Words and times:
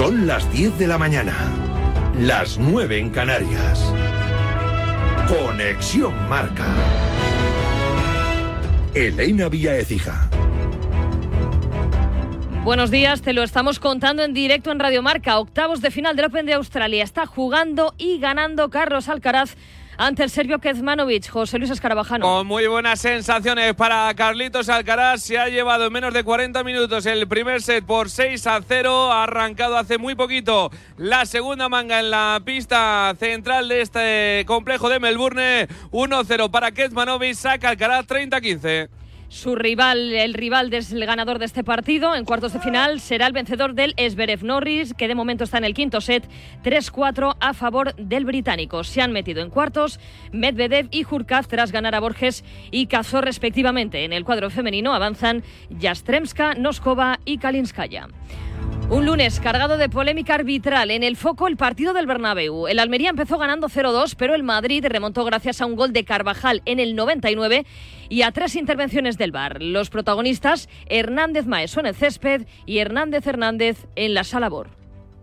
Son 0.00 0.26
las 0.26 0.50
10 0.50 0.78
de 0.78 0.86
la 0.86 0.96
mañana, 0.96 1.36
las 2.18 2.56
9 2.56 2.98
en 3.00 3.10
Canarias. 3.10 3.92
Conexión 5.28 6.14
Marca. 6.26 6.64
Elena 8.94 9.50
Vía 9.50 9.76
Ecija. 9.76 10.30
Buenos 12.64 12.90
días, 12.90 13.20
te 13.20 13.34
lo 13.34 13.42
estamos 13.42 13.78
contando 13.78 14.22
en 14.22 14.32
directo 14.32 14.72
en 14.72 14.78
Radio 14.78 15.02
Marca. 15.02 15.38
Octavos 15.38 15.82
de 15.82 15.90
final 15.90 16.16
del 16.16 16.24
Open 16.24 16.46
de 16.46 16.54
Australia. 16.54 17.04
Está 17.04 17.26
jugando 17.26 17.94
y 17.98 18.18
ganando 18.20 18.70
Carlos 18.70 19.06
Alcaraz 19.10 19.54
ante 20.00 20.22
el 20.22 20.30
serbio 20.30 20.58
Kezmanovic. 20.58 21.28
José 21.28 21.58
Luis 21.58 21.70
Escarabajano. 21.70 22.24
Con 22.24 22.46
muy 22.46 22.66
buenas 22.66 23.00
sensaciones 23.00 23.74
para 23.74 24.12
Carlitos 24.14 24.70
Alcaraz. 24.70 25.22
Se 25.22 25.38
ha 25.38 25.48
llevado 25.48 25.86
en 25.86 25.92
menos 25.92 26.14
de 26.14 26.24
40 26.24 26.64
minutos 26.64 27.04
el 27.04 27.28
primer 27.28 27.60
set 27.60 27.84
por 27.84 28.08
6 28.08 28.46
a 28.46 28.60
0. 28.66 29.12
Ha 29.12 29.24
arrancado 29.24 29.76
hace 29.76 29.98
muy 29.98 30.14
poquito 30.14 30.70
la 30.96 31.26
segunda 31.26 31.68
manga 31.68 32.00
en 32.00 32.10
la 32.10 32.40
pista 32.42 33.14
central 33.18 33.68
de 33.68 33.82
este 33.82 34.44
complejo 34.46 34.88
de 34.88 35.00
Melbourne. 35.00 35.68
1-0 35.90 36.50
para 36.50 36.72
Kezmanovic. 36.72 37.34
Saca 37.34 37.68
Alcaraz 37.68 38.06
30-15. 38.06 38.99
Su 39.30 39.54
rival, 39.54 40.12
el 40.12 40.34
rival 40.34 40.70
del 40.70 41.06
ganador 41.06 41.38
de 41.38 41.44
este 41.44 41.62
partido 41.62 42.16
en 42.16 42.24
cuartos 42.24 42.52
de 42.52 42.58
final 42.58 42.98
será 42.98 43.28
el 43.28 43.32
vencedor 43.32 43.74
del 43.74 43.94
Esberev 43.96 44.42
Norris, 44.42 44.92
que 44.92 45.06
de 45.06 45.14
momento 45.14 45.44
está 45.44 45.58
en 45.58 45.64
el 45.64 45.72
quinto 45.72 46.00
set, 46.00 46.28
3-4 46.64 47.36
a 47.38 47.54
favor 47.54 47.94
del 47.94 48.24
británico. 48.24 48.82
Se 48.82 49.00
han 49.00 49.12
metido 49.12 49.40
en 49.40 49.50
cuartos 49.50 50.00
Medvedev 50.32 50.88
y 50.90 51.04
Jurkaz 51.04 51.46
tras 51.46 51.70
ganar 51.70 51.94
a 51.94 52.00
Borges 52.00 52.44
y 52.72 52.86
Cazor 52.86 53.24
respectivamente. 53.24 54.04
En 54.04 54.12
el 54.12 54.24
cuadro 54.24 54.50
femenino 54.50 54.94
avanzan 54.94 55.44
Jastremska, 55.80 56.54
Noskova 56.54 57.20
y 57.24 57.38
Kalinskaya. 57.38 58.08
Un 58.90 59.06
lunes 59.06 59.38
cargado 59.38 59.78
de 59.78 59.88
polémica 59.88 60.34
arbitral. 60.34 60.90
En 60.90 61.04
el 61.04 61.16
foco 61.16 61.46
el 61.46 61.56
partido 61.56 61.92
del 61.92 62.08
Bernabéu. 62.08 62.66
El 62.66 62.80
Almería 62.80 63.10
empezó 63.10 63.38
ganando 63.38 63.68
0-2, 63.68 64.16
pero 64.18 64.34
el 64.34 64.42
Madrid 64.42 64.84
remontó 64.84 65.24
gracias 65.24 65.60
a 65.60 65.66
un 65.66 65.76
gol 65.76 65.92
de 65.92 66.04
Carvajal 66.04 66.60
en 66.64 66.80
el 66.80 66.96
99 66.96 67.64
y 68.08 68.22
a 68.22 68.32
tres 68.32 68.56
intervenciones 68.56 69.16
del 69.16 69.30
VAR. 69.30 69.62
Los 69.62 69.90
protagonistas 69.90 70.68
Hernández 70.86 71.46
Maeso 71.46 71.78
en 71.78 71.86
el 71.86 71.94
césped 71.94 72.48
y 72.66 72.78
Hernández 72.78 73.24
Hernández 73.28 73.86
en 73.94 74.12
la 74.12 74.24
sala 74.24 74.48
Bor. 74.48 74.79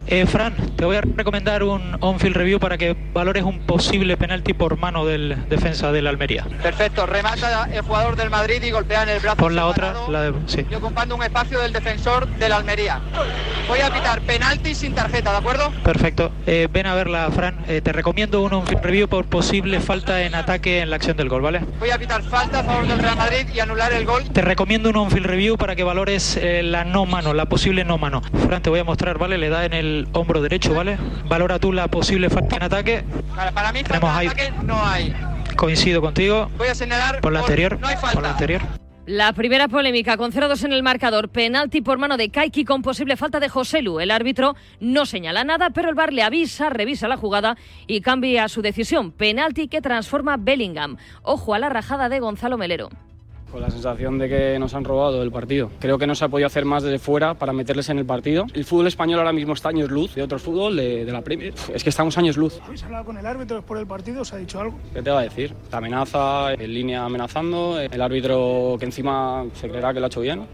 Eh, 0.09 0.25
Fran, 0.25 0.55
te 0.77 0.85
voy 0.85 0.95
a 0.95 1.01
recomendar 1.01 1.63
un 1.63 1.97
on-field 1.99 2.37
review 2.37 2.59
para 2.59 2.77
que 2.77 2.95
valores 3.13 3.43
un 3.43 3.59
posible 3.59 4.15
penalti 4.15 4.53
por 4.53 4.77
mano 4.77 5.05
del 5.05 5.35
defensa 5.49 5.91
del 5.91 6.07
Almería. 6.07 6.45
Perfecto, 6.63 7.05
remata 7.05 7.67
el 7.73 7.81
jugador 7.81 8.15
del 8.15 8.29
Madrid 8.29 8.63
y 8.63 8.71
golpea 8.71 9.03
en 9.03 9.09
el 9.09 9.19
brazo. 9.19 9.35
Por 9.35 9.51
la 9.51 9.65
otra, 9.65 9.93
la 10.09 10.21
de, 10.21 10.33
sí. 10.45 10.65
Y 10.71 10.75
ocupando 10.75 11.15
un 11.15 11.23
espacio 11.23 11.59
del 11.59 11.73
defensor 11.73 12.25
del 12.37 12.53
Almería. 12.53 13.01
Voy 13.67 13.81
a 13.81 13.93
pitar 13.93 14.21
penalti 14.21 14.73
sin 14.75 14.95
tarjeta, 14.95 15.31
¿de 15.31 15.37
acuerdo? 15.39 15.73
Perfecto. 15.83 16.31
Eh, 16.45 16.69
ven 16.71 16.87
a 16.87 16.95
verla, 16.95 17.29
Fran. 17.31 17.57
Eh, 17.67 17.81
te 17.81 17.91
recomiendo 17.91 18.41
un 18.41 18.53
on-field 18.53 18.83
review 18.83 19.09
por 19.09 19.25
posible 19.25 19.81
falta 19.81 20.21
en 20.21 20.35
ataque 20.35 20.79
en 20.79 20.89
la 20.89 20.95
acción 20.95 21.17
del 21.17 21.27
gol, 21.27 21.41
¿vale? 21.41 21.59
Voy 21.79 21.89
a 21.91 21.97
pitar 21.97 22.23
falta 22.23 22.59
a 22.59 22.63
favor 22.63 22.87
del 22.87 22.99
Real 22.99 23.17
Madrid 23.17 23.47
y 23.53 23.59
anular 23.59 23.91
el 23.91 24.05
gol. 24.05 24.23
Te 24.31 24.41
recomiendo 24.41 24.89
un 24.89 24.95
on-field 24.95 25.25
review 25.25 25.57
para 25.57 25.75
que 25.75 25.83
valores 25.83 26.37
eh, 26.37 26.63
la 26.63 26.85
no 26.85 27.05
mano, 27.05 27.33
la 27.33 27.47
posible 27.47 27.83
no 27.83 27.97
mano. 27.97 28.21
Fran, 28.47 28.61
te 28.61 28.69
voy 28.69 28.79
a 28.79 28.85
mostrar, 28.85 29.17
¿vale? 29.17 29.37
Le 29.37 29.49
da 29.49 29.65
en 29.65 29.73
el 29.73 29.86
hombro 30.13 30.41
derecho, 30.41 30.73
¿vale? 30.73 30.97
Valora 31.27 31.59
tú 31.59 31.71
la 31.73 31.87
posible 31.87 32.29
falta 32.29 32.55
en 32.57 32.63
ataque. 32.63 33.03
Para, 33.35 33.51
para 33.51 33.71
mí, 33.71 33.83
Tenemos 33.83 34.09
falta 34.09 34.23
en 34.23 34.29
ahí. 34.29 34.47
ataque 34.47 34.65
no 34.65 34.85
hay. 34.85 35.13
Coincido 35.55 36.01
contigo. 36.01 36.49
Voy 36.57 36.67
a 36.67 36.75
señalar 36.75 37.21
Por 37.21 37.33
la 37.33 37.39
anterior. 37.39 37.79
No 37.79 37.87
hay 37.87 37.95
falta. 37.95 38.13
Por 38.13 38.23
la 38.23 38.31
anterior. 38.31 38.61
La 39.07 39.31
primera 39.31 39.69
polémica 39.69 40.17
con 40.17 40.33
0-2 40.33 40.65
en 40.65 40.73
el 40.73 40.83
marcador, 40.83 41.29
penalti 41.29 41.79
por 41.79 41.97
mano 41.97 42.17
de 42.17 42.29
Kaiki 42.29 42.65
con 42.65 42.81
posible 42.81 43.15
falta 43.15 43.39
de 43.39 43.47
Joselu. 43.47 44.01
El 44.01 44.11
árbitro 44.11 44.57
no 44.81 45.05
señala 45.05 45.45
nada, 45.45 45.69
pero 45.69 45.87
el 45.87 45.95
VAR 45.95 46.11
le 46.11 46.23
avisa, 46.23 46.69
revisa 46.69 47.07
la 47.07 47.15
jugada 47.15 47.55
y 47.87 48.01
cambia 48.01 48.49
su 48.49 48.61
decisión. 48.61 49.13
Penalti 49.13 49.69
que 49.69 49.79
transforma 49.79 50.35
Bellingham. 50.37 50.97
Ojo 51.23 51.53
a 51.53 51.59
la 51.59 51.69
rajada 51.69 52.09
de 52.09 52.19
Gonzalo 52.19 52.57
Melero. 52.57 52.89
Con 53.51 53.61
la 53.61 53.69
sensación 53.69 54.17
de 54.17 54.27
que 54.27 54.59
nos 54.59 54.73
han 54.73 54.83
robado 54.83 55.23
el 55.23 55.31
partido. 55.31 55.71
Creo 55.79 55.97
que 55.97 56.05
no 56.05 56.15
se 56.15 56.25
ha 56.25 56.29
podido 56.29 56.47
hacer 56.47 56.65
más 56.65 56.83
desde 56.83 56.99
fuera 56.99 57.33
para 57.33 57.53
meterles 57.53 57.89
en 57.89 57.97
el 57.99 58.05
partido. 58.05 58.45
El 58.53 58.65
fútbol 58.65 58.87
español 58.87 59.19
ahora 59.19 59.33
mismo 59.33 59.53
está 59.53 59.69
años 59.69 59.89
luz 59.89 60.15
de 60.15 60.23
otro 60.23 60.37
fútbol, 60.37 60.75
de, 60.75 61.05
de 61.05 61.11
la 61.11 61.21
Premier. 61.21 61.53
Es 61.73 61.83
que 61.83 61.89
estamos 61.89 62.17
años 62.17 62.37
luz. 62.37 62.59
¿Habéis 62.63 62.83
hablado 62.83 63.05
con 63.05 63.17
el 63.17 63.25
árbitro 63.25 63.57
después 63.57 63.79
del 63.79 63.87
partido? 63.87 64.21
¿Os 64.21 64.33
ha 64.33 64.37
dicho 64.37 64.59
algo? 64.59 64.77
¿Qué 64.93 65.01
te 65.01 65.09
va 65.09 65.19
a 65.19 65.23
decir? 65.23 65.53
La 65.71 65.77
amenaza, 65.77 66.53
en 66.53 66.73
línea 66.73 67.05
amenazando, 67.05 67.79
el 67.79 68.01
árbitro 68.01 68.75
que 68.79 68.85
encima 68.85 69.45
se 69.53 69.69
creerá 69.69 69.93
que 69.93 69.99
lo 69.99 70.05
ha 70.05 70.07
hecho 70.07 70.21
bien. 70.21 70.45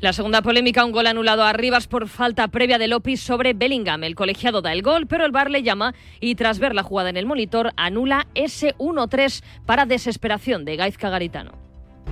La 0.00 0.12
segunda 0.12 0.42
polémica, 0.42 0.84
un 0.84 0.90
gol 0.90 1.06
anulado 1.06 1.44
a 1.44 1.52
Rivas 1.52 1.86
por 1.86 2.08
falta 2.08 2.48
previa 2.48 2.76
de 2.76 2.88
Lopis 2.88 3.20
sobre 3.20 3.52
Bellingham. 3.52 4.02
El 4.02 4.16
colegiado 4.16 4.60
da 4.60 4.72
el 4.72 4.82
gol, 4.82 5.06
pero 5.06 5.24
el 5.24 5.30
VAR 5.30 5.48
le 5.48 5.62
llama 5.62 5.94
y 6.18 6.34
tras 6.34 6.58
ver 6.58 6.74
la 6.74 6.82
jugada 6.82 7.10
en 7.10 7.16
el 7.16 7.24
monitor 7.24 7.70
anula 7.76 8.26
ese 8.34 8.74
1-3 8.78 9.44
para 9.64 9.86
desesperación 9.86 10.64
de 10.64 10.74
Gaizka 10.74 11.08
Garitano. 11.08 11.61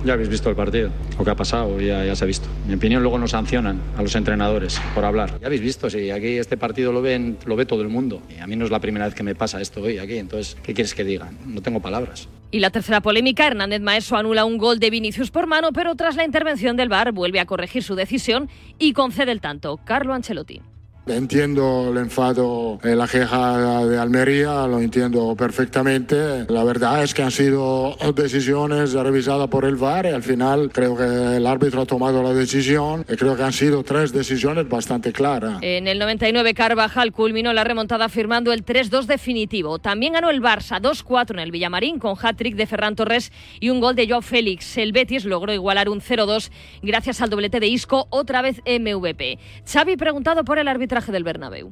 Ya 0.03 0.13
habéis 0.13 0.29
visto 0.29 0.49
el 0.49 0.55
partido, 0.55 0.89
lo 1.17 1.23
que 1.23 1.29
ha 1.29 1.35
pasado, 1.35 1.79
ya, 1.79 2.03
ya 2.03 2.15
se 2.15 2.23
ha 2.23 2.27
visto. 2.27 2.47
En 2.63 2.69
mi 2.69 2.75
opinión, 2.75 3.03
luego 3.03 3.19
nos 3.19 3.31
sancionan 3.31 3.79
a 3.95 4.01
los 4.01 4.15
entrenadores 4.15 4.81
por 4.95 5.05
hablar. 5.05 5.39
Ya 5.39 5.47
habéis 5.47 5.61
visto, 5.61 5.89
si 5.89 6.09
aquí 6.09 6.37
este 6.37 6.57
partido 6.57 6.91
lo, 6.91 7.01
ven, 7.01 7.37
lo 7.45 7.55
ve 7.55 7.65
todo 7.65 7.81
el 7.81 7.89
mundo. 7.89 8.21
Y 8.35 8.39
a 8.39 8.47
mí 8.47 8.55
no 8.55 8.65
es 8.65 8.71
la 8.71 8.79
primera 8.79 9.05
vez 9.05 9.13
que 9.13 9.23
me 9.23 9.35
pasa 9.35 9.61
esto 9.61 9.81
hoy 9.81 9.99
aquí, 9.99 10.17
entonces, 10.17 10.57
¿qué 10.63 10.73
quieres 10.73 10.95
que 10.95 11.03
diga? 11.03 11.29
No 11.45 11.61
tengo 11.61 11.81
palabras. 11.81 12.27
Y 12.49 12.59
la 12.59 12.71
tercera 12.71 13.01
polémica, 13.01 13.47
Hernández 13.47 13.81
Maeso 13.81 14.17
anula 14.17 14.43
un 14.43 14.57
gol 14.57 14.79
de 14.79 14.89
Vinicius 14.89 15.31
por 15.31 15.47
mano, 15.47 15.71
pero 15.71 15.95
tras 15.95 16.15
la 16.15 16.25
intervención 16.25 16.75
del 16.75 16.89
VAR 16.89 17.11
vuelve 17.11 17.39
a 17.39 17.45
corregir 17.45 17.83
su 17.83 17.95
decisión 17.95 18.49
y 18.79 18.93
concede 18.93 19.31
el 19.31 19.39
tanto. 19.39 19.77
Carlo 19.85 20.13
Ancelotti. 20.13 20.61
Entiendo 21.07 21.89
el 21.91 21.97
enfado, 21.97 22.79
eh, 22.83 22.95
la 22.95 23.07
queja 23.07 23.85
de 23.85 23.97
Almería, 23.97 24.67
lo 24.67 24.79
entiendo 24.79 25.35
perfectamente. 25.35 26.45
La 26.47 26.63
verdad 26.63 27.03
es 27.03 27.15
que 27.15 27.23
han 27.23 27.31
sido 27.31 27.97
decisiones 28.15 28.93
revisadas 28.93 29.47
por 29.47 29.65
el 29.65 29.77
VAR 29.77 30.05
y 30.05 30.09
al 30.09 30.21
final 30.21 30.69
creo 30.71 30.95
que 30.95 31.37
el 31.37 31.47
árbitro 31.47 31.81
ha 31.81 31.85
tomado 31.87 32.21
la 32.21 32.33
decisión 32.33 33.03
y 33.09 33.15
creo 33.15 33.35
que 33.35 33.41
han 33.41 33.51
sido 33.51 33.83
tres 33.83 34.13
decisiones 34.13 34.69
bastante 34.69 35.11
claras. 35.11 35.57
En 35.61 35.87
el 35.87 35.97
99 35.97 36.53
Carvajal 36.53 37.11
culminó 37.11 37.51
la 37.51 37.63
remontada 37.63 38.07
firmando 38.07 38.53
el 38.53 38.63
3-2 38.63 39.05
definitivo. 39.05 39.79
También 39.79 40.13
ganó 40.13 40.29
el 40.29 40.41
Barça 40.41 40.79
2-4 40.79 41.31
en 41.31 41.39
el 41.39 41.51
Villamarín 41.51 41.97
con 41.97 42.15
hat-trick 42.21 42.55
de 42.55 42.67
Ferran 42.67 42.95
Torres 42.95 43.31
y 43.59 43.71
un 43.71 43.79
gol 43.79 43.95
de 43.95 44.07
Joao 44.07 44.21
Félix. 44.21 44.77
El 44.77 44.91
Betis 44.91 45.25
logró 45.25 45.51
igualar 45.51 45.89
un 45.89 45.99
0-2 45.99 46.51
gracias 46.83 47.21
al 47.21 47.31
doblete 47.31 47.59
de 47.59 47.67
Isco, 47.67 48.05
otra 48.11 48.43
vez 48.43 48.61
MVP. 48.67 49.39
Xavi 49.65 49.97
preguntado 49.97 50.45
por 50.45 50.59
el 50.59 50.67
arbitraje 50.91 51.11
del 51.13 51.23
Bernabéu. 51.23 51.71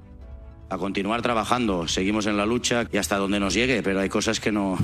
a 0.69 0.78
continuar 0.78 1.22
trabajando. 1.22 1.88
Seguimos 1.88 2.25
en 2.28 2.38
la 2.38 2.46
lucha 2.46 2.88
y 2.91 2.97
hasta 2.97 3.18
donde 3.18 3.40
nos 3.40 3.53
llegue, 3.53 3.81
pero 3.81 4.00
hay 4.00 4.07
cosas 4.07 4.40
que 4.40 4.52
no, 4.52 4.78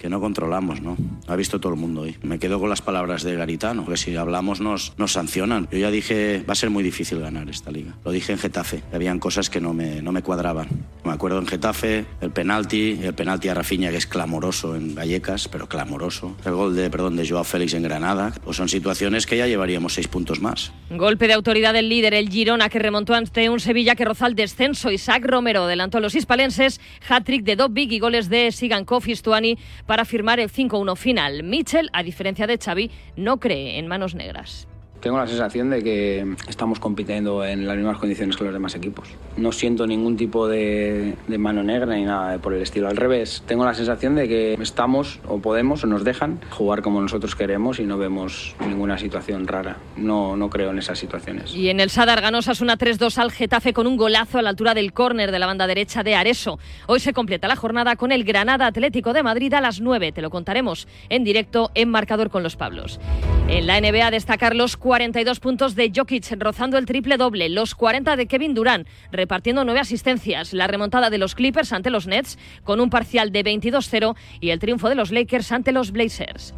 que 0.00 0.08
no 0.08 0.18
controlamos, 0.18 0.80
¿no? 0.80 0.96
Ha 1.26 1.36
visto 1.36 1.60
todo 1.60 1.74
el 1.74 1.78
mundo 1.78 2.00
hoy. 2.00 2.16
Me 2.22 2.38
quedo 2.38 2.58
con 2.58 2.70
las 2.70 2.80
palabras 2.80 3.22
de 3.22 3.34
Garitano, 3.34 3.84
que 3.84 3.98
si 3.98 4.16
hablamos 4.16 4.60
nos, 4.60 4.94
nos 4.96 5.12
sancionan. 5.12 5.68
Yo 5.70 5.76
ya 5.76 5.90
dije, 5.90 6.42
va 6.48 6.52
a 6.52 6.56
ser 6.56 6.70
muy 6.70 6.82
difícil 6.82 7.20
ganar 7.20 7.50
esta 7.50 7.70
liga. 7.70 7.94
Lo 8.02 8.10
dije 8.10 8.32
en 8.32 8.38
Getafe. 8.38 8.82
Habían 8.94 9.18
cosas 9.18 9.50
que 9.50 9.60
no 9.60 9.74
me, 9.74 10.00
no 10.00 10.10
me 10.10 10.22
cuadraban. 10.22 10.68
Me 11.04 11.12
acuerdo 11.12 11.38
en 11.38 11.46
Getafe, 11.46 12.06
el 12.22 12.30
penalti, 12.30 12.98
el 13.02 13.12
penalti 13.12 13.48
a 13.48 13.54
Rafinha, 13.54 13.90
que 13.90 13.98
es 13.98 14.06
clamoroso 14.06 14.74
en 14.74 14.94
Vallecas, 14.94 15.48
pero 15.48 15.68
clamoroso. 15.68 16.34
El 16.46 16.54
gol 16.54 16.74
de, 16.74 16.88
perdón, 16.88 17.16
de 17.16 17.28
Joao 17.28 17.44
Félix 17.44 17.74
en 17.74 17.82
Granada. 17.82 18.32
Pues 18.42 18.56
son 18.56 18.70
situaciones 18.70 19.26
que 19.26 19.36
ya 19.36 19.46
llevaríamos 19.46 19.92
seis 19.92 20.08
puntos 20.08 20.40
más. 20.40 20.72
Golpe 20.88 21.26
de 21.26 21.34
autoridad 21.34 21.74
del 21.74 21.90
líder, 21.90 22.14
el 22.14 22.30
Girona, 22.30 22.70
que 22.70 22.78
remontó 22.78 23.12
ante 23.12 23.50
un 23.50 23.60
Sevilla 23.60 23.94
que 23.96 24.06
rozó 24.06 24.24
el 24.24 24.34
descenso. 24.34 24.90
Isaac 24.90 25.26
Romero 25.26 25.64
adelantó 25.64 25.98
a 25.98 26.00
los 26.00 26.14
hispalenses, 26.14 26.80
hat-trick 27.06 27.44
de 27.44 27.56
Dobbik 27.56 27.92
y 27.92 27.98
goles 27.98 28.30
de 28.30 28.50
Sigankov 28.50 29.06
y 29.06 29.14
Stuani 29.14 29.58
para 29.90 30.04
firmar 30.04 30.38
el 30.38 30.52
5-1 30.52 30.94
final. 30.94 31.42
Mitchell, 31.42 31.90
a 31.92 32.04
diferencia 32.04 32.46
de 32.46 32.58
Xavi, 32.58 32.92
no 33.16 33.40
cree 33.40 33.76
en 33.76 33.88
manos 33.88 34.14
negras. 34.14 34.68
Tengo 35.00 35.16
la 35.16 35.26
sensación 35.26 35.70
de 35.70 35.82
que 35.82 36.34
estamos 36.46 36.78
compitiendo 36.78 37.44
en 37.44 37.66
las 37.66 37.76
mismas 37.76 37.98
condiciones 37.98 38.36
que 38.36 38.44
los 38.44 38.52
demás 38.52 38.74
equipos. 38.74 39.08
No 39.36 39.50
siento 39.50 39.86
ningún 39.86 40.16
tipo 40.16 40.46
de, 40.46 41.14
de 41.26 41.38
mano 41.38 41.62
negra 41.62 41.94
ni 41.94 42.04
nada 42.04 42.38
por 42.38 42.52
el 42.52 42.60
estilo. 42.60 42.88
Al 42.88 42.96
revés, 42.96 43.42
tengo 43.46 43.64
la 43.64 43.74
sensación 43.74 44.14
de 44.14 44.28
que 44.28 44.54
estamos 44.54 45.20
o 45.26 45.38
podemos 45.38 45.84
o 45.84 45.86
nos 45.86 46.04
dejan 46.04 46.40
jugar 46.50 46.82
como 46.82 47.00
nosotros 47.00 47.34
queremos 47.34 47.80
y 47.80 47.84
no 47.84 47.96
vemos 47.96 48.54
ninguna 48.60 48.98
situación 48.98 49.46
rara. 49.46 49.78
No, 49.96 50.36
no 50.36 50.50
creo 50.50 50.70
en 50.70 50.78
esas 50.78 50.98
situaciones. 50.98 51.54
Y 51.54 51.70
en 51.70 51.80
el 51.80 51.88
Sadar 51.88 52.20
ganó 52.20 52.42
Sasuna 52.42 52.76
3-2 52.76 53.18
al 53.18 53.32
Getafe 53.32 53.72
con 53.72 53.86
un 53.86 53.96
golazo 53.96 54.38
a 54.38 54.42
la 54.42 54.50
altura 54.50 54.74
del 54.74 54.92
córner 54.92 55.32
de 55.32 55.38
la 55.38 55.46
banda 55.46 55.66
derecha 55.66 56.02
de 56.02 56.14
Areso. 56.14 56.58
Hoy 56.86 57.00
se 57.00 57.14
completa 57.14 57.48
la 57.48 57.56
jornada 57.56 57.96
con 57.96 58.12
el 58.12 58.24
Granada 58.24 58.66
Atlético 58.66 59.14
de 59.14 59.22
Madrid 59.22 59.54
a 59.54 59.62
las 59.62 59.80
9. 59.80 60.12
Te 60.12 60.20
lo 60.20 60.28
contaremos 60.28 60.86
en 61.08 61.24
directo 61.24 61.70
en 61.74 61.88
Marcador 61.88 62.28
con 62.28 62.42
los 62.42 62.56
Pablos. 62.56 63.00
En 63.48 63.66
la 63.66 63.80
NBA 63.80 64.10
destacar 64.10 64.54
los 64.54 64.76
42 64.90 65.38
puntos 65.38 65.76
de 65.76 65.92
Jokic 65.94 66.32
rozando 66.40 66.76
el 66.76 66.84
triple 66.84 67.16
doble, 67.16 67.48
los 67.48 67.76
40 67.76 68.16
de 68.16 68.26
Kevin 68.26 68.54
Durant 68.54 68.88
repartiendo 69.12 69.64
nueve 69.64 69.78
asistencias, 69.78 70.52
la 70.52 70.66
remontada 70.66 71.10
de 71.10 71.18
los 71.18 71.36
Clippers 71.36 71.72
ante 71.72 71.90
los 71.90 72.08
Nets 72.08 72.36
con 72.64 72.80
un 72.80 72.90
parcial 72.90 73.30
de 73.30 73.44
22-0 73.44 74.16
y 74.40 74.50
el 74.50 74.58
triunfo 74.58 74.88
de 74.88 74.96
los 74.96 75.12
Lakers 75.12 75.52
ante 75.52 75.70
los 75.70 75.92
Blazers. 75.92 76.54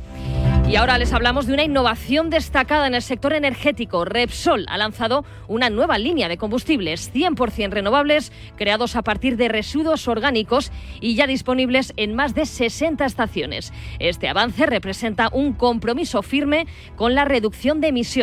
Y 0.72 0.76
ahora 0.76 0.96
les 0.96 1.12
hablamos 1.12 1.46
de 1.46 1.52
una 1.52 1.64
innovación 1.64 2.30
destacada 2.30 2.86
en 2.86 2.94
el 2.94 3.02
sector 3.02 3.34
energético. 3.34 4.06
Repsol 4.06 4.64
ha 4.70 4.78
lanzado 4.78 5.22
una 5.46 5.68
nueva 5.68 5.98
línea 5.98 6.28
de 6.28 6.38
combustibles 6.38 7.12
100% 7.12 7.70
renovables 7.70 8.32
creados 8.56 8.96
a 8.96 9.02
partir 9.02 9.36
de 9.36 9.48
residuos 9.48 10.08
orgánicos 10.08 10.72
y 11.02 11.14
ya 11.14 11.26
disponibles 11.26 11.92
en 11.98 12.14
más 12.14 12.34
de 12.34 12.46
60 12.46 13.04
estaciones. 13.04 13.70
Este 13.98 14.28
avance 14.28 14.64
representa 14.64 15.28
un 15.30 15.52
compromiso 15.52 16.22
firme 16.22 16.66
con 16.96 17.14
la 17.14 17.26
reducción 17.26 17.82
de 17.82 17.88
emisiones, 17.88 18.21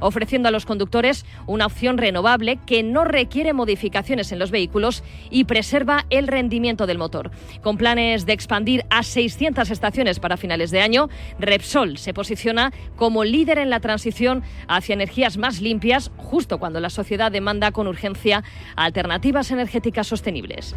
ofreciendo 0.00 0.48
a 0.48 0.52
los 0.52 0.66
conductores 0.66 1.26
una 1.46 1.66
opción 1.66 1.98
renovable 1.98 2.58
que 2.66 2.82
no 2.82 3.04
requiere 3.04 3.52
modificaciones 3.52 4.32
en 4.32 4.38
los 4.38 4.50
vehículos 4.50 5.02
y 5.30 5.44
preserva 5.44 6.06
el 6.10 6.28
rendimiento 6.28 6.86
del 6.86 6.98
motor. 6.98 7.30
Con 7.62 7.76
planes 7.76 8.26
de 8.26 8.32
expandir 8.32 8.84
a 8.90 9.02
600 9.02 9.70
estaciones 9.70 10.20
para 10.20 10.36
finales 10.36 10.70
de 10.70 10.80
año, 10.80 11.08
Repsol 11.38 11.98
se 11.98 12.14
posiciona 12.14 12.72
como 12.96 13.24
líder 13.24 13.58
en 13.58 13.70
la 13.70 13.80
transición 13.80 14.42
hacia 14.68 14.94
energías 14.94 15.36
más 15.36 15.60
limpias, 15.60 16.10
justo 16.16 16.58
cuando 16.58 16.80
la 16.80 16.90
sociedad 16.90 17.32
demanda 17.32 17.72
con 17.72 17.86
urgencia 17.86 18.44
alternativas 18.76 19.50
energéticas 19.50 20.06
sostenibles. 20.06 20.74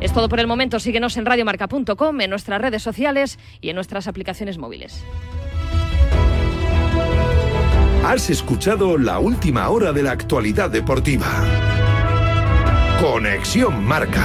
Es 0.00 0.12
todo 0.12 0.28
por 0.28 0.40
el 0.40 0.46
momento. 0.46 0.80
Síguenos 0.80 1.16
en 1.16 1.26
radiomarca.com, 1.26 2.20
en 2.20 2.30
nuestras 2.30 2.60
redes 2.60 2.82
sociales 2.82 3.38
y 3.60 3.68
en 3.68 3.76
nuestras 3.76 4.08
aplicaciones 4.08 4.58
móviles. 4.58 5.04
Has 8.04 8.30
escuchado 8.30 8.98
la 8.98 9.20
última 9.20 9.68
hora 9.68 9.92
de 9.92 10.02
la 10.02 10.10
actualidad 10.10 10.68
deportiva. 10.70 11.26
Conexión 13.00 13.84
Marca. 13.84 14.24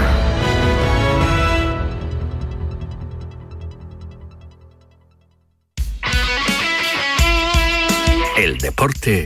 El 8.36 8.58
deporte 8.58 9.26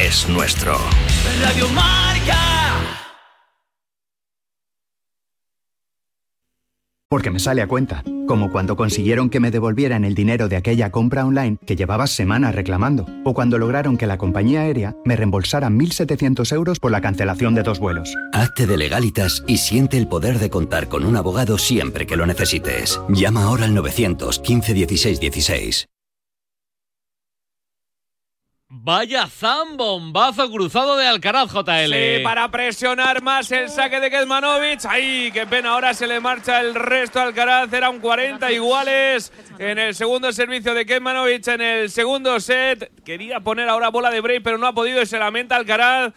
es 0.00 0.28
nuestro. 0.28 0.78
Radio 1.42 1.68
Marca. 1.68 2.53
Porque 7.14 7.30
me 7.30 7.38
sale 7.38 7.62
a 7.62 7.68
cuenta, 7.68 8.02
como 8.26 8.50
cuando 8.50 8.74
consiguieron 8.74 9.30
que 9.30 9.38
me 9.38 9.52
devolvieran 9.52 10.04
el 10.04 10.16
dinero 10.16 10.48
de 10.48 10.56
aquella 10.56 10.90
compra 10.90 11.24
online 11.24 11.58
que 11.64 11.76
llevaba 11.76 12.08
semanas 12.08 12.56
reclamando, 12.56 13.06
o 13.22 13.34
cuando 13.34 13.56
lograron 13.56 13.96
que 13.96 14.08
la 14.08 14.18
compañía 14.18 14.62
aérea 14.62 14.96
me 15.04 15.14
reembolsara 15.14 15.68
1.700 15.68 16.52
euros 16.52 16.80
por 16.80 16.90
la 16.90 17.00
cancelación 17.00 17.54
de 17.54 17.62
dos 17.62 17.78
vuelos. 17.78 18.12
Hazte 18.32 18.66
de 18.66 18.76
legalitas 18.76 19.44
y 19.46 19.58
siente 19.58 19.96
el 19.96 20.08
poder 20.08 20.40
de 20.40 20.50
contar 20.50 20.88
con 20.88 21.04
un 21.04 21.16
abogado 21.16 21.56
siempre 21.56 22.04
que 22.04 22.16
lo 22.16 22.26
necesites. 22.26 23.00
Llama 23.08 23.44
ahora 23.44 23.66
al 23.66 23.74
915 23.74 24.74
16 24.74 25.20
16. 25.20 25.86
Vaya 28.76 29.28
zambombazo 29.28 30.50
cruzado 30.50 30.96
de 30.96 31.06
Alcaraz, 31.06 31.52
JL. 31.52 31.94
Sí, 31.94 32.24
para 32.24 32.50
presionar 32.50 33.22
más 33.22 33.50
el 33.52 33.70
saque 33.70 34.00
de 34.00 34.10
Kezmanovic. 34.10 34.84
¡Ay, 34.88 35.30
qué 35.32 35.46
pena! 35.46 35.70
Ahora 35.70 35.94
se 35.94 36.08
le 36.08 36.18
marcha 36.18 36.60
el 36.60 36.74
resto 36.74 37.20
a 37.20 37.22
Alcaraz. 37.22 37.72
Eran 37.72 38.00
40 38.00 38.50
iguales 38.50 39.32
en 39.60 39.78
el 39.78 39.94
segundo 39.94 40.32
servicio 40.32 40.74
de 40.74 40.84
Kezmanovic 40.84 41.46
en 41.46 41.60
el 41.60 41.88
segundo 41.88 42.40
set. 42.40 42.90
Quería 43.04 43.38
poner 43.38 43.68
ahora 43.68 43.90
bola 43.90 44.10
de 44.10 44.20
break, 44.20 44.42
pero 44.42 44.58
no 44.58 44.66
ha 44.66 44.74
podido 44.74 45.00
y 45.00 45.06
se 45.06 45.20
lamenta 45.20 45.54
Alcaraz. 45.54 46.12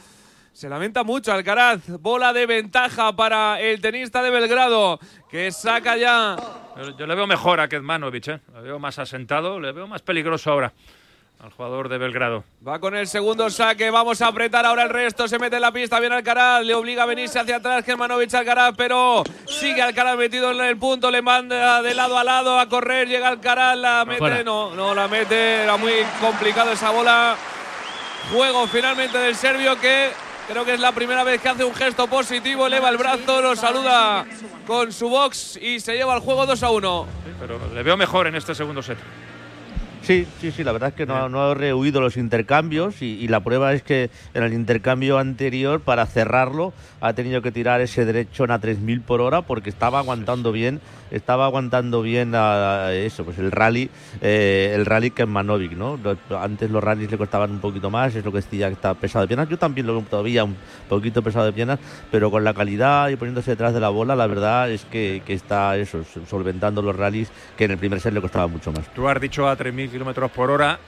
Se 0.52 0.68
lamenta 0.68 1.04
mucho 1.04 1.32
Alcaraz. 1.32 1.88
Bola 2.00 2.34
de 2.34 2.48
ventaja 2.48 3.16
para 3.16 3.62
el 3.62 3.80
tenista 3.82 4.24
de 4.24 4.32
Belgrado, 4.32 5.00
que 5.30 5.52
saca 5.52 5.96
ya. 5.96 6.36
Yo, 6.76 6.98
yo 6.98 7.06
le 7.06 7.14
veo 7.14 7.28
mejor 7.28 7.60
a 7.60 7.68
Kezmanovic, 7.68 8.28
¿eh? 8.30 8.40
Le 8.56 8.62
veo 8.62 8.80
más 8.80 8.98
asentado, 8.98 9.60
le 9.60 9.72
veo 9.72 9.86
más 9.86 10.02
peligroso 10.02 10.52
ahora 10.52 10.74
al 11.40 11.52
jugador 11.52 11.88
de 11.90 11.98
Belgrado. 11.98 12.44
Va 12.68 12.80
con 12.80 12.96
el 12.96 13.08
segundo 13.08 13.50
saque, 13.50 13.90
vamos 13.92 14.22
a 14.22 14.28
apretar 14.28 14.66
ahora 14.66 14.84
el 14.84 14.90
resto, 14.90 15.28
se 15.28 15.38
mete 15.38 15.58
en 15.58 15.62
la 15.62 15.72
pista, 15.72 16.00
viene 16.00 16.16
Alcaraz, 16.16 16.64
le 16.64 16.74
obliga 16.74 17.04
a 17.04 17.06
venirse 17.06 17.40
hacia 17.40 17.58
atrás 17.58 17.86
Germanovic 17.86 18.34
Alcaraz, 18.34 18.74
pero 18.76 19.24
sigue 19.46 19.82
Alcaraz 19.82 20.18
metido 20.18 20.52
en 20.52 20.62
el 20.62 20.78
punto, 20.78 21.12
le 21.12 21.22
manda 21.22 21.82
de 21.82 21.94
lado 21.94 22.18
a 22.18 22.24
lado 22.24 22.60
a 22.60 22.68
correr, 22.68 23.08
llega 23.08 23.28
Alcaraz, 23.28 23.78
la 23.78 24.04
mete, 24.06 24.44
no, 24.44 24.74
no 24.76 24.96
la 24.96 25.08
mete, 25.08 25.64
era 25.64 25.78
muy 25.78 25.94
complicado 26.20 26.72
esa 26.72 26.90
bola. 26.90 27.36
Juego 28.34 28.68
finalmente 28.68 29.18
del 29.18 29.36
serbio 29.36 29.80
que 29.80 30.10
creo 30.50 30.66
que 30.66 30.74
es 30.74 30.80
la 30.80 30.92
primera 30.92 31.24
vez 31.24 31.42
que 31.42 31.50
hace 31.50 31.64
un 31.64 31.74
gesto 31.74 32.08
positivo, 32.08 32.68
eleva 32.68 32.90
el 32.90 32.98
brazo, 32.98 33.42
lo 33.42 33.56
saluda 33.56 34.26
con 34.66 34.92
su 34.92 35.08
box 35.08 35.58
y 35.62 35.80
se 35.80 35.96
lleva 35.96 36.16
el 36.16 36.22
juego 36.22 36.46
2 36.46 36.64
a 36.64 36.70
1. 36.72 37.08
pero 37.40 37.60
le 37.74 37.84
veo 37.84 37.96
mejor 37.96 38.28
en 38.28 38.36
este 38.36 38.54
segundo 38.54 38.82
set. 38.82 38.98
Sí, 40.08 40.26
sí, 40.40 40.52
sí, 40.52 40.64
la 40.64 40.72
verdad 40.72 40.88
es 40.88 40.96
que 40.96 41.06
no, 41.06 41.28
no 41.28 41.42
ha 41.42 41.54
rehuido 41.54 42.00
los 42.00 42.16
intercambios 42.16 43.02
y, 43.02 43.16
y, 43.16 43.28
la 43.28 43.42
prueba 43.42 43.74
es 43.74 43.84
que 43.84 44.10
en 44.34 44.44
el 44.44 44.54
intercambio 44.54 45.18
anterior, 45.18 45.82
para 45.82 46.06
cerrarlo, 46.06 46.72
ha 47.02 47.12
tenido 47.12 47.42
que 47.42 47.52
tirar 47.52 47.82
ese 47.82 48.06
derechón 48.06 48.52
a 48.52 48.62
3.000 48.62 49.02
por 49.02 49.20
hora 49.20 49.42
porque 49.42 49.70
estaba 49.70 50.00
aguantando 50.00 50.54
bien, 50.54 50.80
estaba 51.12 51.46
aguantando 51.46 52.02
bien 52.02 52.32
a, 52.36 52.94
eso, 52.94 53.26
pues 53.26 53.38
el 53.38 53.52
rally, 53.52 53.90
eh, 54.22 54.72
el 54.76 54.86
rally 54.86 55.12
Kemanovic, 55.12 55.74
¿no? 55.74 56.00
Antes 56.40 56.72
los 56.72 56.82
rallies 56.82 57.12
le 57.12 57.18
costaban 57.18 57.52
un 57.52 57.60
poquito 57.60 57.90
más, 57.90 58.16
es 58.16 58.24
lo 58.24 58.32
que 58.32 58.38
decía 58.38 58.68
que 58.68 58.76
está 58.76 58.94
pesado 58.94 59.24
de 59.24 59.28
piernas. 59.28 59.50
Yo 59.50 59.58
también 59.58 59.88
lo 59.88 59.94
veo 59.94 60.04
todavía 60.10 60.46
un 60.46 60.56
poquito 60.88 61.22
pesado 61.22 61.46
de 61.46 61.52
piernas, 61.52 61.80
pero 62.12 62.32
con 62.32 62.46
la 62.46 62.54
calidad 62.54 63.10
y 63.10 63.18
poniéndose 63.18 63.52
detrás 63.52 63.74
de 63.74 63.82
la 63.82 63.90
bola, 63.90 64.16
la 64.16 64.28
verdad 64.28 64.72
es 64.72 64.86
que, 64.86 65.22
que 65.26 65.34
está 65.34 65.76
eso, 65.76 66.06
solventando 66.30 66.82
los 66.82 66.96
rallies 66.96 67.30
que 67.58 67.66
en 67.66 67.72
el 67.72 67.78
primer 67.78 68.00
set 68.00 68.14
le 68.14 68.22
costaba 68.22 68.48
mucho 68.48 68.72
más. 68.72 68.88
Tú 68.94 69.08
has 69.10 69.20
dicho 69.20 69.50
a 69.50 69.58
3.000 69.58 69.97
kilómetros 69.98 70.30
por 70.30 70.52
hora, 70.52 70.80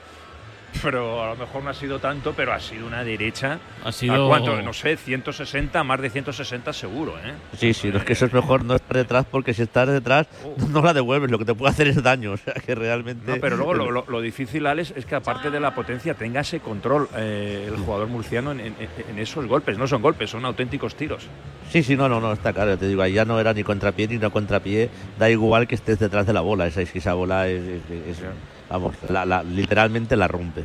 pero 0.82 1.22
a 1.22 1.30
lo 1.30 1.36
mejor 1.36 1.64
no 1.64 1.70
ha 1.70 1.74
sido 1.74 1.98
tanto, 1.98 2.32
pero 2.32 2.52
ha 2.52 2.60
sido 2.60 2.86
una 2.86 3.02
derecha. 3.02 3.58
Ha 3.84 3.90
sido. 3.92 4.26
¿A 4.26 4.28
cuánto? 4.28 4.62
No 4.62 4.72
sé, 4.72 4.96
160, 4.96 5.82
más 5.82 6.00
de 6.00 6.10
160 6.10 6.72
seguro, 6.72 7.18
¿eh? 7.18 7.32
Sí, 7.56 7.74
sí, 7.74 7.90
es 7.92 8.04
que 8.04 8.12
eso 8.12 8.26
es 8.26 8.32
mejor 8.32 8.64
no 8.64 8.76
estar 8.76 8.96
detrás, 8.96 9.26
porque 9.30 9.52
si 9.52 9.62
estás 9.62 9.88
detrás 9.88 10.28
no 10.68 10.80
la 10.82 10.94
devuelves, 10.94 11.30
lo 11.30 11.38
que 11.38 11.44
te 11.44 11.54
puede 11.54 11.72
hacer 11.72 11.88
es 11.88 12.02
daño, 12.02 12.32
o 12.32 12.36
sea 12.36 12.54
que 12.54 12.74
realmente. 12.74 13.32
No, 13.32 13.40
pero 13.40 13.56
luego 13.56 13.74
lo, 13.74 13.90
lo, 13.90 14.04
lo 14.06 14.20
difícil, 14.20 14.66
Alex, 14.66 14.94
es 14.96 15.04
que 15.04 15.14
aparte 15.16 15.50
de 15.50 15.60
la 15.60 15.74
potencia 15.74 16.14
tenga 16.14 16.40
ese 16.40 16.60
control 16.60 17.08
eh, 17.16 17.66
el 17.68 17.76
jugador 17.76 18.08
murciano 18.08 18.52
en, 18.52 18.60
en, 18.60 18.76
en, 18.78 19.18
esos 19.18 19.46
golpes. 19.46 19.76
No 19.76 19.86
son 19.86 20.02
golpes, 20.02 20.30
son 20.30 20.44
auténticos 20.44 20.94
tiros. 20.94 21.26
Sí, 21.70 21.82
sí, 21.82 21.96
no, 21.96 22.08
no, 22.08 22.20
no, 22.20 22.32
está 22.32 22.52
claro, 22.52 22.78
te 22.78 22.88
digo, 22.88 23.02
ahí 23.02 23.12
ya 23.12 23.24
no 23.24 23.38
era 23.38 23.52
ni 23.52 23.62
contrapié 23.62 24.08
ni 24.08 24.18
no 24.18 24.30
contrapié, 24.30 24.88
da 25.18 25.28
igual 25.30 25.66
que 25.66 25.74
estés 25.74 25.98
detrás 25.98 26.26
de 26.26 26.32
la 26.32 26.40
bola, 26.40 26.66
esa, 26.66 26.82
esa 26.82 27.14
bola 27.14 27.48
es, 27.48 27.62
es, 27.62 28.18
es 28.18 28.22
vamos, 28.70 28.94
la, 29.08 29.26
la, 29.26 29.42
literalmente 29.42 30.16
la 30.16 30.28
rompe. 30.28 30.62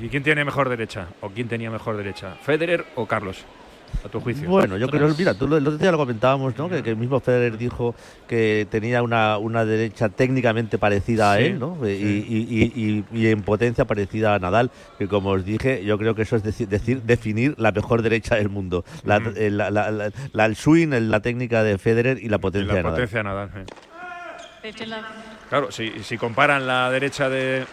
¿Y 0.00 0.08
quién 0.08 0.22
tiene 0.22 0.44
mejor 0.44 0.68
derecha? 0.68 1.08
¿O 1.20 1.30
quién 1.30 1.48
tenía 1.48 1.70
mejor 1.70 1.96
derecha? 1.96 2.34
¿Federer 2.42 2.84
o 2.94 3.06
Carlos? 3.06 3.44
A 4.04 4.08
tu 4.08 4.20
juicio. 4.20 4.48
Bueno, 4.48 4.76
yo 4.78 4.86
creo, 4.88 5.08
mira, 5.18 5.34
tú 5.34 5.46
el 5.46 5.66
otro 5.66 5.76
día 5.76 5.90
lo 5.90 5.98
comentábamos, 5.98 6.56
¿no? 6.56 6.68
Que, 6.68 6.80
que 6.80 6.90
el 6.90 6.96
mismo 6.96 7.18
Federer 7.18 7.58
dijo 7.58 7.92
que 8.28 8.64
tenía 8.70 9.02
una, 9.02 9.36
una 9.38 9.64
derecha 9.64 10.08
técnicamente 10.08 10.78
parecida 10.78 11.32
a 11.32 11.38
Sí, 11.38 11.42
él, 11.46 11.58
¿no? 11.58 11.76
sí. 11.82 11.90
Y, 11.90 12.36
y- 12.38 12.72
y- 12.72 13.04
y 13.20 13.26
en 13.26 13.42
potencia 13.42 13.84
parecida 13.86 14.36
a 14.36 14.38
Nadal, 14.38 14.70
que 14.96 15.08
como 15.08 15.30
os 15.30 15.44
dije, 15.44 15.84
yo 15.84 15.98
creo 15.98 16.14
que 16.14 16.22
eso 16.22 16.36
es 16.36 16.44
deci- 16.44 16.68
decir, 16.68 17.02
definir 17.02 17.56
la 17.58 17.72
mejor 17.72 18.02
derecha 18.02 18.36
del 18.36 18.48
mundo. 18.48 18.84
La, 19.04 19.18
Ujú. 19.18 19.30
eh, 19.34 19.50
la- 19.50 19.72
la- 19.72 19.90
la- 19.90 20.12
la- 20.32 20.46
el 20.46 20.54
swing, 20.54 20.90
la 20.90 21.18
técnica 21.20 21.64
de 21.64 21.76
Federer 21.76 22.18
y 22.22 22.28
la 22.28 22.36
Y 22.36 22.38
potencia 22.38 22.68
la 22.68 22.74
de 22.74 22.82
Nadal. 22.84 22.94
potencia 22.94 23.18
de 23.18 23.24
Nadal. 23.24 23.50
sí. 24.62 24.70
Claro, 25.50 25.70
si, 25.70 25.92
si 26.02 26.16
comparan 26.16 26.66
la 26.66 26.90
derecha 26.90 27.28
de, 27.28 27.66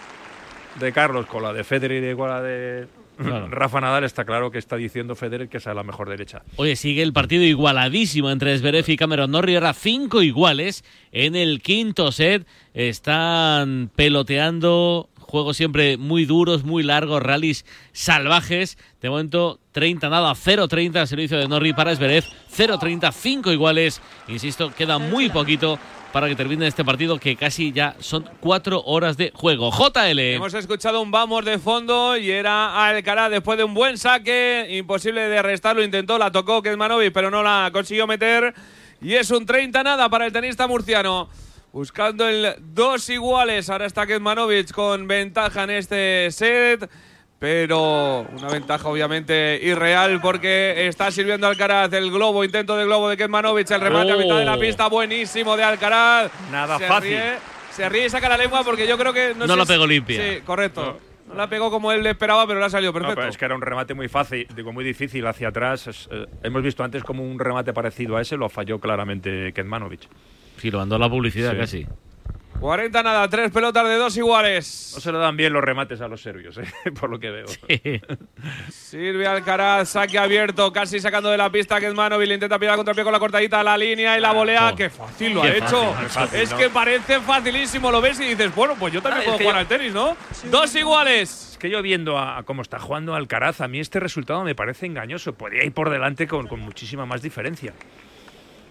de 0.80 0.92
Carlos 0.92 1.26
con 1.28 1.44
la 1.44 1.54
de 1.54 1.64
Federer 1.64 2.12
y 2.12 2.16
con 2.16 2.28
la 2.30 2.42
de 2.42 2.88
Claro. 3.18 3.48
Rafa 3.52 3.82
Nadal, 3.82 4.04
está 4.04 4.26
claro 4.26 4.52
que 4.52 4.58
está 4.60 4.76
diciendo 4.76 5.16
Federer 5.16 5.50
que 5.50 5.58
esa 5.58 5.72
es 5.72 5.76
la 5.76 5.84
mejor 5.84 6.10
derecha. 6.10 6.44
Oye, 6.56 6.76
sigue 6.76 7.02
el 7.02 7.14
partido 7.14 7.44
igualadísimo 7.44 8.30
entre 8.30 8.58
Zverev 8.58 8.86
y 8.90 8.98
Cameron 8.98 9.32
Norrie. 9.32 9.56
Ahora 9.56 9.74
cinco 9.74 10.22
iguales 10.22 10.84
en 11.12 11.36
el 11.36 11.62
quinto 11.62 12.12
set. 12.12 12.46
Están 12.74 13.90
peloteando 13.96 15.10
juegos 15.16 15.58
siempre 15.58 15.98
muy 15.98 16.26
duros, 16.26 16.64
muy 16.64 16.84
largos, 16.84 17.22
rallies 17.22 17.66
salvajes. 17.92 18.78
De 19.02 19.10
momento, 19.10 19.60
30 19.72 20.10
nada, 20.10 20.32
0-30 20.32 20.96
al 20.98 21.08
servicio 21.08 21.38
de 21.38 21.48
Norrie 21.48 21.74
para 21.74 21.96
Zverev. 21.96 22.24
0-30, 22.56 23.12
cinco 23.14 23.52
iguales. 23.52 24.02
Insisto, 24.28 24.74
queda 24.74 25.00
muy 25.00 25.30
poquito 25.30 25.80
para 26.12 26.28
que 26.28 26.36
termine 26.36 26.68
este 26.68 26.86
partido 26.86 27.20
que 27.20 27.36
casi 27.36 27.72
ya 27.72 27.96
son 28.00 28.30
cuatro 28.40 28.82
horas 28.86 29.18
de 29.18 29.32
juego. 29.34 29.72
JL. 29.72 30.20
Hemos 30.20 30.54
escuchado 30.54 31.02
un 31.02 31.12
vamos 31.12 31.46
de 31.46 31.60
fondo 31.60 32.18
y 32.18 32.32
era 32.32 32.86
Alcaraz 32.86 33.32
después 33.32 33.58
de 33.58 33.64
un 33.64 33.74
buen 33.74 33.98
saque, 33.98 34.68
imposible 34.70 35.22
de 35.22 35.42
restarlo, 35.42 35.84
intentó, 35.84 36.18
la 36.18 36.32
tocó 36.32 36.62
Kezmanovic, 36.62 37.14
pero 37.14 37.30
no 37.30 37.44
la 37.44 37.70
consiguió 37.72 38.08
meter. 38.08 38.54
Y 39.02 39.14
es 39.14 39.30
un 39.32 39.46
30 39.46 39.84
nada 39.84 40.10
para 40.10 40.26
el 40.26 40.34
tenista 40.34 40.68
murciano. 40.68 41.30
Buscando 41.72 42.28
el 42.28 42.56
dos 42.60 43.10
iguales, 43.10 43.70
ahora 43.70 43.86
está 43.86 44.08
Kezmanovic 44.08 44.72
con 44.72 45.08
ventaja 45.08 45.64
en 45.64 45.70
este 45.72 46.32
set. 46.32 46.90
Pero 47.40 48.26
una 48.36 48.48
ventaja 48.50 48.90
obviamente 48.90 49.60
irreal 49.62 50.20
porque 50.22 50.88
está 50.88 51.12
sirviendo 51.12 51.46
Alcaraz 51.46 51.94
el 51.94 52.10
globo, 52.10 52.44
intento 52.44 52.76
de 52.76 52.86
globo 52.86 53.10
de 53.10 53.18
Kezmanovic, 53.18 53.70
el 53.70 53.82
remate 53.82 54.12
a 54.12 54.18
mitad 54.18 54.40
de 54.40 54.46
la 54.46 54.56
Oh. 54.56 54.60
pista, 54.60 54.88
buenísimo 54.88 55.56
de 55.56 55.64
Alcaraz. 55.64 56.32
Nada 56.52 56.80
Se 56.80 56.88
fácil. 56.88 57.10
ríe, 57.12 57.34
Se 57.72 57.88
ríe 57.90 58.08
y 58.08 58.10
saca 58.10 58.28
la 58.28 58.38
lengua 58.38 58.64
porque 58.64 58.88
yo 58.88 58.98
creo 58.98 59.14
que 59.14 59.36
no, 59.36 59.46
No 59.46 59.54
sé 59.54 59.56
la 59.60 59.66
si- 59.68 59.72
pegó 59.74 59.86
limpia. 59.86 60.20
Sí, 60.20 60.42
correcto. 60.44 60.98
No. 61.28 61.36
la 61.36 61.48
pegó 61.48 61.70
como 61.70 61.92
él 61.92 62.02
le 62.04 62.10
esperaba, 62.12 62.48
pero 62.48 62.68
salido 62.70 62.92
No, 62.92 62.94
perfecto. 63.00 63.16
pero 63.18 63.30
es 63.30 63.38
que 63.38 63.46
era 63.46 63.54
un 63.54 63.62
remate 63.62 63.94
muy 63.94 64.08
fácil, 64.08 64.48
digo 64.56 64.72
muy 64.74 64.84
difícil 64.84 65.28
hacia 65.28 65.50
atrás. 65.50 65.86
Es, 65.86 66.08
eh, 66.10 66.26
hemos 66.42 66.64
visto 66.64 66.84
antes 66.84 67.04
como 67.04 67.22
un 67.24 67.38
remate 67.38 67.72
parecido 67.74 68.16
a 68.18 68.22
ese 68.22 68.36
lo 68.38 68.50
falló 68.50 68.80
claramente 68.80 69.52
Kezmanovic. 69.54 70.08
Sí, 70.58 70.72
lo 70.72 70.80
mandó 70.80 70.96
a 70.96 71.00
la 71.00 71.10
publicidad 71.10 71.52
Sí. 71.52 71.58
casi. 71.58 71.88
40 72.60 73.04
nada, 73.04 73.28
tres 73.30 73.52
pelotas 73.52 73.88
de 73.88 73.96
dos 73.98 74.18
iguales. 74.18 74.92
No 74.96 75.02
se 75.02 75.12
le 75.12 75.18
dan 75.20 75.38
bien 75.38 75.54
los 75.54 75.64
remates 75.64 76.02
a 76.02 76.08
los 76.08 76.22
serbios, 76.22 76.58
eh, 76.58 76.64
por 77.00 77.10
lo 77.10 77.20
que 77.20 77.30
veo. 77.30 77.46
Sirve 78.70 79.28
Alcaraz, 79.28 79.90
saque 79.90 80.18
abierto, 80.18 80.72
casi 80.74 81.00
sacando 81.00 81.30
de 81.30 81.38
la 81.38 81.50
pista 81.52 81.80
Kezmanovic, 81.80 82.28
le 82.28 82.34
intenta 82.34 82.58
pillar 82.58 82.76
contra 82.76 82.94
pie 82.94 83.04
con 83.04 83.14
la 83.14 83.20
cortadita 83.20 83.60
a 83.60 83.64
la 83.64 83.78
línea 83.78 84.18
y 84.18 84.22
la 84.22 84.32
volea. 84.34 84.70
oh. 84.70 84.76
¡Qué 84.76 84.90
fácil 84.90 85.34
lo 85.34 85.42
Qué 85.44 85.50
ha 85.50 85.52
fácil, 85.54 85.78
hecho! 85.78 85.96
qué 86.02 86.10
fácil, 86.10 86.40
es 86.40 86.52
¿no? 86.52 86.58
que 86.58 86.70
parece 86.70 87.20
facilísimo, 87.20 87.92
lo 87.92 88.02
ves 88.02 88.20
y 88.20 88.26
dices, 88.26 88.54
bueno, 88.56 88.76
pues 88.80 88.94
yo 88.94 89.02
también 89.02 89.20
Ah, 89.20 89.22
es 89.22 89.26
puedo 89.26 89.38
que 89.38 89.44
jugar 89.46 89.56
yo- 89.56 89.60
al 89.62 89.68
tenis, 89.68 89.94
¿no? 89.94 90.18
Dos 90.50 90.76
iguales. 90.76 91.48
Es 91.52 91.58
que 91.58 91.70
yo 91.70 91.82
viendo 91.82 92.18
a, 92.18 92.38
a 92.40 92.44
cómo 92.44 92.62
está 92.62 92.80
jugando 92.80 93.16
Alcaraz, 93.16 93.62
a 93.62 93.68
mí 93.68 93.80
este 93.80 94.00
resultado 94.00 94.44
me 94.44 94.56
parece 94.56 94.86
engañoso. 94.86 95.34
Podría 95.34 95.64
ir 95.64 95.74
por 95.74 95.90
delante 95.90 96.28
con, 96.28 96.48
con 96.48 96.60
muchísima 96.60 97.06
más 97.06 97.22
diferencia. 97.22 97.74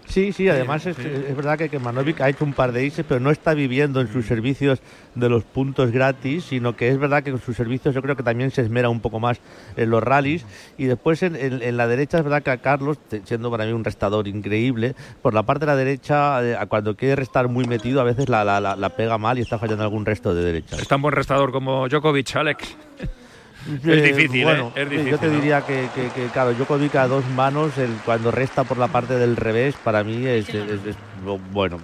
Sí, 0.08 0.32
sí, 0.32 0.48
además 0.48 0.86
es, 0.86 0.98
es 0.98 1.36
verdad 1.36 1.58
que, 1.58 1.68
que 1.68 1.78
Manovic 1.78 2.20
ha 2.20 2.28
hecho 2.28 2.44
un 2.44 2.52
par 2.52 2.72
de 2.72 2.86
aces, 2.86 3.04
pero 3.08 3.20
no 3.20 3.30
está 3.30 3.54
viviendo 3.54 4.00
en 4.00 4.10
sus 4.12 4.24
servicios 4.26 4.80
de 5.14 5.28
los 5.28 5.44
puntos 5.44 5.90
gratis, 5.90 6.44
sino 6.44 6.76
que 6.76 6.88
es 6.88 6.98
verdad 6.98 7.22
que 7.22 7.32
con 7.32 7.40
sus 7.40 7.56
servicios 7.56 7.94
yo 7.94 8.02
creo 8.02 8.14
que 8.16 8.22
también 8.22 8.50
se 8.50 8.62
esmera 8.62 8.88
un 8.88 9.00
poco 9.00 9.18
más 9.20 9.40
en 9.76 9.90
los 9.90 10.02
rallies. 10.02 10.46
Y 10.78 10.84
después 10.84 11.22
en, 11.22 11.34
en- 11.36 11.60
en 11.62 11.76
la 11.76 11.86
derecha 11.88 12.18
es 12.18 12.24
verdad 12.24 12.42
que 12.42 12.50
a 12.50 12.58
Carlos, 12.58 12.98
siendo 13.24 13.50
para 13.50 13.66
mí 13.66 13.72
un 13.72 13.84
restador 13.84 14.28
increíble, 14.28 14.94
por 15.22 15.34
la 15.34 15.42
parte 15.42 15.66
de 15.66 15.72
la 15.72 15.76
derecha, 15.76 16.42
eh, 16.44 16.56
a 16.56 16.66
cuando 16.66 16.96
quiere 16.96 17.16
restar 17.16 17.48
muy 17.48 17.64
metido, 17.66 18.00
a 18.00 18.04
veces 18.04 18.28
la, 18.28 18.44
la- 18.44 18.60
la- 18.60 18.76
la 18.76 18.88
pega 18.90 19.18
mal 19.18 19.38
y 19.38 19.42
está 19.42 19.58
fallando 19.58 19.82
algún 19.84 20.06
resto 20.06 20.34
de 20.34 20.42
derecha. 20.44 20.76
Es 20.76 20.86
tan 20.88 21.02
buen 21.02 21.12
restador 21.14 21.50
como 21.52 21.88
Djokovic, 21.88 22.36
Alex. 22.36 22.76
Eh, 23.68 23.80
es 24.10 24.16
difícil, 24.16 24.44
bueno, 24.44 24.72
¿eh? 24.76 24.82
Es 24.82 24.88
sí, 24.88 24.90
difícil. 24.90 25.10
Yo 25.12 25.18
te 25.18 25.26
¿no? 25.28 25.34
diría 25.34 25.60
que, 25.62 25.88
que, 25.94 26.08
que, 26.10 26.26
claro, 26.30 26.52
Djokovic 26.54 26.94
a 26.96 27.08
dos 27.08 27.24
manos, 27.30 27.76
el, 27.78 27.90
cuando 28.04 28.30
resta 28.30 28.64
por 28.64 28.78
la 28.78 28.88
parte 28.88 29.14
del 29.18 29.36
revés, 29.36 29.74
para 29.82 30.04
mí 30.04 30.24
es, 30.26 30.48
es- 30.48 30.84
es- 30.86 30.96
bueno, 31.50 31.78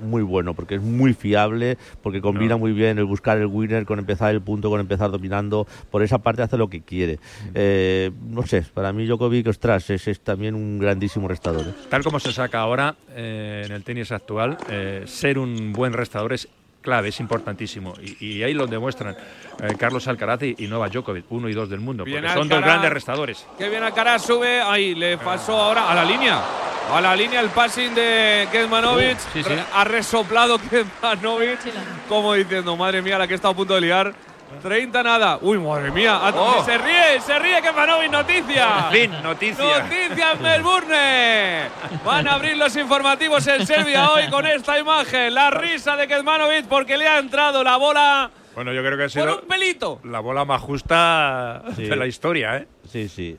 muy 0.00 0.22
bueno, 0.22 0.54
porque 0.54 0.74
es 0.76 0.82
muy 0.82 1.14
fiable, 1.14 1.78
porque 2.02 2.20
combina 2.20 2.56
muy 2.56 2.72
bien 2.72 2.98
el 2.98 3.04
buscar 3.04 3.38
el 3.38 3.46
winner 3.46 3.84
con 3.86 3.98
empezar 3.98 4.32
el 4.34 4.40
punto, 4.42 4.68
con 4.70 4.80
empezar 4.80 5.10
dominando. 5.10 5.66
Por 5.90 6.02
esa 6.02 6.18
parte 6.18 6.42
hace 6.42 6.56
lo 6.58 6.68
que 6.68 6.82
quiere. 6.82 7.18
Eh, 7.54 8.10
no 8.28 8.42
sé, 8.46 8.62
para 8.74 8.92
mí 8.92 9.06
Djokovic, 9.06 9.46
ostras, 9.48 9.88
es, 9.90 10.08
es 10.08 10.20
también 10.20 10.54
un 10.54 10.78
grandísimo 10.78 11.28
restador. 11.28 11.68
¿eh? 11.68 11.74
Tal 11.88 12.02
como 12.02 12.18
se 12.20 12.32
saca 12.32 12.60
ahora 12.60 12.94
eh, 13.10 13.62
en 13.66 13.72
el 13.72 13.82
tenis 13.84 14.12
actual, 14.12 14.56
eh, 14.68 15.04
ser 15.06 15.38
un 15.38 15.72
buen 15.72 15.92
restador 15.92 16.32
es 16.32 16.48
clave, 16.82 17.08
es 17.08 17.20
importantísimo. 17.20 17.94
Y, 18.02 18.26
y 18.26 18.42
ahí 18.42 18.52
lo 18.52 18.66
demuestran 18.66 19.16
eh, 19.62 19.74
Carlos 19.78 20.06
Alcaraz 20.08 20.42
y, 20.42 20.54
y 20.58 20.66
Novak 20.66 20.92
Djokovic, 20.92 21.24
uno 21.30 21.48
y 21.48 21.54
dos 21.54 21.70
del 21.70 21.80
mundo, 21.80 22.04
Bien 22.04 22.20
porque 22.20 22.34
son 22.34 22.48
dos 22.48 22.60
grandes 22.60 22.92
restadores. 22.92 23.46
Qué 23.56 23.68
bien 23.68 23.82
Alcaraz 23.82 24.26
sube, 24.26 24.60
ahí 24.60 24.94
le 24.94 25.16
pasó 25.16 25.58
ahora 25.58 25.90
a 25.90 25.94
la 25.94 26.04
línea. 26.04 26.42
A 26.90 27.00
la 27.00 27.16
línea 27.16 27.40
el 27.40 27.48
passing 27.48 27.94
de 27.94 28.48
Kezmanovic. 28.50 29.16
Uh, 29.16 29.42
sí, 29.42 29.44
Ha 29.72 29.84
resoplado 29.84 30.58
Kezmanovic. 30.70 31.60
Como 32.08 32.34
diciendo, 32.34 32.76
madre 32.76 33.00
mía, 33.00 33.18
la 33.18 33.26
que 33.26 33.34
está 33.34 33.48
a 33.48 33.54
punto 33.54 33.74
de 33.74 33.80
liar. 33.80 34.12
30 34.60 35.02
nada. 35.02 35.38
Uy, 35.40 35.58
madre 35.58 35.90
mía. 35.90 36.18
Ah, 36.22 36.32
Oh. 36.34 36.64
Se 36.64 36.76
ríe, 36.78 37.20
se 37.20 37.38
ríe 37.38 37.60
Kezmanovic. 37.62 38.10
Noticia. 38.10 38.68
Fin, 38.90 39.10
noticia. 39.22 39.82
Noticia 39.84 40.32
en 40.32 40.42
Melbourne. 40.42 41.68
Van 42.04 42.28
a 42.28 42.34
abrir 42.34 42.56
los 42.56 42.74
informativos 42.76 43.46
en 43.46 43.66
Serbia 43.66 44.10
hoy 44.10 44.28
con 44.30 44.46
esta 44.46 44.78
imagen. 44.78 45.34
La 45.34 45.50
risa 45.50 45.96
de 45.96 46.06
Kezmanovic 46.08 46.66
porque 46.66 46.96
le 46.96 47.06
ha 47.08 47.18
entrado 47.18 47.62
la 47.64 47.76
bola 47.76 48.30
Bueno, 48.54 48.72
yo 48.72 48.82
creo 48.82 48.96
que 48.98 49.04
ha 49.18 49.24
por 49.24 49.42
un 49.42 49.48
pelito. 49.48 50.00
la 50.04 50.20
bola 50.20 50.44
más 50.44 50.60
justa 50.60 51.62
Sí. 51.76 51.84
de 51.84 51.96
la 51.96 52.06
historia, 52.06 52.56
¿eh? 52.58 52.68
Sí, 52.88 53.08
sí. 53.08 53.38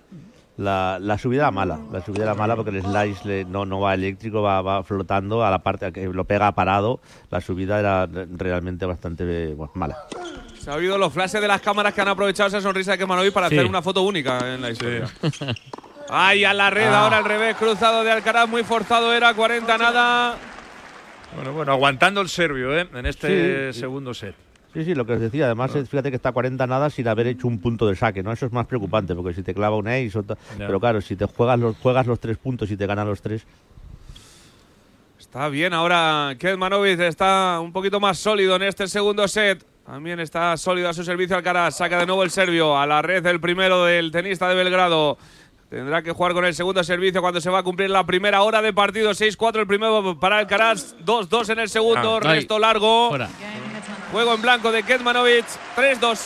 La, 0.58 1.00
la 1.01 1.17
subida 1.17 1.41
era 1.43 1.51
mala, 1.51 1.79
la 1.91 2.01
subida 2.05 2.24
era 2.25 2.36
mala 2.36 2.55
porque 2.55 2.70
el 2.70 2.84
slice 2.84 3.27
le- 3.27 3.46
no, 3.46 3.65
no 3.65 3.79
va 3.79 3.96
eléctrico, 3.96 4.43
va, 4.43 4.62
va 4.62 4.84
flotando 4.84 5.43
a 5.43 5.50
la 5.50 5.60
parte 5.60 5.91
que 5.91 6.05
lo 6.05 6.25
pega 6.25 6.51
parado. 6.51 7.00
La 7.32 7.41
subida 7.41 7.79
era 7.79 8.05
re- 8.05 8.27
realmente 8.38 8.86
bastante 8.86 9.55
bueno, 9.55 9.72
mala. 9.74 9.98
Se 10.63 10.72
ha 10.72 10.75
oído 10.75 10.98
los 10.98 11.12
flashes 11.12 11.41
de 11.41 11.48
las 11.48 11.62
cámaras 11.62 11.93
que 11.93 12.00
han 12.01 12.08
aprovechado 12.08 12.48
esa 12.48 12.62
sonrisa 12.62 12.91
de 12.93 12.98
Kezmanovic 13.00 13.34
para 13.34 13.50
Sí. 13.50 13.55
hacer 13.55 13.67
una 13.70 13.82
foto 13.82 14.01
única 14.03 14.53
en 14.53 14.62
la 14.62 14.72
historia. 14.72 15.10
Ay, 16.10 16.46
a 16.46 16.53
la 16.53 16.70
red 16.70 16.88
Ah. 16.88 17.03
ahora 17.03 17.17
al 17.17 17.25
revés, 17.25 17.55
cruzado 17.58 18.03
de 18.03 18.12
Alcaraz, 18.12 18.48
muy 18.48 18.63
forzado 18.63 19.13
era, 19.13 19.34
40 19.34 19.77
nada. 19.77 20.38
Bueno, 21.36 21.51
bueno, 21.53 21.72
aguantando 21.74 22.22
el 22.22 22.29
serbio, 22.29 22.77
¿eh? 22.77 22.88
En 22.93 23.05
este 23.05 23.74
Sí. 23.74 23.79
segundo 23.82 24.13
set. 24.13 24.36
Sí, 24.74 24.86
sí, 24.86 24.96
lo 24.96 25.05
que 25.05 25.13
os 25.13 25.20
decía. 25.20 25.46
Además, 25.46 25.72
fíjate 25.72 26.10
que 26.10 26.15
está 26.15 26.29
a 26.29 26.32
40 26.32 26.65
nada 26.65 26.89
sin 26.89 27.08
haber 27.08 27.27
hecho 27.27 27.48
un 27.48 27.60
punto 27.60 27.86
de 27.88 27.96
saque, 27.96 28.24
¿no? 28.24 28.32
Eso 28.32 28.46
es 28.46 28.51
más 28.51 28.65
preocupante 28.65 29.13
porque 29.15 29.34
si 29.34 29.43
te 29.43 29.53
clava 29.53 29.75
un 29.75 29.88
ace, 29.88 30.12
o 30.17 30.24
pero 30.58 30.79
claro, 30.79 31.01
si 31.01 31.15
te 31.15 31.25
juegas 31.25 31.60
los, 31.60 31.75
juegas 31.77 32.08
los 32.08 32.20
tres 32.20 32.38
puntos 32.38 32.72
y 32.72 32.77
te 32.77 32.86
ganan 32.88 33.08
los 33.08 33.22
tres, 33.22 33.46
Está 35.20 35.50
bien, 35.50 35.74
ahora 35.74 36.36
Kezmanovic 36.38 37.00
está 37.00 37.60
un 37.60 37.72
poquito 37.74 38.00
más 38.00 38.20
sólido 38.20 38.55
en 38.55 38.63
este 38.63 38.88
segundo 38.88 39.27
set. 39.27 39.65
También 39.86 40.20
está 40.22 40.56
sólido 40.56 40.90
a 40.90 40.94
su 40.94 41.04
servicio 41.04 41.36
Alcaraz. 41.36 41.78
Saca 41.78 42.00
de 42.00 42.06
nuevo 42.06 42.24
el 42.24 42.32
serbio 42.32 42.78
a 42.78 42.88
la 42.88 43.02
red 43.02 43.25
el 43.25 43.40
primero 43.42 43.84
del 43.86 44.12
tenista 44.12 44.48
de 44.48 44.56
Belgrado. 44.56 45.18
Tendrá 45.70 46.02
que 46.02 46.12
jugar 46.12 46.34
con 46.34 46.46
el 46.46 46.54
segundo 46.54 46.84
servicio 46.84 47.20
cuando 47.22 47.42
se 47.42 47.50
va 47.50 47.60
a 47.60 47.63
cumplir 47.63 47.90
la 47.90 48.06
primera 48.06 48.44
hora 48.44 48.62
de 48.62 48.72
partido. 48.72 49.12
6-4 49.12 49.60
el 49.60 49.68
primero 49.68 50.18
para 50.20 50.38
Alcaraz, 50.38 50.96
2-2 51.04 51.50
en 51.50 51.60
el 51.60 51.70
segundo, 51.70 52.18
Ah, 52.18 52.20
resto 52.22 52.60
largo. 52.60 53.10
Fuera. 53.10 53.28
Juego 54.12 54.36
en 54.36 54.42
blanco 54.42 54.72
de 54.72 54.84
Kezmanovic, 54.84 55.46
3-2. 55.75 56.20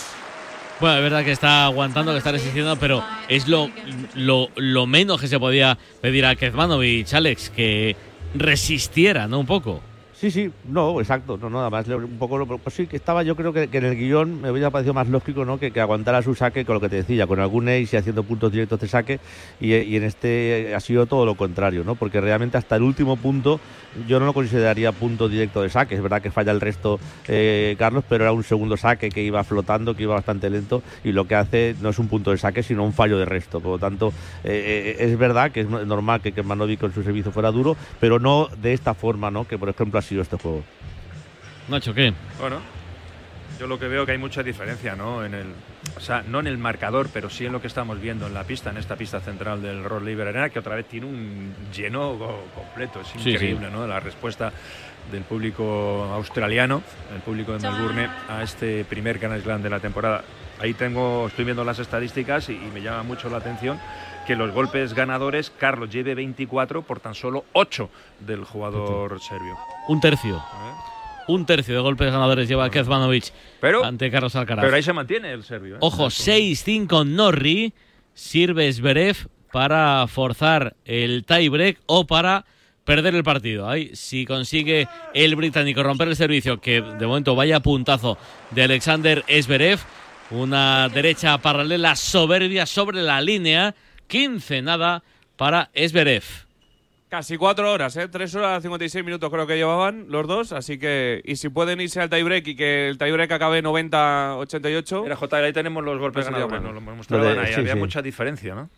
Bueno, 0.80 0.98
es 0.98 1.02
verdad 1.04 1.24
que 1.24 1.32
está 1.32 1.66
aguantando, 1.66 2.12
que 2.12 2.20
está 2.20 2.32
resistiendo, 2.34 2.76
pero 2.76 3.04
es 3.28 3.48
lo, 3.48 3.72
lo, 4.14 4.50
lo 4.56 4.86
menos 4.86 5.20
que 5.20 5.28
se 5.28 5.40
podía 5.40 5.78
pedir 6.02 6.26
a 6.26 6.36
Kezmanovic, 6.36 7.12
Alex, 7.14 7.50
que 7.50 7.96
resistiera, 8.36 9.28
¿no? 9.28 9.40
Un 9.40 9.48
poco. 9.48 9.82
Sí, 10.20 10.32
sí, 10.32 10.50
no, 10.68 11.00
exacto, 11.00 11.38
no, 11.38 11.62
además 11.62 11.86
le- 11.88 11.94
un 11.96 12.18
poco, 12.18 12.40
lo- 12.40 12.48
pues 12.48 12.74
sí, 12.74 12.88
que 12.88 12.96
estaba, 12.96 13.22
yo 13.22 13.36
creo 13.36 13.54
que, 13.54 13.70
en 13.72 13.86
el 13.86 13.96
guion 13.96 14.42
me 14.42 14.50
hubiera 14.50 14.72
parecido 14.72 14.96
más 14.96 15.08
lógico, 15.08 15.46
¿no? 15.46 15.60
Que, 15.60 15.70
que 15.70 15.80
aguantara 15.80 16.24
su 16.24 16.34
saque 16.34 16.66
con 16.66 16.74
lo 16.74 16.82
que 16.82 16.90
te 16.90 16.96
decía, 16.96 17.28
con 17.28 17.40
algún 17.40 17.70
ace 17.70 17.90
y 17.94 17.98
haciendo 17.98 18.24
puntos 18.24 18.52
directos 18.52 18.80
de 18.80 18.88
saque, 18.88 19.20
y, 19.60 19.74
en 19.96 20.04
este 20.04 20.74
ha 20.76 20.80
sido 20.80 21.06
todo 21.06 21.24
lo 21.24 21.36
contrario, 21.36 21.84
¿no? 21.84 21.94
Porque 21.94 22.20
realmente 22.20 22.58
hasta 22.58 22.76
el 22.78 22.82
último 22.82 23.16
punto 23.16 23.60
yo 24.08 24.20
no 24.20 24.26
lo 24.26 24.34
consideraría 24.34 24.92
punto 24.92 25.30
directo 25.30 25.62
de 25.62 25.70
saque, 25.70 25.94
es 25.94 26.02
verdad 26.02 26.20
que 26.24 26.32
falla 26.32 26.52
el 26.52 26.62
resto 26.62 27.00
eh, 27.28 27.76
Carlos, 27.78 28.04
pero 28.10 28.24
era 28.24 28.34
un 28.34 28.44
segundo 28.44 28.76
saque 28.76 29.10
que 29.10 29.22
iba 29.22 29.44
flotando, 29.44 29.96
que 29.96 30.02
iba 30.02 30.16
bastante 30.16 30.50
lento, 30.50 30.82
y 31.04 31.12
lo 31.12 31.28
que 31.28 31.36
hace 31.36 31.76
no 31.80 31.90
es 31.90 32.00
un 32.00 32.08
punto 32.08 32.32
de 32.32 32.40
saque, 32.40 32.64
sino 32.64 32.84
un 32.84 32.94
fallo 32.94 33.20
de 33.20 33.26
resto, 33.26 33.60
por 33.60 33.74
lo 33.74 33.78
tanto, 33.78 34.12
eh, 34.44 34.96
eh, 35.00 35.06
es 35.06 35.16
verdad 35.16 35.52
que 35.52 35.62
es 35.62 35.70
no- 35.70 35.86
normal 35.86 36.22
que, 36.22 36.32
que 36.32 36.42
Manovic 36.42 36.80
con 36.80 36.92
su 36.92 37.04
servicio 37.04 37.32
fuera 37.32 37.52
duro, 37.52 37.78
pero 38.00 38.18
no 38.18 38.48
de 38.60 38.74
esta 38.74 38.96
forma, 38.96 39.30
¿no? 39.30 39.46
Que 39.48 39.60
por 39.60 39.70
ejemplo 39.70 40.00
sido 40.08 40.22
este 40.22 40.38
juego. 40.38 40.64
Nacho, 41.68 41.94
¿qué? 41.94 42.14
Bueno, 42.40 42.60
yo 43.60 43.68
lo 43.68 43.78
que 43.80 43.88
veo 43.88 44.06
que 44.06 44.14
hay 44.14 44.18
mucha 44.18 44.42
diferencia, 44.44 44.96
¿no? 44.96 45.26
En 45.26 45.34
el, 45.34 45.48
o 45.96 46.00
sea, 46.00 46.24
no 46.28 46.40
en 46.40 46.48
el 46.48 46.58
marcador, 46.58 47.10
pero 47.14 47.30
sí 47.30 47.46
en 47.46 47.52
lo 47.52 47.62
que 47.62 47.68
estamos 47.68 48.00
viendo 48.00 48.28
en 48.28 48.34
la 48.34 48.44
pista, 48.44 48.70
en 48.70 48.78
esta 48.78 48.96
pista 48.96 49.20
central 49.20 49.62
del 49.62 49.84
Rod 49.84 50.04
Laver 50.08 50.28
Arena, 50.30 50.50
que 50.50 50.60
otra 50.60 50.76
vez 50.76 50.86
tiene 50.88 51.08
un 51.08 51.54
lleno 51.76 52.18
completo. 52.56 53.02
Es 53.02 53.08
Sí, 53.22 53.32
increíble, 53.32 53.68
sí. 53.68 53.74
¿no? 53.74 53.86
La 53.88 54.00
respuesta 54.00 54.52
del 55.12 55.24
público 55.24 56.04
australiano, 56.14 56.82
el 57.14 57.22
público 57.22 57.54
de 57.58 57.60
Melbourne, 57.60 58.10
a 58.30 58.44
este 58.44 58.86
primer 58.86 59.20
Grand 59.20 59.42
Slam 59.42 59.62
de 59.62 59.70
la 59.70 59.80
temporada. 59.80 60.24
Ahí 60.60 60.74
tengo, 60.74 61.28
estoy 61.28 61.46
viendo 61.46 61.64
las 61.64 61.80
estadísticas 61.80 62.50
y, 62.50 62.54
y 62.54 62.72
me 62.74 62.82
llama 62.82 63.04
mucho 63.04 63.30
la 63.30 63.38
atención 63.38 63.80
que 64.28 64.36
los 64.36 64.52
golpes 64.52 64.94
ganadores, 64.94 65.50
Carlos 65.58 65.90
lleve 65.90 66.14
24 66.14 66.82
por 66.82 67.00
tan 67.00 67.16
solo 67.16 67.46
8 67.54 67.90
del 68.20 68.44
jugador 68.44 69.20
serbio. 69.22 69.58
Un 69.88 70.02
tercio. 70.02 70.44
Un 71.28 71.46
tercio 71.46 71.74
de 71.76 71.82
golpes 71.82 72.12
ganadores 72.12 72.48
lleva 72.48 72.70
Kezmanovic 72.70 73.32
Pero- 73.62 73.84
ante 73.86 74.12
Carlos 74.12 74.36
Alcaraz. 74.36 74.64
Pero 74.66 74.76
ahí 74.76 74.84
se 74.84 74.94
mantiene 74.94 75.32
el 75.32 75.44
serbio. 75.44 75.76
¿eh? 75.76 75.80
Ojo, 75.82 76.08
6-5 76.10 77.06
Norri. 77.06 77.74
Sirve 78.14 78.72
Zverev 78.74 79.28
para 79.52 80.06
forzar 80.08 80.76
el 80.86 81.24
tiebreak 81.26 81.80
o 81.86 82.06
para 82.08 82.46
perder 82.84 83.14
el 83.16 83.24
partido. 83.24 83.70
Ahí, 83.70 83.92
si 83.96 84.26
consigue 84.26 84.88
el 85.14 85.36
británico 85.36 85.84
romper 85.84 86.08
el 86.08 86.16
servicio, 86.16 86.60
que 86.60 86.82
de 86.82 87.06
momento 87.08 87.36
vaya 87.36 87.60
puntazo 87.60 88.18
de 88.52 88.64
Alexander 88.64 89.24
Zverev, 89.30 89.80
una 90.32 90.90
derecha 90.90 91.38
paralela 91.38 91.96
soberbia 91.96 92.66
sobre 92.66 93.02
la 93.04 93.22
línea, 93.22 93.76
15 94.08 94.62
nada 94.62 95.04
para 95.36 95.70
Zverev. 95.76 96.24
Casi 97.10 97.38
cuatro 97.38 97.72
horas, 97.72 97.96
¿eh? 97.96 98.10
Tres 98.10 98.36
horas 98.36 98.62
56 98.62 99.06
minutos 99.06 99.30
creo 99.32 99.48
que 99.48 99.56
llevaban 99.56 100.08
los 100.10 100.28
dos, 100.28 100.52
así 100.52 100.78
que... 100.78 101.22
Y 101.24 101.38
si 101.38 101.48
pueden 101.48 101.80
irse 101.80 102.02
al 102.02 102.10
tiebreak 102.10 102.46
y 102.48 102.56
que 102.58 102.90
el 102.90 102.98
tiebreak 102.98 103.32
acabe 103.32 103.64
90-88... 103.64 105.04
Mira, 105.04 105.16
J, 105.16 105.38
ahí 105.38 105.54
tenemos 105.54 105.86
los 105.86 105.98
golpes 106.00 106.26
ganadores. 106.26 106.62
Nos 106.62 106.74
lo 106.74 106.82
mostraban 106.82 107.40
ahí. 107.40 107.54
sí, 107.54 107.60
Había 107.62 107.74
sí. 107.74 107.80
mucha 107.80 108.02
diferencia, 108.02 108.56
¿no? 108.56 108.70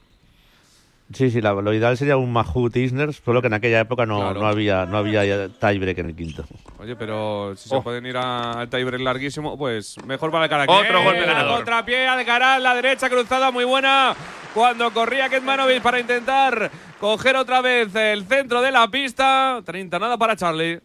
Sí, 1.12 1.32
sí, 1.32 1.42
la- 1.42 1.54
lo 1.54 1.74
ideal 1.74 1.98
sería 1.98 2.18
un 2.18 2.32
Mahut 2.32 2.76
Isner, 2.76 3.14
solo 3.14 3.42
que 3.42 3.48
en 3.48 3.54
aquella 3.54 3.80
época 3.80 4.06
no, 4.06 4.20
Claro. 4.20 4.42
no 4.42 4.48
había 4.48 4.86
no 4.86 4.98
había 4.98 5.50
tiebreak 5.50 5.98
en 5.98 6.06
el 6.08 6.16
quinto. 6.16 6.46
Oye, 6.78 6.96
pero 6.96 7.56
si 7.56 7.68
Oh. 7.74 7.78
se 7.78 7.82
pueden 7.84 8.06
ir 8.06 8.16
a- 8.16 8.52
al 8.62 8.70
tiebreak 8.70 9.02
larguísimo, 9.02 9.58
pues 9.58 9.96
mejor 10.06 10.30
para 10.30 10.44
Alcaraz. 10.44 10.68
Otro 10.70 11.00
Eh, 11.00 11.04
golpe 11.04 11.22
la 11.22 11.26
ganador. 11.34 11.56
Contrapié, 11.58 12.08
Alcaraz, 12.08 12.62
la 12.62 12.76
derecha 12.76 13.10
cruzada 13.10 13.50
muy 13.50 13.66
buena. 13.66 14.14
Cuando 14.54 14.92
corría 14.92 15.30
Ketmanovic 15.30 15.82
para 15.82 16.00
intentar 16.00 16.70
coger 17.00 17.36
otra 17.38 17.62
vez 17.62 17.94
el 17.96 18.26
centro 18.26 18.62
de 18.62 18.72
la 18.72 18.88
pista. 18.88 19.62
30 19.66 19.98
nada 19.98 20.18
para 20.18 20.36
Charlie. 20.36 20.80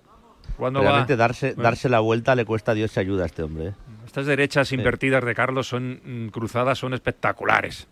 ¿Cuándo 0.57 0.81
Realmente 0.81 1.15
va? 1.15 1.19
darse, 1.19 1.49
Bueno. 1.49 1.63
darse 1.65 1.89
la 1.91 2.01
vuelta 2.01 2.35
le 2.35 2.45
cuesta 2.47 2.73
a 2.73 2.75
Dios 2.75 2.91
se 2.93 3.01
ayuda 3.01 3.25
a 3.25 3.27
este 3.27 3.43
hombre. 3.43 3.69
¿eh? 3.69 3.73
Estas 4.07 4.25
derechas 4.27 4.71
invertidas 4.73 5.25
de 5.25 5.35
Carlos 5.35 5.67
son 5.67 6.01
mm, 6.05 6.29
cruzadas, 6.29 6.79
son 6.79 6.95
espectaculares. 6.95 7.89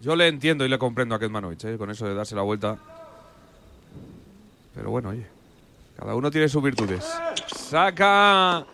Yo 0.00 0.14
le 0.14 0.28
entiendo 0.28 0.64
y 0.64 0.68
le 0.68 0.78
comprendo 0.78 1.14
a 1.14 1.18
Ketmanovic, 1.18 1.64
eh, 1.64 1.78
con 1.78 1.90
eso 1.90 2.06
de 2.06 2.14
darse 2.14 2.34
la 2.34 2.42
vuelta. 2.42 2.76
Pero 4.74 4.90
bueno, 4.90 5.10
oye. 5.10 5.26
Cada 5.96 6.14
uno 6.14 6.30
tiene 6.30 6.48
sus 6.48 6.62
virtudes. 6.62 7.04
Saca 7.46 8.66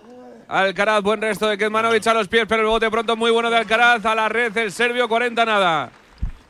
Alcaraz, 0.49 1.03
buen 1.03 1.21
resto 1.21 1.49
de 1.49 1.57
Ketmanovic 1.57 2.05
a 2.09 2.15
los 2.15 2.27
pies, 2.27 2.47
pero 2.49 2.63
el 2.63 2.69
bote 2.69 2.91
pronto 2.91 3.17
muy 3.17 3.31
bueno 3.31 3.49
de 3.49 3.59
Alcaraz 3.59 4.05
a 4.05 4.15
la 4.15 4.29
red, 4.29 4.57
el 4.57 4.73
serbio 4.73 5.09
40 5.09 5.45
nada. 5.45 5.93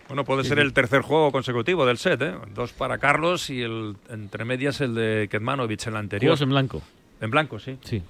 Bueno, 0.09 0.25
puede 0.25 0.45
ser 0.45 0.59
el 0.59 0.73
tercer 0.73 1.03
juego 1.03 1.31
consecutivo 1.31 1.87
del 1.87 1.99
set, 1.99 2.21
¿eh? 2.23 2.35
Dos 2.55 2.73
para 2.73 2.99
Carlos 2.99 3.49
y 3.51 3.63
el 3.63 3.97
entre 4.09 4.45
medias 4.45 4.81
el 4.81 4.95
de 4.95 5.29
Ketmanovic 5.31 5.87
en 5.87 5.93
la 5.93 5.99
anterior. 6.01 6.31
Juegos 6.31 6.43
en 6.43 6.51
blanco. 6.51 6.83
En 7.21 7.31
blanco, 7.31 7.59
sí. 7.59 7.79
Sí. 7.83 8.03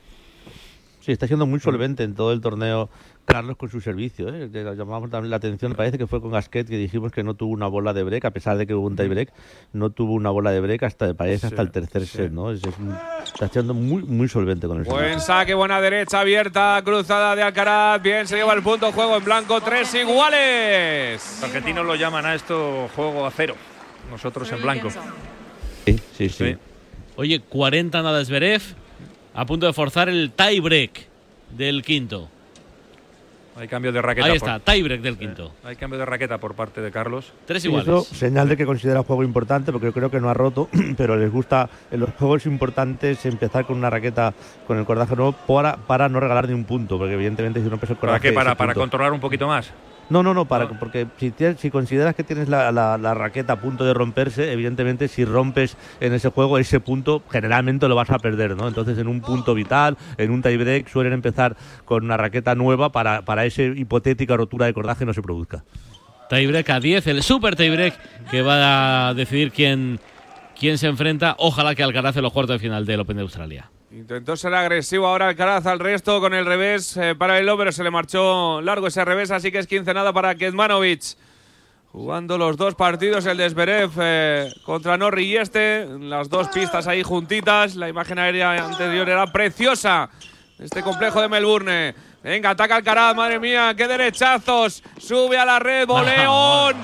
Sí, 1.04 1.10
está 1.10 1.26
siendo 1.26 1.46
muy 1.46 1.58
solvente 1.58 2.04
en 2.04 2.14
todo 2.14 2.32
el 2.32 2.40
torneo 2.40 2.88
Carlos 3.24 3.56
con 3.56 3.68
su 3.68 3.80
servicio. 3.80 4.28
¿eh? 4.28 4.48
Le 4.52 4.62
llamamos 4.76 5.10
también 5.10 5.30
la 5.30 5.36
atención, 5.38 5.74
parece 5.74 5.98
que 5.98 6.06
fue 6.06 6.20
con 6.20 6.30
Gasquet 6.30 6.68
que 6.68 6.76
dijimos 6.76 7.10
que 7.10 7.24
no 7.24 7.34
tuvo 7.34 7.52
una 7.52 7.66
bola 7.66 7.92
de 7.92 8.04
break, 8.04 8.24
a 8.24 8.30
pesar 8.30 8.56
de 8.56 8.68
que 8.68 8.74
hubo 8.74 8.86
un 8.86 8.94
tie 8.94 9.08
break, 9.08 9.32
no 9.72 9.90
tuvo 9.90 10.12
una 10.12 10.30
bola 10.30 10.52
de 10.52 10.60
break 10.60 10.84
hasta, 10.84 11.12
parece, 11.14 11.48
hasta 11.48 11.56
Sí, 11.56 11.62
el 11.62 11.70
tercer 11.72 12.06
set. 12.06 12.30
¿no? 12.30 12.52
Es- 12.52 12.62
es 12.62 12.78
un- 12.78 12.96
está 13.24 13.48
siendo 13.48 13.74
muy, 13.74 14.04
muy 14.04 14.28
solvente 14.28 14.68
con 14.68 14.78
el 14.78 14.84
Buen 14.84 14.98
servicio. 15.00 15.20
saque, 15.26 15.54
buena 15.54 15.80
derecha 15.80 16.20
abierta, 16.20 16.80
cruzada 16.84 17.34
de 17.34 17.42
Alcaraz. 17.42 18.00
Bien, 18.00 18.26
se 18.28 18.36
lleva 18.36 18.54
el 18.54 18.62
punto, 18.62 18.92
juego 18.92 19.16
en 19.16 19.24
blanco, 19.24 19.60
tres 19.60 19.92
iguales. 19.94 21.20
Los 21.40 21.42
argentinos 21.44 21.84
lo 21.84 21.94
llaman 21.96 22.26
a 22.26 22.34
esto 22.36 22.88
juego 22.94 23.26
a 23.26 23.30
cero. 23.32 23.54
Nosotros 24.10 24.50
en 24.52 24.62
blanco. 24.62 24.88
Sí, 25.84 25.98
sí, 26.16 26.28
sí. 26.28 26.56
Oye, 27.16 27.40
40 27.40 28.02
nada 28.02 28.24
Zverev, 28.24 28.62
a 29.34 29.46
punto 29.46 29.66
de 29.66 29.72
forzar 29.72 30.08
el 30.08 30.32
tiebreak 30.32 31.06
del 31.56 31.82
quinto. 31.82 32.28
Hay 33.54 33.68
cambio 33.68 33.92
de 33.92 34.00
raqueta. 34.00 34.26
Ahí 34.28 34.38
por- 34.38 34.48
está, 34.48 34.60
tiebreak 34.72 35.02
del 35.02 35.18
quinto. 35.18 35.52
Hay 35.62 35.76
cambio 35.76 35.98
de 35.98 36.06
raqueta 36.06 36.38
por 36.38 36.54
parte 36.54 36.80
de 36.80 36.90
Carlos. 36.90 37.32
Tres 37.44 37.62
iguales. 37.66 37.86
eso, 37.86 38.02
señal 38.02 38.48
de 38.48 38.56
que 38.56 38.64
considera 38.64 39.02
juego 39.02 39.22
importante, 39.24 39.72
porque 39.72 39.88
yo 39.88 39.92
creo 39.92 40.10
que 40.10 40.20
no 40.20 40.30
ha 40.30 40.34
roto, 40.34 40.70
pero 40.96 41.16
les 41.16 41.30
gusta 41.30 41.68
en 41.90 42.00
los 42.00 42.10
juegos 42.18 42.46
importantes 42.46 43.26
empezar 43.26 43.66
con 43.66 43.76
una 43.76 43.90
raqueta 43.90 44.32
con 44.66 44.78
el 44.78 44.86
cordaje 44.86 45.14
nuevo 45.16 45.32
para, 45.32 45.76
para 45.76 46.08
no 46.08 46.18
regalar 46.18 46.48
ni 46.48 46.54
un 46.54 46.64
punto, 46.64 46.96
porque 46.98 47.12
evidentemente 47.12 47.62
si 47.62 47.68
rompes 47.68 47.90
el 47.90 47.96
¿Para 47.96 48.12
cordaje. 48.12 48.28
qué? 48.30 48.34
Para, 48.34 48.50
ese 48.52 48.56
para 48.56 48.68
punto- 48.72 48.80
controlar 48.80 49.12
un 49.12 49.20
poquito 49.20 49.46
más. 49.46 49.70
No, 50.12 50.22
no, 50.22 50.34
no, 50.34 50.44
para, 50.44 50.68
porque 50.68 51.06
si, 51.16 51.30
tienes- 51.30 51.58
si 51.58 51.70
consideras 51.70 52.14
que 52.14 52.22
tienes 52.22 52.46
la, 52.50 52.70
la- 52.70 52.98
la 52.98 53.14
raqueta 53.14 53.54
a 53.54 53.60
punto 53.60 53.82
de 53.84 53.94
romperse, 53.94 54.52
evidentemente 54.52 55.08
si 55.08 55.24
rompes 55.24 55.78
en 56.00 56.12
ese 56.12 56.28
juego, 56.28 56.58
ese 56.58 56.80
punto 56.80 57.22
generalmente 57.30 57.88
lo 57.88 57.94
vas 57.94 58.10
a 58.10 58.18
perder, 58.18 58.54
¿no? 58.54 58.68
Entonces 58.68 58.98
en 58.98 59.08
un 59.08 59.22
punto 59.22 59.54
vital, 59.54 59.96
en 60.18 60.30
un 60.30 60.42
tiebreak, 60.42 60.86
suelen 60.88 61.14
empezar 61.14 61.56
con 61.86 62.04
una 62.04 62.18
raqueta 62.18 62.54
nueva 62.54 62.92
para, 62.92 63.22
para 63.22 63.46
esa 63.46 63.62
hipotética 63.62 64.36
rotura 64.36 64.66
de 64.66 64.74
cordaje 64.74 65.06
no 65.06 65.14
se 65.14 65.22
produzca. 65.22 65.64
Tiebreak 66.28 66.68
a 66.68 66.78
10, 66.80 67.06
el 67.06 67.22
super 67.22 67.56
tiebreak 67.56 67.94
que 68.30 68.42
va 68.42 69.08
a 69.08 69.14
decidir 69.14 69.50
quién, 69.50 69.98
quién 70.60 70.76
se 70.76 70.88
enfrenta. 70.88 71.36
Ojalá 71.38 71.74
que 71.74 71.82
Alcaraz 71.82 72.16
en 72.16 72.22
los 72.22 72.32
cuartos 72.34 72.56
de 72.56 72.58
final 72.60 72.84
del 72.84 73.00
Open 73.00 73.16
de 73.16 73.22
Australia. 73.22 73.70
Intentó 73.92 74.38
ser 74.38 74.54
agresivo 74.54 75.06
ahora 75.06 75.28
Alcaraz 75.28 75.66
al 75.66 75.78
resto 75.78 76.18
con 76.18 76.32
el 76.32 76.46
revés 76.46 76.96
eh, 76.96 77.14
para 77.14 77.38
el 77.38 77.46
pero 77.58 77.72
se 77.72 77.84
le 77.84 77.90
marchó 77.90 78.62
largo 78.62 78.86
ese 78.86 79.04
revés, 79.04 79.30
así 79.30 79.52
que 79.52 79.58
es 79.58 79.66
15 79.66 79.92
nada 79.92 80.14
para 80.14 80.34
Kezmanovic. 80.34 81.02
Jugando 81.92 82.38
los 82.38 82.56
dos 82.56 82.74
partidos, 82.74 83.26
el 83.26 83.36
de 83.36 83.50
Zverev 83.50 83.90
eh, 84.00 84.50
contra 84.64 84.96
Norri 84.96 85.24
y 85.24 85.36
este, 85.36 85.86
las 85.98 86.30
dos 86.30 86.48
pistas 86.48 86.86
ahí 86.86 87.02
juntitas. 87.02 87.76
La 87.76 87.86
imagen 87.86 88.18
aérea 88.18 88.64
anterior 88.64 89.06
era 89.10 89.26
preciosa. 89.26 90.08
Este 90.58 90.82
complejo 90.82 91.20
de 91.20 91.28
Melbourne. 91.28 91.94
Venga, 92.22 92.50
ataca 92.50 92.76
Alcaraz, 92.76 93.14
madre 93.14 93.38
mía, 93.38 93.74
qué 93.76 93.86
derechazos. 93.86 94.82
Sube 94.98 95.36
a 95.36 95.44
la 95.44 95.58
red, 95.58 95.86
boleón. 95.86 96.76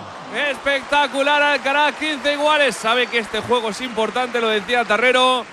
Espectacular 0.51 1.43
Alcaraz, 1.43 1.95
15 1.95 2.35
iguales. 2.35 2.77
Sabe 2.77 3.07
que 3.07 3.21
este 3.21 3.41
juego 3.41 3.71
es 3.71 3.81
importante, 3.81 4.43
lo 4.43 4.49
decía 4.49 4.85
Tarrero. 4.85 5.47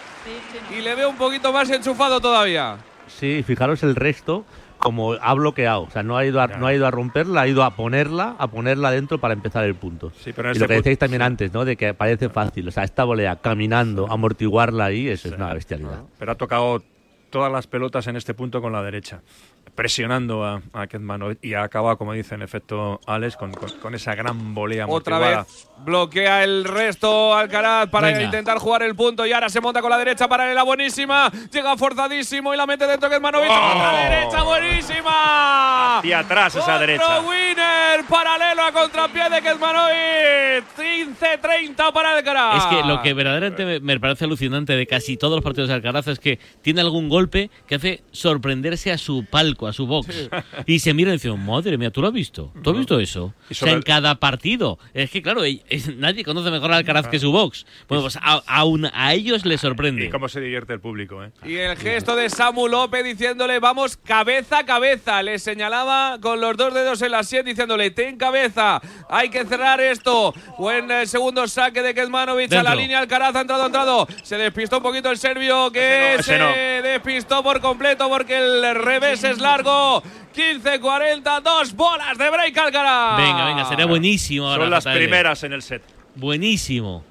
Y 0.75 0.81
le 0.81 0.95
veo 0.95 1.09
un 1.09 1.17
poquito 1.17 1.51
más 1.53 1.69
enchufado 1.69 2.19
todavía. 2.19 2.77
Sí, 3.07 3.43
fijaros 3.43 3.83
el 3.83 3.95
resto 3.95 4.45
como 4.77 5.13
ha 5.13 5.33
bloqueado, 5.33 5.83
o 5.83 5.89
sea, 5.89 6.03
no 6.03 6.17
ha 6.17 6.25
ido 6.25 6.41
a, 6.41 6.47
no 6.47 6.67
ha 6.67 6.73
ido 6.73 6.85
a 6.85 6.91
romperla, 6.91 7.41
ha 7.41 7.47
ido 7.47 7.63
a 7.63 7.75
ponerla, 7.75 8.35
a 8.37 8.47
ponerla 8.47 8.91
dentro 8.91 9.19
para 9.19 9.33
empezar 9.33 9.63
el 9.63 9.75
punto. 9.75 10.11
Sí, 10.19 10.31
pero 10.33 10.51
y 10.51 10.59
lo 10.59 10.67
que 10.67 10.75
decíais 10.75 10.99
también 10.99 11.21
antes, 11.21 11.51
¿no? 11.53 11.65
De 11.65 11.75
que 11.75 11.93
parece 11.93 12.29
fácil, 12.29 12.67
o 12.67 12.71
sea, 12.71 12.83
esta 12.83 13.03
volea 13.03 13.37
caminando, 13.37 14.07
amortiguarla 14.11 14.85
ahí, 14.85 15.07
eso 15.07 15.29
es 15.29 15.33
una 15.33 15.53
bestialidad. 15.53 16.03
Pero 16.19 16.31
ha 16.31 16.35
tocado 16.35 16.83
todas 17.29 17.51
las 17.51 17.67
pelotas 17.67 18.07
en 18.07 18.15
este 18.15 18.33
punto 18.33 18.61
con 18.61 18.73
la 18.73 18.83
derecha, 18.83 19.21
presionando 19.75 20.43
a, 20.45 20.61
a 20.73 20.87
Ketmanovic 20.87 21.39
y 21.43 21.53
ha 21.53 21.63
acabado, 21.63 21.97
como 21.97 22.13
dice 22.13 22.35
en 22.35 22.41
efecto 22.41 22.99
Alex, 23.05 23.35
con, 23.35 23.51
con- 23.53 23.69
con 23.79 23.93
esa 23.95 24.15
gran 24.15 24.53
volea 24.53 24.85
Otra 24.87 25.17
amortiguada. 25.17 25.43
vez 25.43 25.69
bloquea 25.85 26.43
el 26.43 26.63
resto 26.63 27.35
Alcaraz 27.35 27.89
para 27.89 28.07
Venga. 28.07 28.23
intentar 28.23 28.57
jugar 28.57 28.81
el 28.83 28.95
punto 28.95 29.25
y 29.25 29.33
ahora 29.33 29.49
se 29.49 29.59
monta 29.61 29.81
con 29.81 29.89
la 29.91 29.97
derecha 29.97 30.27
paralela 30.27 30.63
buenísima. 30.63 31.29
Llega 31.51 31.75
forzadísimo 31.77 32.53
y 32.53 32.57
la 32.57 32.65
mete 32.65 32.87
dentro 32.87 33.09
Kezmanovic. 33.09 33.49
¡Oh! 33.51 33.71
¡Otra 33.75 34.09
derecha 34.09 34.43
buenísima! 34.43 35.97
Hacia 35.99 36.19
atrás 36.19 36.55
esa 36.55 36.63
Otro 36.75 36.79
derecha. 36.79 37.19
winner 37.21 38.03
paralelo 38.09 38.63
a 38.63 38.71
contrapié 38.71 39.29
de 39.29 39.41
Kezmanovic. 39.41 40.65
15-30 40.77 41.93
para 41.93 42.15
Alcaraz. 42.17 42.63
Es 42.63 42.65
que 42.65 42.87
lo 42.87 43.01
que 43.01 43.13
verdaderamente 43.13 43.65
me, 43.65 43.79
me 43.79 43.99
parece 43.99 44.25
alucinante 44.25 44.73
de 44.73 44.87
casi 44.87 45.17
todos 45.17 45.35
los 45.35 45.43
partidos 45.43 45.67
de 45.69 45.75
Alcaraz 45.75 46.07
es 46.07 46.19
que 46.19 46.39
tiene 46.61 46.81
algún 46.81 47.09
golpe 47.09 47.49
que 47.67 47.75
hace 47.75 48.03
sorprenderse 48.11 48.91
a 48.91 48.97
su 48.97 49.25
palco, 49.29 49.64
a 49.67 49.73
su 49.73 49.87
box. 49.87 50.29
Y 50.65 50.79
se 50.79 50.93
mira 50.93 51.09
y 51.11 51.13
dice, 51.13 51.31
madre 51.31 51.77
mía, 51.77 51.91
¿tú 51.91 52.01
lo 52.01 52.07
has 52.07 52.13
visto? 52.13 52.51
¿Tú 52.63 52.71
has 52.71 52.77
visto 52.77 52.99
eso? 52.99 53.33
O 53.49 53.53
sea, 53.53 53.73
en 53.73 53.81
cada 53.81 54.15
partido. 54.15 54.79
Es 54.93 55.09
que, 55.11 55.21
claro, 55.21 55.43
es- 55.43 55.95
nadie 55.95 56.23
conoce 56.23 56.51
mejor 56.51 56.71
a 56.71 56.77
Alcaraz 56.77 57.07
que 57.07 57.19
su 57.19 57.31
box. 57.31 57.65
Bueno, 57.87 58.03
pues 58.03 58.17
a, 58.21 58.41
aún 58.47 58.89
a 58.93 59.13
ellos 59.13 59.45
les 59.45 59.61
sorprende. 59.61 60.05
Y 60.05 60.09
cómo 60.09 60.27
se 60.29 60.39
divierte 60.41 60.73
el 60.73 60.79
público, 60.79 61.23
¿eh? 61.23 61.31
Y 61.45 61.55
el 61.55 61.77
gesto 61.77 62.15
de 62.15 62.29
Samu 62.29 62.67
López 62.67 63.03
diciéndole, 63.03 63.59
vamos 63.59 63.97
cabeza 63.97 64.59
a 64.59 64.65
cabeza. 64.65 65.21
Le 65.23 65.39
señalaba 65.39 66.17
con 66.21 66.41
los 66.41 66.57
dos 66.57 66.73
dedos 66.73 67.01
en 67.01 67.11
la 67.11 67.23
sien 67.23 67.45
diciéndole, 67.45 67.91
ten 67.91 68.17
cabeza, 68.17 68.81
hay 69.09 69.29
que 69.29 69.45
cerrar 69.45 69.81
esto. 69.81 70.33
Buen 70.57 70.89
eh, 70.91 71.05
segundo 71.05 71.47
saque 71.47 71.81
de 71.81 71.93
Kezmanovic 71.93 72.51
a 72.53 72.63
la 72.63 72.75
línea 72.75 72.99
Alcaraz, 72.99 73.35
ha 73.35 73.41
entrado, 73.41 73.63
ha 73.63 73.65
entrado. 73.67 74.07
Se 74.23 74.37
despistó 74.37 74.77
un 74.77 74.83
poquito 74.83 75.11
el 75.11 75.17
serbio 75.17 75.71
que 75.71 76.15
Ese 76.15 76.37
no, 76.37 76.53
se 76.53 76.59
despistó 76.83 77.43
por 77.43 77.59
completo 77.61 78.09
porque 78.09 78.37
el 78.37 78.75
revés 78.75 79.23
es 79.23 79.39
largo. 79.57 80.03
15-40, 80.35 81.41
dos 81.41 81.73
bolas 81.75 82.17
de 82.17 82.29
break 82.29 82.57
Alcaraz. 82.57 83.17
Venga, 83.17 83.45
venga, 83.45 83.65
sería 83.65 83.85
buenísimo. 83.85 84.47
ahora, 84.47 84.63
Son 84.63 84.69
las 84.71 84.83
JL. 84.83 84.93
primeras 84.97 85.43
en 85.43 85.53
el 85.53 85.61
set. 85.61 85.81
Buenísimo. 86.15 87.03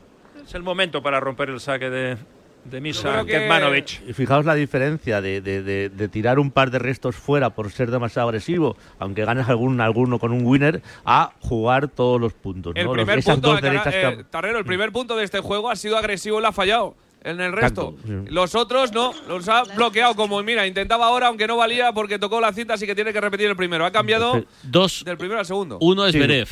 Es 0.46 0.54
el 0.54 0.62
momento 0.62 1.02
para 1.02 1.20
romper 1.20 1.48
el 1.50 1.58
saque 1.60 1.88
de, 1.88 2.16
de 2.64 2.80
Misa 2.80 3.22
creo 3.22 3.26
que- 3.26 4.14
fijaos 4.14 4.44
la 4.44 4.54
diferencia 4.54 5.20
de, 5.22 5.40
de- 5.40 5.62
de- 5.62 5.88
de 5.88 6.08
tirar 6.08 6.38
un 6.38 6.50
par 6.50 6.70
de 6.70 6.78
restos 6.78 7.16
fuera 7.16 7.50
por 7.50 7.70
ser 7.70 7.90
demasiado 7.90 8.28
agresivo, 8.28 8.76
aunque 8.98 9.24
ganes 9.24 9.48
algún, 9.48 9.80
alguno 9.80 10.18
con 10.18 10.32
un 10.32 10.44
winner, 10.44 10.82
a 11.06 11.32
jugar 11.40 11.88
todos 11.88 12.20
los 12.20 12.34
puntos. 12.34 12.74
El 12.76 12.84
¿no? 12.84 12.94
Los- 12.94 13.04
primer 13.04 13.18
esas 13.20 13.34
punto, 13.36 13.56
Alcaraz- 13.56 13.90
eh, 14.20 14.24
Tarrero, 14.30 14.58
el 14.58 14.64
primer 14.66 14.92
punto 14.92 15.16
de 15.16 15.24
este 15.24 15.40
juego 15.40 15.70
ha 15.70 15.76
sido 15.76 15.96
agresivo 15.96 16.38
y 16.38 16.42
lo 16.42 16.48
ha 16.48 16.52
fallado. 16.52 16.94
En 17.24 17.40
el 17.40 17.52
resto. 17.52 17.96
Los 18.26 18.54
otros 18.54 18.92
no, 18.92 19.12
los 19.28 19.48
ha 19.48 19.62
bloqueado. 19.64 20.14
Como 20.14 20.42
mira, 20.42 20.66
intentaba 20.66 21.06
ahora, 21.06 21.28
aunque 21.28 21.46
no 21.46 21.56
valía 21.56 21.92
porque 21.92 22.18
tocó 22.18 22.40
la 22.40 22.52
cinta, 22.52 22.74
así 22.74 22.86
que 22.86 22.94
tiene 22.94 23.12
que 23.12 23.20
repetir 23.20 23.48
el 23.48 23.56
primero. 23.56 23.86
Ha 23.86 23.90
cambiado 23.90 24.44
Dos, 24.62 25.02
del 25.04 25.16
primero 25.16 25.40
al 25.40 25.46
segundo. 25.46 25.78
uno 25.80 26.06
es 26.06 26.12
Sí. 26.12 26.18
Berev. 26.18 26.48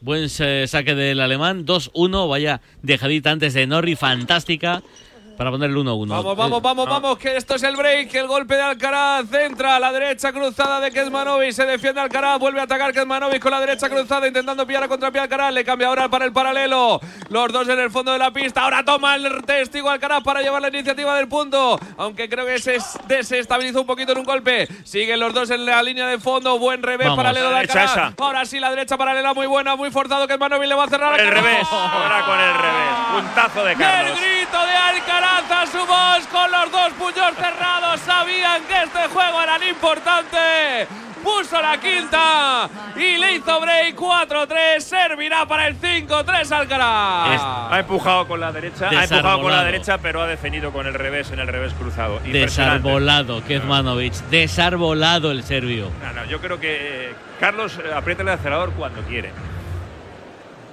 Buen 0.00 0.28
eh, 0.38 0.64
saque 0.68 0.94
del 0.94 1.20
alemán. 1.20 1.66
2-1. 1.66 2.28
Vaya 2.28 2.60
dejadita 2.82 3.32
antes 3.32 3.54
de 3.54 3.66
Norri. 3.66 3.96
Fantástica. 3.96 4.82
Para 5.36 5.50
poner 5.50 5.70
el 5.70 5.76
1-1. 5.76 6.08
Vamos, 6.08 6.36
vamos, 6.36 6.62
vamos, 6.62 6.88
vamos, 6.88 7.18
que 7.18 7.36
esto 7.36 7.54
es 7.56 7.62
el 7.62 7.76
break, 7.76 8.14
el 8.14 8.26
golpe 8.26 8.54
de 8.54 8.62
Alcaraz, 8.62 9.32
entra 9.34 9.76
a 9.76 9.80
la 9.80 9.92
derecha 9.92 10.32
cruzada 10.32 10.80
de 10.80 10.90
Kezmanovic, 10.90 11.52
se 11.52 11.66
defiende 11.66 12.00
Alcaraz, 12.00 12.38
vuelve 12.38 12.60
a 12.60 12.64
atacar 12.64 12.92
Kezmanovic 12.92 13.40
con 13.42 13.50
la 13.52 13.60
derecha 13.60 13.88
cruzada, 13.88 14.26
intentando 14.26 14.66
pillar 14.66 14.84
a 14.84 14.88
contrapié 14.88 15.20
Alcaraz, 15.20 15.52
le 15.52 15.64
cambia 15.64 15.88
ahora 15.88 16.08
para 16.08 16.24
el 16.24 16.32
paralelo, 16.32 17.00
los 17.28 17.52
dos 17.52 17.68
en 17.68 17.78
el 17.78 17.90
fondo 17.90 18.12
de 18.12 18.18
la 18.18 18.30
pista, 18.30 18.62
ahora 18.62 18.84
toma 18.84 19.14
el 19.16 19.44
testigo 19.44 19.90
Alcaraz 19.90 20.22
para 20.22 20.40
llevar 20.42 20.62
la 20.62 20.68
iniciativa 20.68 21.14
del 21.16 21.28
punto, 21.28 21.78
aunque 21.98 22.28
creo 22.28 22.46
que 22.46 22.58
se 22.58 22.78
desestabilizó 23.06 23.80
un 23.82 23.86
poquito 23.86 24.12
en 24.12 24.18
un 24.18 24.24
golpe, 24.24 24.66
siguen 24.84 25.20
los 25.20 25.34
dos 25.34 25.50
en 25.50 25.66
la 25.66 25.82
línea 25.82 26.06
de 26.06 26.18
fondo, 26.18 26.58
buen 26.58 26.82
revés 26.82 27.08
Vamos. 27.08 27.18
paralelo 27.22 27.50
de 27.50 27.58
Alcaraz, 27.58 27.90
esa. 27.92 28.12
ahora 28.18 28.44
sí 28.46 28.58
la 28.58 28.70
derecha 28.70 28.96
paralela 28.96 29.34
muy 29.34 29.46
buena, 29.46 29.76
muy 29.76 29.90
forzado 29.90 30.26
Kezmanovic 30.26 30.68
le 30.68 30.74
va 30.74 30.84
a 30.84 30.88
cerrar 30.88 31.14
El 31.20 31.26
Alcaraz. 31.28 31.44
revés, 31.44 31.68
ahora 31.70 32.24
con 32.24 32.40
el 32.40 32.54
revés. 32.54 32.96
Puntazo 33.12 33.64
de 33.64 33.76
Carlos. 33.76 34.18
Grito 34.46 34.66
de 34.66 34.72
Alcaraz 34.72 35.50
a 35.50 35.66
su 35.66 35.78
voz 35.78 36.26
con 36.30 36.50
los 36.50 36.70
dos 36.70 36.92
puños 36.98 37.34
cerrados. 37.36 38.00
Sabían 38.00 38.62
que 38.64 38.82
este 38.82 39.08
juego 39.08 39.42
era 39.42 39.56
el 39.56 39.68
importante. 39.68 40.86
Puso 41.22 41.60
la 41.60 41.78
quinta 41.80 42.68
y 42.94 43.18
le 43.18 43.36
hizo 43.36 43.60
break 43.60 43.96
4-3. 43.96 44.80
Servirá 44.80 45.46
para 45.46 45.66
el 45.66 45.80
5-3 45.80 46.52
Alcaraz. 46.52 47.40
Ha 47.72 47.80
empujado 47.80 48.28
con 48.28 48.38
la 48.38 48.52
derecha, 48.52 48.88
ha 48.88 49.04
empujado 49.04 49.40
con 49.42 49.50
la 49.50 49.64
derecha, 49.64 49.98
pero 49.98 50.22
ha 50.22 50.26
definido 50.26 50.72
con 50.72 50.86
el 50.86 50.94
revés, 50.94 51.30
en 51.32 51.40
el 51.40 51.48
revés 51.48 51.72
cruzado. 51.74 52.20
Desarbolado, 52.20 53.42
Kezmanovic. 53.44 54.14
Desarbolado 54.30 55.32
el 55.32 55.42
serbio. 55.42 55.90
No, 56.02 56.12
no, 56.12 56.24
yo 56.26 56.40
creo 56.40 56.60
que 56.60 57.08
eh, 57.10 57.14
Carlos 57.40 57.78
aprieta 57.94 58.22
el 58.22 58.28
acelerador 58.28 58.72
cuando 58.74 59.00
quiere. 59.02 59.32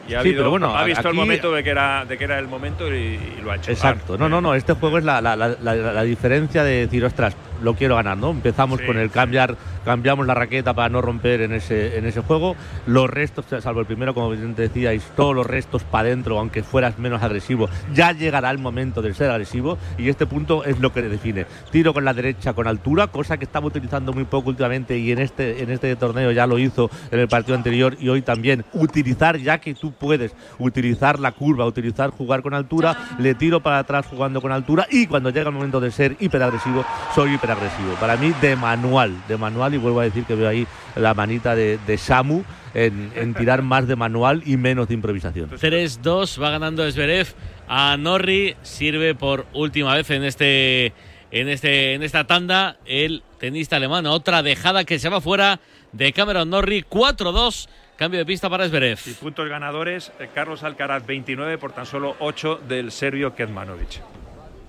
Y 0.05 0.13
ha, 0.15 0.21
Sí, 0.21 0.27
habido- 0.29 0.39
pero 0.41 0.49
bueno, 0.51 0.75
ha 0.77 0.83
visto 0.83 1.07
el 1.07 1.13
momento 1.13 1.51
de 1.53 1.63
que 1.63 1.69
era, 1.69 2.03
de 2.05 2.17
que 2.17 2.23
era 2.25 2.37
el 2.37 2.47
momento 2.47 2.93
y, 2.93 2.97
y 3.37 3.41
lo 3.41 3.51
ha 3.51 3.55
hecho. 3.55 3.71
Exacto. 3.71 4.17
No, 4.17 4.27
no, 4.27 4.41
no. 4.41 4.53
Este 4.53 4.73
juego 4.73 4.97
es 4.97 5.05
la, 5.05 5.21
la- 5.21 5.35
la- 5.37 6.03
diferencia 6.03 6.63
de 6.63 6.81
decir, 6.81 7.05
ostras, 7.05 7.35
lo 7.61 7.73
quiero 7.75 7.95
ganar, 7.95 8.17
¿no? 8.17 8.31
Empezamos 8.31 8.79
Sí, 8.81 8.85
con 8.85 8.97
el 8.97 9.09
cambiar, 9.11 9.55
cambiamos 9.83 10.25
la 10.25 10.33
raqueta 10.33 10.73
para 10.73 10.89
no 10.89 11.01
romper 11.01 11.41
en 11.41 11.53
ese, 11.53 11.97
en 11.97 12.05
ese 12.05 12.21
juego. 12.21 12.55
Los 12.85 13.09
restos, 13.09 13.45
salvo 13.61 13.79
el 13.79 13.85
primero, 13.85 14.13
como 14.13 14.31
decíais, 14.31 15.03
todos 15.15 15.35
los 15.35 15.45
restos 15.45 15.83
para 15.83 16.07
adentro, 16.07 16.39
aunque 16.39 16.63
fueras 16.63 16.99
menos 16.99 17.21
agresivo. 17.21 17.69
Ya 17.93 18.11
llegará 18.11 18.51
el 18.51 18.59
momento 18.59 19.01
de 19.01 19.13
ser 19.13 19.29
agresivo 19.29 19.77
y 19.97 20.09
este 20.09 20.25
punto 20.25 20.63
es 20.63 20.79
lo 20.79 20.91
que 20.91 21.01
define. 21.01 21.45
Tiro 21.71 21.93
con 21.93 22.05
la 22.05 22.13
derecha 22.13 22.53
con 22.53 22.67
altura, 22.67 23.07
cosa 23.07 23.37
que 23.37 23.45
estaba 23.45 23.67
utilizando 23.67 24.13
muy 24.13 24.25
poco 24.25 24.49
últimamente 24.49 24.97
y 24.97 25.11
en 25.11 25.19
este, 25.19 25.63
en 25.63 25.69
este 25.69 25.95
torneo 25.95 26.31
ya 26.31 26.47
lo 26.47 26.57
hizo 26.57 26.89
en 27.11 27.19
el 27.19 27.27
partido 27.27 27.55
anterior 27.55 27.97
y 27.99 28.09
hoy 28.09 28.21
también. 28.21 28.65
Utilizar, 28.73 29.37
ya 29.37 29.59
que 29.59 29.73
tú 29.73 29.91
puedes 29.91 30.35
utilizar 30.59 31.19
la 31.19 31.31
curva, 31.31 31.65
utilizar 31.65 32.11
jugar 32.11 32.41
con 32.41 32.53
altura, 32.53 32.95
le 33.19 33.35
tiro 33.35 33.61
para 33.61 33.79
atrás 33.79 34.05
jugando 34.07 34.41
con 34.41 34.51
altura 34.51 34.87
y 34.89 35.07
cuando 35.07 35.29
llega 35.29 35.49
el 35.49 35.55
momento 35.55 35.79
de 35.79 35.91
ser 35.91 36.15
hiperagresivo, 36.19 36.85
soy 37.15 37.35
hiperagresivo. 37.35 37.93
Para 37.99 38.17
mí, 38.17 38.33
de 38.41 38.55
manual, 38.55 39.13
de 39.27 39.37
manual 39.37 39.72
y 39.73 39.77
vuelvo 39.77 39.99
a 39.99 40.03
decir 40.03 40.25
que 40.25 40.35
veo 40.35 40.47
ahí 40.47 40.67
la 40.95 41.13
manita 41.13 41.55
de, 41.55 41.79
de 41.85 41.97
Samu 41.97 42.43
en, 42.73 43.11
en 43.15 43.33
tirar 43.33 43.61
más 43.61 43.87
de 43.87 43.95
manual 43.95 44.43
y 44.45 44.57
menos 44.57 44.87
de 44.87 44.93
improvisación. 44.93 45.49
3-2 45.49 46.41
va 46.41 46.49
ganando 46.49 46.89
Zverev 46.89 47.27
a 47.67 47.97
Norri. 47.97 48.55
Sirve 48.61 49.15
por 49.15 49.45
última 49.53 49.95
vez 49.95 50.09
en 50.09 50.23
este 50.23 50.93
en 51.31 51.49
este 51.49 51.93
en 51.93 52.03
esta 52.03 52.25
tanda 52.25 52.77
el 52.85 53.23
tenista 53.39 53.77
alemán. 53.77 54.05
Otra 54.05 54.43
dejada 54.43 54.83
que 54.83 54.99
se 54.99 55.09
va 55.09 55.21
fuera 55.21 55.59
de 55.91 56.13
Cameron 56.13 56.49
Norrie. 56.49 56.85
4-2. 56.87 57.67
Cambio 57.95 58.19
de 58.19 58.25
pista 58.25 58.49
para 58.49 58.67
Zverev. 58.67 58.99
Y 59.05 59.11
puntos 59.11 59.47
ganadores, 59.47 60.11
eh, 60.19 60.27
Carlos 60.33 60.63
Alcaraz 60.63 61.05
29 61.05 61.59
por 61.59 61.73
tan 61.73 61.85
solo 61.85 62.15
8 62.19 62.61
del 62.67 62.91
serbio 62.91 63.35
Kezmanovic. 63.35 64.01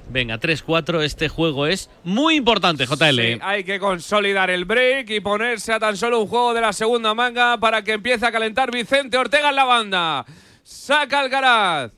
Venga, 0.09 0.39
3-4. 0.39 1.03
Este 1.03 1.29
juego 1.29 1.67
es 1.67 1.91
muy 2.05 2.37
importante, 2.37 2.87
JL. 2.87 3.41
Hay 3.43 3.65
que 3.65 3.79
consolidar 3.79 4.51
el 4.51 4.65
break 4.65 5.11
y 5.11 5.21
ponerse 5.21 5.73
a 5.73 5.81
tan 5.81 5.97
solo 5.97 6.21
un 6.21 6.29
juego 6.29 6.55
de 6.55 6.61
la 6.61 6.73
segunda 6.73 7.15
manga 7.15 7.59
para 7.59 7.83
que 7.83 7.93
empiece 7.93 8.27
a 8.27 8.33
calentar 8.33 8.71
Vicente 8.71 9.17
Ortega 9.17 9.51
en 9.51 9.57
la 9.57 9.65
banda. 9.65 10.27
Saca 10.63 11.21
Alcaraz. 11.21 11.93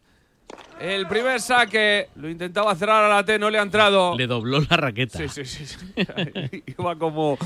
El 0.81 1.09
primer 1.09 1.41
saque 1.41 2.09
lo 2.17 2.29
intentaba 2.29 2.75
cerrar 2.75 3.05
a 3.05 3.09
la 3.09 3.25
T, 3.25 3.39
no 3.39 3.49
le 3.49 3.59
ha 3.59 3.63
entrado. 3.63 4.15
Le 4.17 4.27
dobló 4.27 4.61
la 4.61 4.77
raqueta. 4.77 5.19
Sí, 5.19 5.29
sí, 5.29 5.45
sí. 5.45 5.67
sí. 5.67 6.63
iba 6.79 6.97
como, 6.97 7.39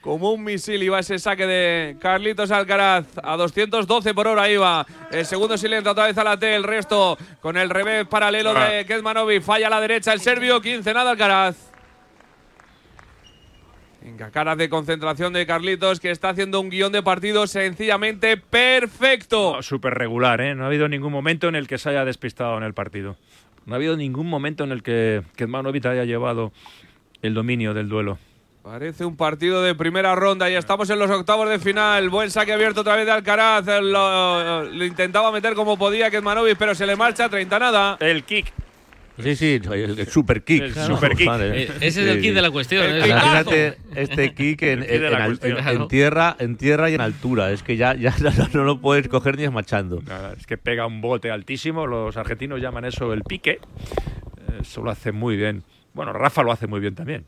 como 0.00 0.32
un 0.32 0.42
misil, 0.42 0.82
iba 0.82 0.98
ese 0.98 1.18
saque 1.18 1.46
de 1.46 1.96
Carlitos 2.00 2.50
Alcaraz. 2.50 3.06
A 3.22 3.36
212 3.36 4.14
por 4.14 4.26
hora 4.26 4.50
iba. 4.50 4.84
El 5.12 5.24
segundo 5.24 5.54
entra 5.54 5.92
otra 5.92 6.06
vez 6.06 6.18
a 6.18 6.24
la 6.24 6.36
T, 6.38 6.54
el 6.54 6.64
resto 6.64 7.16
con 7.40 7.56
el 7.56 7.70
revés 7.70 8.06
paralelo 8.08 8.52
de 8.52 8.84
Kezmanovic. 8.84 9.42
Falla 9.42 9.68
a 9.68 9.70
la 9.70 9.80
derecha 9.80 10.12
el 10.12 10.20
serbio, 10.20 10.60
15 10.60 10.92
nada 10.92 11.12
Alcaraz. 11.12 11.75
Venga, 14.06 14.30
caras 14.30 14.56
de 14.56 14.68
concentración 14.68 15.32
de 15.32 15.44
Carlitos 15.46 15.98
que 15.98 16.12
está 16.12 16.28
haciendo 16.28 16.60
un 16.60 16.70
guion 16.70 16.92
de 16.92 17.02
partido 17.02 17.48
sencillamente 17.48 18.36
perfecto. 18.36 19.54
No, 19.56 19.62
Súper 19.64 19.94
regular, 19.94 20.40
¿eh? 20.40 20.54
No 20.54 20.62
ha 20.62 20.66
habido 20.68 20.88
ningún 20.88 21.10
momento 21.12 21.48
en 21.48 21.56
el 21.56 21.66
que 21.66 21.76
se 21.76 21.88
haya 21.88 22.04
despistado 22.04 22.56
en 22.56 22.62
el 22.62 22.72
partido. 22.72 23.16
No 23.64 23.74
ha 23.74 23.76
habido 23.78 23.96
ningún 23.96 24.28
momento 24.28 24.62
en 24.62 24.70
el 24.70 24.84
que 24.84 25.22
Kezmanovic 25.34 25.86
haya 25.86 26.04
llevado 26.04 26.52
el 27.20 27.34
dominio 27.34 27.74
del 27.74 27.88
duelo. 27.88 28.16
Parece 28.62 29.04
un 29.04 29.16
partido 29.16 29.60
de 29.60 29.74
primera 29.74 30.14
ronda 30.14 30.48
y 30.48 30.54
estamos 30.54 30.88
en 30.88 31.00
los 31.00 31.10
octavos 31.10 31.48
de 31.48 31.58
final. 31.58 32.08
Buen 32.08 32.30
saque 32.30 32.52
abierto 32.52 32.82
otra 32.82 32.94
vez 32.94 33.06
de 33.06 33.12
Alcaraz. 33.12 33.66
Lo, 33.66 34.62
lo 34.62 34.84
intentaba 34.84 35.32
meter 35.32 35.54
como 35.54 35.76
podía 35.76 36.12
Kezmanovic, 36.12 36.56
pero 36.56 36.76
se 36.76 36.86
le 36.86 36.94
marcha 36.94 37.28
30 37.28 37.58
nada. 37.58 37.96
El 37.98 38.22
kick. 38.22 38.52
Sí, 39.22 39.34
sí, 39.36 39.60
el, 39.64 39.98
el 39.98 40.06
super 40.08 40.44
kick. 40.44 40.62
El 40.62 40.74
super 40.74 41.16
kick. 41.16 41.28
Eh, 41.40 41.70
ese 41.80 42.02
es 42.02 42.08
el 42.08 42.20
kit 42.20 42.34
de 42.34 42.42
la 42.42 42.50
cuestión. 42.50 42.84
¿eh? 42.84 43.06
Imagínate 43.06 43.78
este 43.94 44.34
kick 44.34 44.62
en, 44.62 45.88
tierra, 45.88 46.36
en 46.38 46.56
tierra 46.56 46.90
y 46.90 46.94
en 46.94 47.00
altura. 47.00 47.50
Es 47.50 47.62
que 47.62 47.76
ya, 47.76 47.94
ya 47.94 48.14
no 48.52 48.64
lo 48.64 48.80
puedes 48.80 49.08
coger 49.08 49.36
ni 49.36 49.44
esmachando. 49.44 50.00
Nada, 50.06 50.34
Es 50.38 50.46
que 50.46 50.58
pega 50.58 50.86
un 50.86 51.00
bote 51.00 51.30
altísimo. 51.30 51.86
Los 51.86 52.16
argentinos 52.16 52.60
llaman 52.60 52.84
eso 52.84 53.12
el 53.12 53.22
pique. 53.22 53.52
Eh, 53.52 54.58
Eso 54.60 54.82
lo 54.82 54.90
hace 54.90 55.12
muy 55.12 55.36
bien. 55.36 55.62
Bueno, 55.94 56.12
Rafa 56.12 56.42
lo 56.42 56.52
hace 56.52 56.66
muy 56.66 56.80
bien 56.80 56.94
también. 56.94 57.24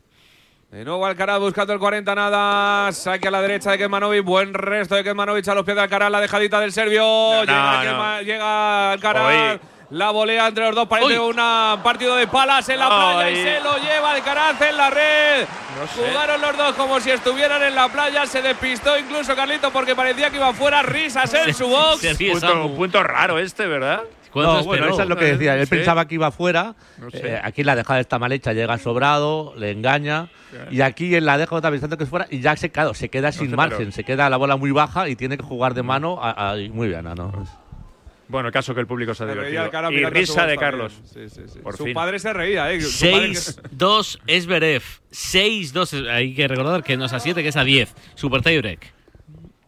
De 0.71 0.85
nuevo 0.85 1.03
Alcaraz 1.03 1.39
buscando 1.39 1.73
el 1.73 1.79
40 1.79 2.13
nada. 2.13 2.91
Saque 2.91 3.27
a 3.27 3.31
la 3.31 3.41
derecha 3.41 3.71
de 3.71 3.79
Kezmanovic. 3.79 4.23
Buen 4.23 4.53
resto 4.53 4.93
de 4.93 5.03
Kezmanovic 5.03 5.47
a 5.47 5.55
los 5.55 5.63
pies 5.65 5.75
de 5.75 5.81
Alcaraz. 5.81 6.11
La 6.11 6.21
dejadita 6.21 6.59
del 6.59 6.71
serbio. 6.71 7.01
No, 7.01 7.39
llega, 7.41 7.83
no. 7.83 7.89
Kezma- 7.91 8.21
llega 8.23 8.91
Alcaraz. 8.91 9.25
Oye. 9.55 9.59
La 9.91 10.11
volea 10.11 10.47
entre 10.47 10.65
los 10.65 10.75
dos. 10.75 10.87
Parece 10.87 11.19
un 11.19 11.35
partido 11.83 12.15
de 12.15 12.27
palas 12.27 12.67
en 12.69 12.77
la 12.79 12.87
playa 12.87 13.29
y 13.31 13.35
se 13.43 13.59
lo 13.61 13.77
lleva 13.77 14.11
Alcaraz 14.11 14.61
en 14.61 14.77
la 14.77 14.89
red. 14.89 15.47
No 15.79 15.87
sé. 15.87 16.09
Jugaron 16.09 16.41
los 16.41 16.57
dos 16.57 16.73
como 16.75 16.99
si 16.99 17.09
estuvieran 17.11 17.63
en 17.63 17.73
la 17.75 17.89
playa. 17.89 18.25
Se 18.27 18.41
despistó 18.41 18.97
incluso 18.99 19.35
Carlito 19.35 19.71
porque 19.71 19.95
parecía 19.95 20.29
que 20.29 20.35
iba 20.37 20.53
fuera. 20.53 20.83
Risas 20.83 21.33
en 21.33 21.53
su 21.53 21.67
box. 21.67 22.01
Se 22.01 22.13
ríe 22.13 22.31
Punto, 22.33 22.65
un 22.65 22.75
punto 22.75 23.01
raro 23.03 23.39
este, 23.39 23.65
¿verdad? 23.65 24.01
¿Cuánto 24.31 24.53
No, 24.57 24.63
bueno, 24.63 24.83
esperó? 24.83 24.93
eso 24.93 25.03
es 25.03 25.09
lo 25.09 25.15
que 25.17 25.25
decía. 25.25 25.55
Él 25.55 25.65
Sí. 25.65 25.71
pensaba 25.71 26.05
que 26.07 26.13
iba 26.15 26.29
fuera. 26.31 26.75
No 26.99 27.09
sé. 27.09 27.17
Eh, 27.27 27.41
aquí 27.43 27.63
la 27.63 27.75
dejada 27.75 27.99
está 27.99 28.19
mal 28.19 28.31
hecha, 28.31 28.53
llega 28.53 28.77
sobrado, 28.77 29.53
le 29.57 29.71
engaña. 29.71 30.27
Y 30.69 30.81
aquí 30.81 31.15
él 31.15 31.25
la 31.25 31.39
deja 31.39 31.55
otra 31.55 31.71
pensando 31.71 31.97
que 31.97 32.03
es 32.03 32.09
fuera 32.11 32.27
y 32.29 32.39
ya 32.41 32.55
se, 32.55 32.71
claro, 32.71 32.93
se 32.93 33.09
queda 33.09 33.31
sin 33.31 33.49
sé, 33.49 33.55
margen, 33.55 33.77
pero- 33.79 33.91
se 33.91 34.03
queda 34.03 34.29
la 34.29 34.37
bola 34.37 34.55
muy 34.55 34.69
baja 34.69 35.09
y 35.09 35.15
tiene 35.15 35.35
que 35.37 35.43
jugar 35.43 35.73
de 35.73 35.81
mano. 35.81 36.19
a- 36.21 36.51
a- 36.51 36.55
muy 36.71 36.87
bien, 36.89 37.03
¿no? 37.03 37.33
No. 38.29 38.31
Bueno, 38.31 38.47
el 38.47 38.53
caso 38.53 38.73
que 38.73 38.79
el 38.81 38.87
público 38.87 39.13
se 39.13 39.23
ha 39.23 39.27
divertido. 39.27 39.63
Alcaraz 39.63 39.91
Y 39.91 40.05
risa 40.05 40.33
de 40.45 40.55
también. 40.55 40.59
Carlos. 40.59 41.01
Sí, 41.05 41.29
sí, 41.29 41.41
sí. 41.47 41.59
Por 41.59 41.75
su 41.75 41.85
fin. 41.85 41.93
padre 41.93 42.19
se 42.19 42.31
reía, 42.31 42.71
¿eh? 42.71 42.79
Su 42.81 43.09
padre 43.09 43.29
que- 43.29 43.35
6-2 43.35 44.19
Esberev. 44.27 44.83
6-2. 45.11 46.07
Hay 46.09 46.33
que 46.35 46.47
recordar 46.47 46.83
que 46.83 46.95
no 46.97 47.05
es 47.05 47.13
a 47.13 47.19
7, 47.19 47.41
que 47.41 47.49
es 47.49 47.57
a 47.57 47.63
10. 47.63 47.93
Super 48.15 48.41
tiebreak. 48.41 48.93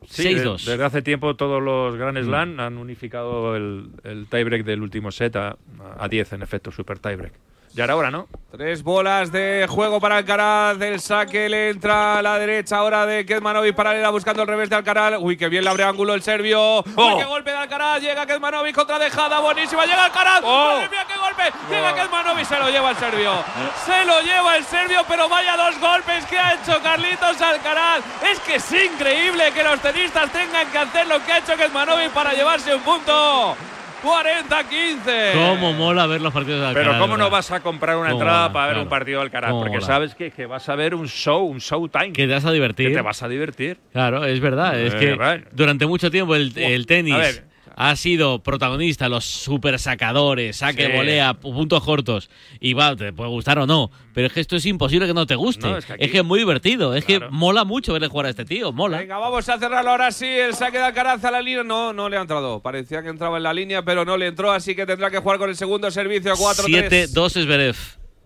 Sí, 0.07 0.23
6-2. 0.23 0.65
de- 0.65 0.71
Desde 0.71 0.83
hace 0.83 1.01
tiempo 1.01 1.35
todos 1.35 1.61
los 1.61 1.95
Grand 1.95 2.17
Slam 2.21 2.59
han 2.59 2.77
unificado 2.77 3.55
el, 3.55 3.89
el 4.03 4.27
tiebreak 4.27 4.63
del 4.65 4.81
último 4.81 5.11
set 5.11 5.35
a, 5.37 5.57
a 5.97 6.07
10, 6.07 6.33
en 6.33 6.41
efecto, 6.41 6.71
super 6.71 6.99
tiebreak. 6.99 7.33
Ya 7.73 7.85
era 7.85 7.95
hora, 7.95 8.11
¿no? 8.11 8.27
Tres 8.51 8.83
bolas 8.83 9.31
de 9.31 9.65
juego 9.69 10.01
para 10.01 10.17
Alcaraz. 10.17 10.77
Del 10.77 10.99
saque 10.99 11.47
le 11.47 11.69
entra 11.69 12.17
a 12.17 12.21
la 12.21 12.37
derecha 12.37 12.75
ahora 12.77 13.05
de 13.05 13.25
Kezmanovic 13.25 13.73
paralela 13.73 14.09
buscando 14.09 14.41
el 14.41 14.47
revés 14.49 14.69
de 14.69 14.75
Alcaraz. 14.75 15.13
Uy, 15.19 15.37
qué 15.37 15.47
bien 15.47 15.63
le 15.63 15.69
abre 15.69 15.85
ángulo 15.85 16.13
el 16.13 16.21
serbio. 16.21 16.79
Uy, 16.79 16.93
Oh. 16.97 17.17
qué 17.17 17.23
golpe 17.23 17.51
de 17.51 17.55
Alcaraz. 17.57 18.01
Llega 18.01 18.25
Kezmanovic 18.25 18.75
contra 18.75 18.99
dejada. 18.99 19.39
Buenísima. 19.39 19.85
Llega 19.85 20.03
Alcaraz. 20.03 20.41
Oh. 20.43 20.73
Madre 20.73 20.89
mía, 20.89 21.05
qué 21.07 21.17
golpe. 21.17 21.43
Llega 21.69 21.95
Kezmanovic. 21.95 22.45
Se 22.45 22.59
lo 22.59 22.69
lleva 22.69 22.89
el 22.89 22.97
serbio. 22.97 23.43
Se 23.85 24.03
lo 24.05 24.21
lleva 24.21 24.57
el 24.57 24.65
serbio, 24.65 25.05
pero 25.07 25.29
vaya 25.29 25.55
dos 25.55 25.79
golpes 25.79 26.25
que 26.25 26.37
ha 26.37 26.55
hecho 26.55 26.77
Carlitos 26.83 27.41
Alcaraz. 27.41 28.01
Es 28.29 28.37
que 28.41 28.55
es 28.55 28.71
increíble 28.73 29.49
que 29.53 29.63
los 29.63 29.79
tenistas 29.79 30.29
tengan 30.33 30.67
que 30.69 30.77
hacer 30.77 31.07
lo 31.07 31.23
que 31.23 31.31
ha 31.31 31.37
hecho 31.37 31.55
Kezmanovic 31.55 32.09
para 32.11 32.33
llevarse 32.33 32.75
un 32.75 32.81
punto. 32.81 33.55
40-15. 34.01 35.33
¿Cómo 35.33 35.73
mola 35.73 36.07
ver 36.07 36.21
los 36.21 36.33
partidos 36.33 36.61
de 36.61 36.67
Alcaraz? 36.67 36.87
Pero 36.89 36.99
¿cómo 36.99 37.17
no 37.17 37.29
vas 37.29 37.51
a 37.51 37.59
comprar 37.61 37.97
una 37.97 38.09
¿Cómo 38.09 38.21
entrada 38.21 38.41
mola? 38.43 38.53
para 38.53 38.65
ver 38.67 38.73
Claro. 38.75 38.83
un 38.83 38.89
partido 38.89 39.19
de 39.19 39.25
Alcaraz? 39.25 39.49
¿Cómo 39.51 39.61
Porque 39.61 39.77
mola? 39.77 39.87
sabes 39.87 40.15
que, 40.15 40.31
que 40.31 40.45
vas 40.45 40.67
a 40.69 40.75
ver 40.75 40.95
un 40.95 41.07
show, 41.07 41.45
un 41.45 41.59
showtime. 41.59 42.13
Que 42.13 42.27
te 42.27 42.33
vas 42.33 42.45
a 42.45 42.51
divertir. 42.51 42.89
Que 42.89 42.95
te 42.95 43.01
vas 43.01 43.21
a 43.23 43.27
divertir. 43.27 43.77
Claro, 43.91 44.25
es 44.25 44.39
verdad. 44.39 44.79
Es 44.79 44.93
Eh, 44.93 44.97
que 44.97 45.13
bueno. 45.15 45.45
durante 45.51 45.85
mucho 45.85 46.09
tiempo 46.09 46.35
el, 46.35 46.51
el 46.57 46.85
tenis. 46.85 47.43
Ha 47.75 47.95
sido 47.95 48.43
protagonista, 48.43 49.09
los 49.09 49.25
super 49.25 49.79
sacadores, 49.79 50.57
saque, 50.57 50.87
Sí. 50.87 50.91
volea, 50.93 51.33
pu- 51.39 51.53
puntos 51.53 51.83
cortos, 51.83 52.29
y 52.59 52.73
va, 52.73 52.95
te 52.95 53.13
puede 53.13 53.29
gustar 53.29 53.59
o 53.59 53.65
no, 53.67 53.89
pero 54.13 54.27
es 54.27 54.33
que 54.33 54.39
esto 54.41 54.55
es 54.55 54.65
imposible 54.65 55.07
que 55.07 55.13
no 55.13 55.25
te 55.25 55.35
guste. 55.35 55.67
No, 55.67 55.77
es, 55.77 55.85
que 55.85 55.93
aquí- 55.93 56.17
es 56.17 56.23
muy 56.23 56.39
divertido, 56.39 56.93
es 56.95 57.05
que 57.05 57.19
mola 57.29 57.63
mucho 57.63 57.93
verle 57.93 58.07
jugar 58.07 58.27
a 58.27 58.29
este 58.29 58.45
tío, 58.45 58.71
mola. 58.71 58.97
Venga, 58.99 59.17
vamos 59.17 59.47
a 59.49 59.57
cerrarlo 59.57 59.91
ahora 59.91 60.11
sí. 60.11 60.25
El 60.27 60.53
saque 60.53 60.77
de 60.77 60.83
Alcaraz 60.85 61.23
a 61.25 61.31
la 61.31 61.41
línea. 61.41 61.63
No, 61.63 61.93
no 61.93 62.09
le 62.09 62.17
ha 62.17 62.21
entrado. 62.21 62.61
Parecía 62.61 63.01
que 63.03 63.09
entraba 63.09 63.37
en 63.37 63.43
la 63.43 63.53
línea, 63.53 63.83
pero 63.83 64.05
no 64.05 64.17
le 64.17 64.27
entró, 64.27 64.51
así 64.51 64.75
que 64.75 64.85
tendrá 64.85 65.09
que 65.11 65.19
jugar 65.19 65.37
con 65.37 65.49
el 65.49 65.55
segundo 65.55 65.89
servicio 65.91 66.33
4-3. 66.35 66.89
7-2 67.13 67.37
es 67.37 67.43
Zverev. 67.45 67.75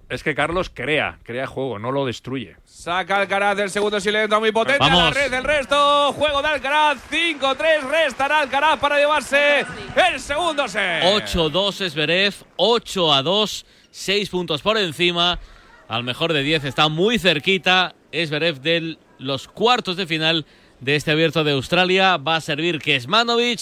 Es 0.08 0.22
que 0.22 0.36
Carlos 0.36 0.70
crea, 0.72 1.18
crea 1.24 1.48
juego, 1.48 1.80
no 1.80 1.92
lo 1.92 2.06
destruye. 2.06 2.56
Saca 2.64 3.18
Alcaraz 3.18 3.58
del 3.58 3.72
segundo 3.72 4.00
si 4.00 4.12
le 4.12 4.24
entra 4.24 4.40
muy 4.40 4.52
potente 4.52 4.84
a 4.84 4.88
la 4.88 4.96
Vamos. 4.96 5.16
red. 5.16 5.34
El 5.34 5.44
resto, 5.44 6.14
juego 6.14 6.42
de 6.44 6.48
Alcaraz. 6.48 7.00
5-3. 7.10 7.90
Restará 7.90 8.42
Alcaraz 8.42 8.80
para 8.80 9.00
llevarse 9.00 9.66
el 10.12 10.20
segundo 10.20 10.68
set. 10.68 11.02
8-2 11.04 11.82
es 11.82 11.94
Zverev, 11.94 12.36
8-2, 12.58 13.66
6 13.90 14.30
puntos 14.30 14.62
por 14.62 14.78
encima. 14.78 15.40
Al 15.88 16.04
mejor 16.04 16.34
de 16.34 16.44
10 16.44 16.66
está 16.66 16.88
muy 16.88 17.18
cerquita. 17.18 17.96
Es 18.12 18.30
Zverev 18.30 18.62
de 18.62 18.98
los 19.18 19.48
cuartos 19.48 19.98
de 19.98 20.06
final 20.06 20.46
de 20.82 20.96
este 20.98 21.12
abierto 21.12 21.44
de 21.44 21.54
Australia. 21.54 22.18
Va 22.18 22.36
a 22.36 22.42
servir 22.42 22.78
Kesmanovic 22.80 23.62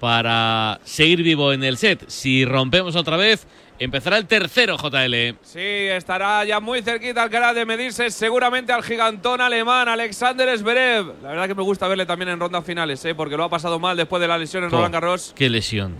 para 0.00 0.80
seguir 0.82 1.22
vivo 1.22 1.52
en 1.52 1.62
el 1.62 1.76
set. 1.76 2.04
Si 2.08 2.44
rompemos 2.44 2.96
otra 2.96 3.16
vez, 3.16 3.46
empezará 3.78 4.16
el 4.18 4.26
tercero 4.26 4.76
JL. 4.76 5.36
Sí, 5.42 5.58
estará 5.60 6.44
ya 6.44 6.60
muy 6.60 6.82
cerquita 6.82 7.22
Alcaraz 7.22 7.54
de 7.54 7.64
medirse 7.66 8.10
seguramente 8.10 8.72
al 8.72 8.82
gigantón 8.82 9.40
alemán 9.40 9.88
Alexander 9.88 10.56
Zverev. 10.58 11.22
La 11.22 11.30
verdad 11.30 11.46
que 11.48 11.54
me 11.54 11.62
gusta 11.62 11.86
verle 11.88 12.06
también 12.06 12.28
en 12.30 12.40
rondas 12.40 12.64
finales, 12.64 13.04
¿eh? 13.04 13.14
porque 13.14 13.36
lo 13.36 13.44
ha 13.44 13.48
pasado 13.48 13.78
mal 13.78 13.96
después 13.96 14.20
de 14.20 14.28
la 14.28 14.36
lesión 14.38 14.64
en 14.64 14.68
Oh, 14.68 14.76
Roland 14.76 14.94
Garros 14.94 15.32
Qué 15.36 15.48
lesión, 15.48 15.96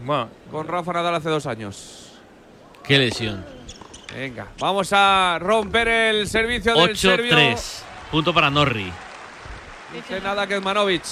con 0.51 0.67
Rafa 0.67 0.93
Nadal 0.93 1.15
hace 1.15 1.29
dos 1.29 1.47
años. 1.47 2.13
qué 2.85 2.99
lesión. 2.99 3.45
Venga, 4.15 4.47
vamos 4.59 4.89
a 4.93 5.39
romper 5.41 5.87
el 5.89 6.27
servicio 6.29 6.75
del 6.75 6.97
serbio. 6.97 7.35
8-3. 7.37 7.83
Punto 8.11 8.33
para 8.33 8.49
Norri. 8.51 8.91
Dice 9.95 10.21
nada 10.23 10.47
Kezmanovic. 10.47 11.03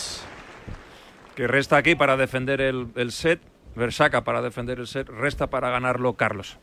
Que 1.35 1.47
resta 1.47 1.77
aquí 1.77 1.95
para 1.95 2.17
defender 2.17 2.63
el, 2.63 2.89
el 2.97 3.13
set, 3.13 3.41
Versaca 3.77 4.25
para 4.25 4.41
defender 4.41 4.81
el 4.81 4.87
set, 4.87 5.09
resta 5.09 5.49
para 5.49 5.71
ganarlo 5.71 6.15
Carlos. 6.15 6.57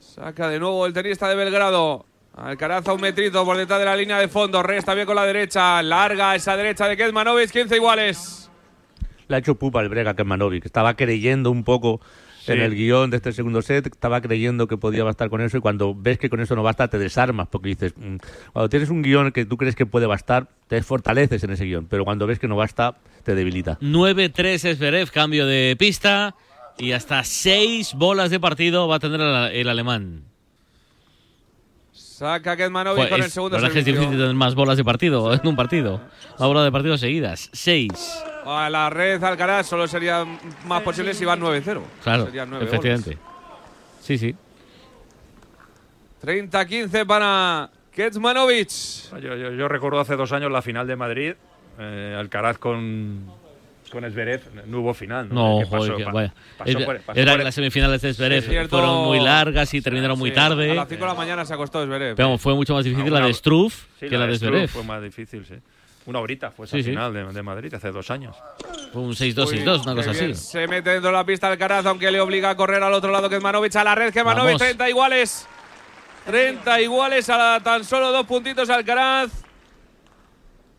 Saca 0.00 0.48
de 0.48 0.58
nuevo 0.58 0.86
el 0.86 0.92
tenista 0.92 1.28
de 1.28 1.36
Belgrado. 1.36 2.06
Alcaraz 2.34 2.86
a 2.88 2.92
un 2.92 3.00
metrito 3.00 3.44
por 3.44 3.56
detrás 3.56 3.78
de 3.78 3.84
la 3.84 3.96
línea 3.96 4.18
de 4.18 4.28
fondo. 4.28 4.62
Resta 4.62 4.94
bien 4.94 5.06
con 5.06 5.16
la 5.16 5.26
derecha. 5.26 5.82
Larga 5.82 6.34
esa 6.34 6.56
derecha 6.56 6.86
de 6.86 6.96
Kezmanovic. 6.96 7.50
15 7.50 7.76
iguales. 7.76 8.50
Le 9.26 9.36
ha 9.36 9.38
hecho 9.38 9.56
pupa 9.56 9.82
el 9.82 9.88
Brega 9.88 10.14
Kemanovic. 10.14 10.64
Estaba 10.64 10.94
creyendo 10.94 11.50
un 11.50 11.62
poco 11.62 12.00
Sí. 12.52 12.58
en 12.58 12.60
el 12.64 12.74
guion 12.74 13.10
de 13.10 13.16
este 13.18 13.32
segundo 13.32 13.62
set, 13.62 13.86
estaba 13.86 14.20
creyendo 14.20 14.66
que 14.66 14.76
podía 14.76 15.04
bastar 15.04 15.30
con 15.30 15.40
eso 15.40 15.56
y 15.56 15.60
cuando 15.60 15.94
ves 15.94 16.18
que 16.18 16.28
con 16.28 16.40
eso 16.40 16.54
no 16.56 16.62
basta 16.62 16.88
te 16.88 16.98
desarmas 16.98 17.48
porque 17.48 17.68
dices, 17.70 17.94
mm, 17.96 18.16
cuando 18.52 18.68
tienes 18.68 18.90
un 18.90 19.02
guion 19.02 19.32
que 19.32 19.44
tú 19.44 19.56
crees 19.56 19.74
que 19.76 19.86
puede 19.86 20.06
bastar, 20.06 20.48
te 20.66 20.82
fortaleces 20.82 21.42
en 21.44 21.50
ese 21.50 21.64
guion, 21.64 21.86
pero 21.86 22.04
cuando 22.04 22.26
ves 22.26 22.38
que 22.38 22.48
no 22.48 22.56
basta, 22.56 22.96
te 23.24 23.34
debilita. 23.34 23.78
9-3 23.80 24.64
es 24.64 24.78
Zverev, 24.78 25.10
cambio 25.10 25.46
de 25.46 25.76
pista. 25.78 26.34
Y 26.80 26.92
hasta 26.92 27.24
6 27.24 27.94
bolas 27.94 28.30
de 28.30 28.38
partido 28.38 28.86
va 28.86 28.96
a 28.96 29.00
tener 29.00 29.20
el, 29.52 29.68
alemán. 29.68 30.22
Saca 31.92 32.56
Kezmanovic 32.56 32.96
Joder, 32.96 33.10
con 33.10 33.20
es- 33.20 33.26
el 33.26 33.32
segundo 33.32 33.56
la 33.56 33.62
verdad 33.62 33.76
es 33.78 33.84
que 33.84 33.90
es 33.90 33.96
difícil 33.96 34.16
tener 34.18 34.34
más 34.34 34.54
bolas 34.54 34.76
de 34.76 34.84
partido 34.84 35.34
en 35.34 35.46
un 35.46 35.56
partido. 35.56 36.00
Más 36.38 36.48
bolas 36.48 36.64
de 36.64 36.72
partido 36.72 36.96
seguidas. 36.96 37.50
6. 37.52 37.88
A 38.50 38.70
la 38.70 38.88
red 38.88 39.22
Alcaraz 39.22 39.66
solo 39.66 39.86
sería 39.86 40.24
más 40.66 40.82
posible 40.82 41.12
si 41.12 41.24
van 41.24 41.40
9-0. 41.40 41.82
Claro, 42.02 42.24
Serían 42.26 42.48
nueve 42.48 42.64
efectivamente. 42.64 43.18
Sí, 44.00 44.16
sí. 44.16 44.34
goles. 46.22 46.50
30-15 46.50 47.06
para 47.06 47.70
Kezmanovic. 47.94 48.70
Yo, 49.20 49.36
yo- 49.36 49.52
yo 49.52 49.68
recuerdo 49.68 50.00
hace 50.00 50.16
dos 50.16 50.32
años 50.32 50.50
la 50.50 50.62
final 50.62 50.86
de 50.86 50.96
Madrid, 50.96 51.34
eh, 51.78 52.16
Alcaraz 52.18 52.58
con, 52.58 53.26
con 53.92 54.10
Zverev, 54.10 54.40
no 54.66 54.80
hubo 54.80 54.94
final. 54.94 55.28
No, 55.32 55.58
Que 55.60 55.64
pasó- 55.66 55.76
joder, 55.78 55.96
que 55.96 56.04
pa- 56.04 56.12
vaya. 56.12 56.34
pasó 56.56 56.78
por- 56.84 57.00
pasó 57.00 57.20
era 57.20 57.32
por- 57.32 57.38
que 57.38 57.44
las 57.44 57.54
semifinales 57.54 58.02
de 58.02 58.14
Sí, 58.14 58.48
cierto. 58.48 58.76
fueron 58.78 59.04
muy 59.04 59.20
largas 59.20 59.72
y 59.74 59.80
terminaron 59.80 60.18
muy 60.18 60.30
Sí, 60.30 60.36
tarde. 60.36 60.70
A 60.72 60.74
las 60.74 60.88
5 60.88 61.04
de 61.04 61.08
la 61.10 61.14
mañana 61.14 61.44
se 61.44 61.54
acostó 61.54 61.84
Zverev. 61.84 62.16
Pero 62.16 62.38
fue 62.38 62.54
mucho 62.54 62.74
más 62.74 62.84
difícil 62.84 63.06
Una- 63.10 63.20
la 63.20 63.26
de 63.26 63.34
Struff 63.34 63.84
sí, 64.00 64.08
que 64.08 64.18
la, 64.18 64.26
de 64.26 64.38
Zverev. 64.38 64.68
Fue 64.68 64.82
más 64.84 65.02
difícil, 65.02 65.44
sí. 65.46 65.54
Una 66.08 66.20
horita 66.20 66.50
fue 66.50 66.64
esa 66.64 66.76
Sí, 66.76 66.82
sí. 66.82 66.88
final 66.90 67.12
de, 67.12 67.22
de 67.32 67.42
Madrid 67.42 67.72
hace 67.74 67.90
dos 67.90 68.10
años. 68.10 68.34
Fue 68.94 69.02
un 69.02 69.12
6-2-6-2, 69.12 69.82
una 69.84 69.94
cosa 69.94 70.10
así. 70.12 70.34
Se 70.34 70.66
mete 70.66 70.88
dentro 70.88 71.10
de 71.10 71.16
la 71.16 71.24
pista 71.26 71.48
Alcaraz, 71.48 71.84
aunque 71.84 72.10
le 72.10 72.18
obliga 72.18 72.48
a 72.48 72.56
correr 72.56 72.82
al 72.82 72.94
otro 72.94 73.12
lado 73.12 73.28
Kezmanovic. 73.28 73.76
A 73.76 73.84
la 73.84 73.94
red 73.94 74.10
Kezmanovic, 74.12 74.54
Vamos. 74.54 74.62
30 74.62 74.88
iguales. 74.88 75.46
30 76.26 76.80
iguales 76.80 77.28
a 77.28 77.36
la- 77.36 77.60
tan 77.62 77.84
solo 77.84 78.10
dos 78.10 78.24
puntitos 78.26 78.70
Alcaraz. 78.70 79.30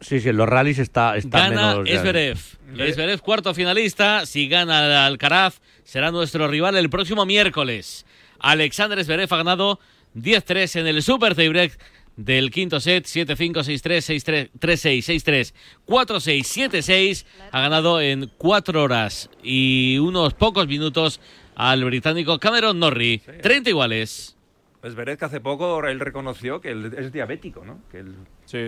Sí, 0.01 0.19
sí, 0.19 0.29
en 0.29 0.37
los 0.37 0.49
rallies 0.49 0.79
está, 0.79 1.15
está 1.15 1.39
Gana 1.49 1.73
menos... 1.75 1.89
Esberev. 1.89 2.37
Esberev, 2.77 3.19
cuarto 3.21 3.53
finalista. 3.53 4.25
Si 4.25 4.47
gana 4.47 5.05
Alcaraz, 5.05 5.59
será 5.83 6.09
nuestro 6.09 6.47
rival 6.47 6.75
el 6.77 6.89
próximo 6.89 7.25
miércoles. 7.25 8.05
Alexander 8.39 8.97
Esberev 8.97 9.31
ha 9.33 9.37
ganado 9.37 9.79
10-3 10.15 10.79
en 10.79 10.87
el 10.87 11.03
Super 11.03 11.35
Tiebreak 11.35 11.77
del 12.19 12.51
quinto 12.51 12.79
set. 12.79 13.05
7-5, 13.05 13.63
6-3, 13.63 14.51
6-3, 14.51 14.51
3-6, 14.59 15.23
6-3, 15.23 15.53
4-6, 15.87 16.69
7-6. 16.69 17.25
Ha 17.51 17.61
ganado 17.61 18.01
en 18.01 18.29
4 18.37 18.83
horas 18.83 19.29
y 19.41 19.97
unos 19.99 20.33
pocos 20.33 20.67
minutos 20.67 21.21
al 21.55 21.83
británico 21.85 22.39
Cameron 22.39 22.79
Norrie. 22.79 23.19
30 23.19 23.69
iguales. 23.69 24.35
Zverev 24.81 25.17
que 25.17 25.25
hace 25.25 25.41
poco 25.41 25.85
él 25.85 25.99
reconoció 25.99 26.61
que 26.61 26.71
él 26.71 26.93
es 26.97 27.11
diabético, 27.11 27.65
¿no? 27.65 27.81
Que 27.91 27.99
él 27.99 28.15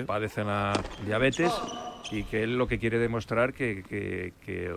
padece 0.06 0.44
la 0.44 0.74
diabetes 1.06 1.52
y 2.12 2.24
que 2.24 2.44
él 2.44 2.58
lo 2.58 2.68
que 2.68 2.80
quiere 2.80 3.00
demostrar 3.00 3.54
que, 3.54 3.84
que, 3.88 4.34
que 4.46 4.74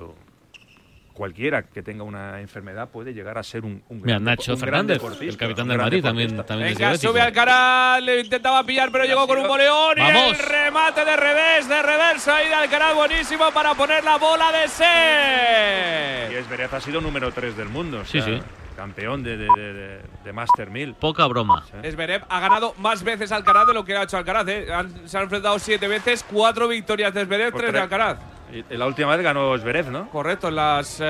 cualquiera 1.15 1.63
que 1.63 1.83
tenga 1.83 2.03
una 2.03 2.41
enfermedad 2.41 2.89
puede 2.91 3.15
llegar 3.15 3.39
a 3.39 3.43
ser 3.43 3.65
un, 3.65 3.83
un 3.89 3.99
Mira, 4.03 4.15
gran, 4.15 4.25
Nacho 4.25 4.53
un 4.55 4.59
Fernández, 4.59 5.01
el 5.21 5.37
capitán 5.37 5.69
del 5.69 5.79
Madrid, 5.79 6.03
también, 6.03 6.37
también 6.45 6.71
es 6.73 6.79
Venga, 6.79 6.99
sube 6.99 7.21
Alcaraz, 7.21 8.03
le 8.03 8.21
intentaba 8.21 8.65
pillar, 8.65 8.91
pero 8.91 9.05
llegó 9.05 9.27
con 9.27 9.39
un 9.39 9.47
boleón. 9.47 9.97
Y 9.97 10.01
Vamos. 10.01 10.39
el 10.39 10.45
remate 10.45 11.05
de 11.05 11.17
revés, 11.17 11.69
de 11.69 11.83
reversa 11.83 12.37
ahí 12.37 12.49
de 12.49 12.55
Alcaraz, 12.55 12.95
buenísimo 12.95 13.51
para 13.53 13.75
poner 13.75 14.03
la 14.05 14.19
bola 14.19 14.51
de 14.53 14.69
set. 14.69 16.33
Y 16.41 16.45
Zverev 16.45 16.75
ha 16.75 16.81
sido 16.81 17.01
número 17.01 17.33
3 17.33 17.57
del 17.57 17.69
mundo, 17.69 18.01
o 18.01 18.05
Sí, 18.05 18.21
sí. 18.21 18.41
Campeón 18.77 19.23
de, 19.23 19.37
de, 19.37 19.49
de, 19.57 19.73
de- 19.73 20.01
de 20.25 20.33
Master 20.33 20.71
1000. 20.71 20.95
Poca 20.95 21.27
broma. 21.27 21.65
Zverev 21.83 22.25
ha 22.29 22.41
ganado 22.41 22.75
más 22.79 23.03
veces 23.03 23.31
Alcaraz 23.33 23.67
de 23.67 23.75
lo 23.75 23.85
que 23.85 23.97
ha 23.97 24.03
hecho 24.03 24.17
Alcaraz. 24.17 24.47
¿eh? 24.49 24.67
Han- 24.73 25.09
se 25.09 25.17
han 25.17 25.25
enfrentado 25.25 25.59
siete 25.59 25.87
veces, 25.89 26.25
cuatro 26.31 26.67
victorias 26.69 27.13
de 27.15 27.25
Zverev, 27.25 27.53
Por 27.53 27.61
tres 27.61 27.73
de. 27.73 27.81
Alcaraz. 27.81 28.19
Y 28.53 28.77
la 28.77 28.87
última 28.87 29.15
vez 29.17 29.25
ganó 29.25 29.57
Zverev, 29.59 29.91
¿no? 29.91 30.09
Correcto, 30.11 30.49
en 30.49 30.57
las 30.57 30.99
eh, 31.01 31.05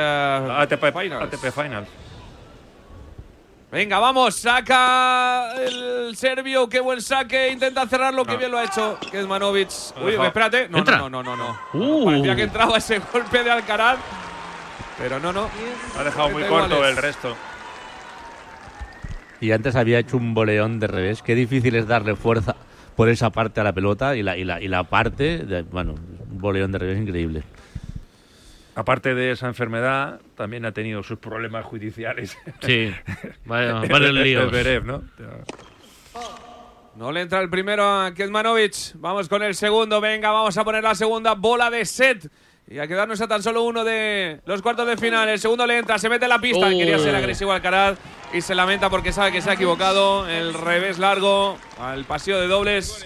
ATP 0.58 0.84
finals. 0.98 1.22
ATP 1.24 1.52
Finals. 1.52 1.88
Venga, 3.70 3.98
vamos, 3.98 4.36
saca 4.36 5.52
el 5.60 6.14
serbio, 6.16 6.68
qué 6.68 6.78
buen 6.78 7.02
saque, 7.02 7.48
intenta 7.48 7.84
cerrarlo, 7.88 8.24
qué 8.24 8.36
bien 8.36 8.52
lo 8.52 8.58
ha 8.58 8.64
hecho 8.64 8.98
Kezmanovic. 9.10 9.68
Uy, 10.00 10.14
espérate, 10.14 10.68
no, 10.68 10.78
Entra. 10.78 10.96
no, 10.98 11.10
no, 11.10 11.24
no, 11.24 11.34
no. 11.36 11.58
Uh. 11.72 12.04
Parecía 12.04 12.36
que 12.36 12.42
entraba 12.44 12.78
ese 12.78 12.98
golpe 13.12 13.42
de 13.42 13.50
Alcaraz, 13.50 13.98
pero 14.96 15.18
no, 15.18 15.32
no. 15.32 15.48
Ha 15.98 16.04
dejado 16.04 16.28
muy 16.30 16.42
30 16.44 16.60
corto 16.68 16.86
el 16.86 16.96
resto. 16.96 17.36
Y 19.44 19.52
antes 19.52 19.76
había 19.76 19.98
hecho 19.98 20.16
un 20.16 20.32
boleón 20.32 20.80
de 20.80 20.86
revés. 20.86 21.20
Qué 21.22 21.34
difícil 21.34 21.74
es 21.76 21.86
darle 21.86 22.16
fuerza 22.16 22.56
por 22.96 23.10
esa 23.10 23.28
parte 23.28 23.60
a 23.60 23.64
la 23.64 23.74
pelota 23.74 24.16
y 24.16 24.22
la, 24.22 24.38
y 24.38 24.44
la, 24.44 24.58
y 24.62 24.68
la 24.68 24.84
parte, 24.84 25.38
de- 25.38 25.60
bueno, 25.62 25.92
un 26.30 26.40
boleón 26.40 26.72
de 26.72 26.78
revés 26.78 26.98
increíble. 26.98 27.42
Aparte 28.74 29.14
de 29.14 29.32
esa 29.32 29.46
enfermedad, 29.46 30.20
también 30.34 30.64
ha 30.64 30.72
tenido 30.72 31.02
sus 31.02 31.18
problemas 31.18 31.64
judiciales. 31.66 32.38
Sí, 32.60 32.90
vaya- 33.44 33.74
varios 33.90 34.14
líos. 34.14 34.48
Zverev, 34.48 34.84
¿no? 34.86 35.02
No 36.96 37.12
le 37.12 37.20
entra 37.22 37.40
el 37.40 37.50
primero 37.50 37.84
a 37.84 38.14
Kezmanovic. 38.14 38.94
Vamos 38.94 39.28
con 39.28 39.42
el 39.42 39.54
segundo. 39.54 40.00
Venga, 40.00 40.30
vamos 40.30 40.56
a 40.56 40.64
poner 40.64 40.82
la 40.84 40.94
segunda 40.94 41.34
bola 41.34 41.68
de 41.70 41.84
set. 41.84 42.30
Y 42.70 42.78
a 42.78 42.86
quedarnos 42.86 43.20
a 43.20 43.28
tan 43.28 43.42
solo 43.42 43.62
uno 43.62 43.84
de 43.84 44.40
los 44.46 44.62
cuartos 44.62 44.86
de 44.86 44.96
final. 44.96 45.28
El 45.28 45.38
segundo 45.38 45.66
le 45.66 45.78
entra, 45.78 45.98
se 45.98 46.08
mete 46.08 46.24
en 46.24 46.30
la 46.30 46.38
pista. 46.38 46.66
Oh. 46.66 46.70
Quería 46.70 46.98
ser 46.98 47.14
agresivo 47.14 47.52
Alcaraz 47.52 47.98
y 48.32 48.40
se 48.40 48.54
lamenta 48.54 48.88
porque 48.88 49.12
sabe 49.12 49.32
que 49.32 49.42
se 49.42 49.50
ha 49.50 49.52
equivocado. 49.54 50.28
El 50.28 50.54
revés 50.54 50.98
largo 50.98 51.58
al 51.78 52.04
pasillo 52.04 52.40
de 52.40 52.46
dobles. 52.48 53.04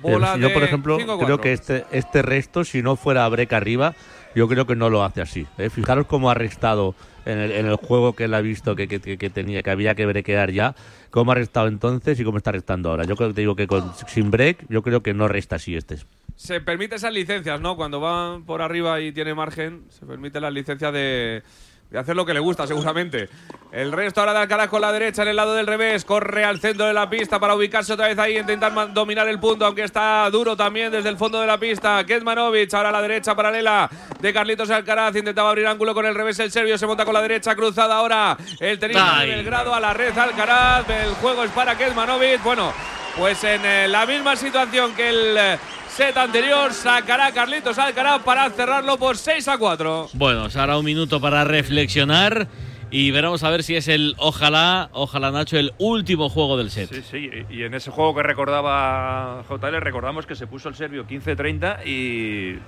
Bola 0.00 0.36
yo, 0.38 0.52
por 0.52 0.62
ejemplo, 0.62 0.98
5-4. 0.98 1.24
creo 1.24 1.40
que 1.40 1.52
este, 1.52 1.84
este 1.90 2.22
resto, 2.22 2.64
si 2.64 2.82
no 2.82 2.94
fuera 2.96 3.24
a 3.24 3.28
break 3.28 3.52
arriba, 3.52 3.94
yo 4.34 4.46
creo 4.48 4.64
que 4.66 4.76
no 4.76 4.90
lo 4.90 5.02
hace 5.04 5.20
así. 5.20 5.46
¿eh? 5.58 5.70
Fijaros 5.70 6.06
cómo 6.06 6.30
ha 6.30 6.34
restado 6.34 6.94
en 7.26 7.38
el, 7.38 7.50
en 7.52 7.66
el 7.66 7.74
juego 7.76 8.14
que 8.14 8.24
él 8.24 8.34
ha 8.34 8.40
visto 8.40 8.76
que, 8.76 8.86
que- 8.86 9.00
que 9.18 9.30
tenía, 9.30 9.62
que 9.62 9.70
había 9.70 9.94
que 9.96 10.06
brequear 10.06 10.52
ya, 10.52 10.74
cómo 11.10 11.32
ha 11.32 11.34
restado 11.34 11.66
entonces 11.66 12.18
y 12.20 12.24
cómo 12.24 12.38
está 12.38 12.52
restando 12.52 12.90
ahora. 12.90 13.04
Yo 13.04 13.16
creo 13.16 13.30
que 13.30 13.34
te 13.34 13.40
digo 13.40 13.56
que 13.56 13.66
con, 13.66 13.92
sin 14.06 14.30
break, 14.30 14.66
yo 14.68 14.82
creo 14.82 15.02
que 15.02 15.12
no 15.14 15.26
resta 15.26 15.56
así 15.56 15.74
este. 15.76 15.96
Se 16.38 16.60
permite 16.60 16.94
esas 16.94 17.12
licencias, 17.12 17.60
¿no? 17.60 17.74
Cuando 17.74 17.98
van 17.98 18.44
por 18.44 18.62
arriba 18.62 19.00
y 19.00 19.10
tiene 19.10 19.34
margen, 19.34 19.86
se 19.90 20.06
permite 20.06 20.40
las 20.40 20.52
licencias 20.52 20.92
de, 20.92 21.42
de 21.90 21.98
hacer 21.98 22.14
lo 22.14 22.24
que 22.24 22.32
le 22.32 22.38
gusta, 22.38 22.64
seguramente. 22.64 23.28
El 23.72 23.90
resto 23.90 24.20
ahora 24.20 24.34
de 24.34 24.38
Alcaraz 24.42 24.68
con 24.68 24.80
la 24.80 24.92
derecha 24.92 25.22
en 25.22 25.28
el 25.28 25.36
lado 25.36 25.54
del 25.54 25.66
revés. 25.66 26.04
Corre 26.04 26.44
al 26.44 26.60
centro 26.60 26.86
de 26.86 26.92
la 26.94 27.10
pista 27.10 27.40
para 27.40 27.56
ubicarse 27.56 27.92
otra 27.92 28.06
vez 28.06 28.16
ahí, 28.20 28.38
intentar 28.38 28.72
ma- 28.72 28.86
dominar 28.86 29.28
el 29.28 29.40
punto, 29.40 29.66
aunque 29.66 29.82
está 29.82 30.30
duro 30.30 30.56
también 30.56 30.92
desde 30.92 31.08
el 31.08 31.16
fondo 31.16 31.40
de 31.40 31.48
la 31.48 31.58
pista. 31.58 32.04
Ketmanovic 32.06 32.72
ahora 32.72 32.90
a 32.90 32.92
la 32.92 33.02
derecha 33.02 33.34
paralela 33.34 33.90
de 34.20 34.32
Carlitos 34.32 34.70
Alcaraz. 34.70 35.16
Intentaba 35.16 35.48
abrir 35.50 35.66
ángulo 35.66 35.92
con 35.92 36.06
el 36.06 36.14
revés 36.14 36.38
el 36.38 36.52
serbio. 36.52 36.78
Se 36.78 36.86
monta 36.86 37.04
con 37.04 37.14
la 37.14 37.20
derecha 37.22 37.56
cruzada 37.56 37.96
ahora. 37.96 38.36
El 38.60 38.78
tenista 38.78 39.20
de 39.22 39.26
Belgrado 39.26 39.74
a 39.74 39.80
la 39.80 39.92
red 39.92 40.16
Alcaraz. 40.16 40.88
El 40.88 41.14
juego 41.14 41.42
es 41.42 41.50
para 41.50 41.76
Ketmanovic. 41.76 42.44
Bueno, 42.44 42.72
pues 43.18 43.42
en 43.42 43.60
eh, 43.66 43.88
la 43.88 44.06
misma 44.06 44.36
situación 44.36 44.94
que 44.94 45.08
el 45.08 45.36
eh, 45.36 45.58
set 45.98 46.16
anterior, 46.16 46.72
sacará 46.72 47.32
Carlitos 47.32 47.76
Alcaraz 47.76 48.22
para 48.22 48.48
cerrarlo 48.50 48.96
por 48.98 49.16
6 49.16 49.48
a 49.48 49.58
4. 49.58 50.10
Bueno, 50.12 50.48
se 50.48 50.60
hará 50.60 50.78
un 50.78 50.84
minuto 50.84 51.20
para 51.20 51.42
reflexionar 51.42 52.46
y 52.88 53.10
veremos 53.10 53.42
a 53.42 53.50
ver 53.50 53.64
si 53.64 53.74
es 53.74 53.88
el, 53.88 54.14
ojalá, 54.18 54.90
ojalá 54.92 55.32
Nacho, 55.32 55.58
el 55.58 55.72
último 55.78 56.28
juego 56.28 56.56
del 56.56 56.70
set. 56.70 56.88
Sí, 56.92 57.02
sí, 57.02 57.30
y 57.50 57.64
en 57.64 57.74
ese 57.74 57.90
juego 57.90 58.14
que 58.14 58.22
recordaba 58.22 59.42
JL, 59.48 59.80
recordamos 59.80 60.24
que 60.24 60.36
se 60.36 60.46
puso 60.46 60.68
el 60.68 60.76
serbio 60.76 61.04
15-30 61.04 61.84
y 61.84 62.58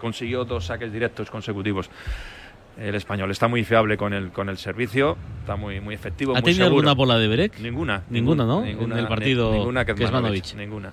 consiguió 0.00 0.46
dos 0.46 0.64
saques 0.64 0.90
directos 0.90 1.30
consecutivos. 1.30 1.90
El 2.80 2.94
español 2.94 3.30
está 3.30 3.46
muy 3.46 3.62
fiable 3.64 3.98
con 3.98 4.14
el, 4.14 4.30
con 4.30 4.48
el 4.48 4.56
servicio, 4.56 5.18
está 5.40 5.54
muy, 5.56 5.80
muy 5.82 5.94
efectivo. 5.94 6.32
¿Ha 6.32 6.40
muy 6.40 6.44
tenido 6.44 6.64
seguro. 6.64 6.78
alguna 6.88 6.94
bola 6.94 7.18
de 7.18 7.28
Berek? 7.28 7.58
Ninguna. 7.60 8.04
Ninguna, 8.08 8.46
¿no? 8.46 8.62
Ninguna, 8.62 8.94
en 8.94 8.98
el 9.00 9.04
ni- 9.04 9.08
partido 9.10 9.52
ninguna 9.52 9.84
Kecmanovic. 9.84 10.06
Kecmanovic, 10.44 10.54
Ninguna. 10.56 10.92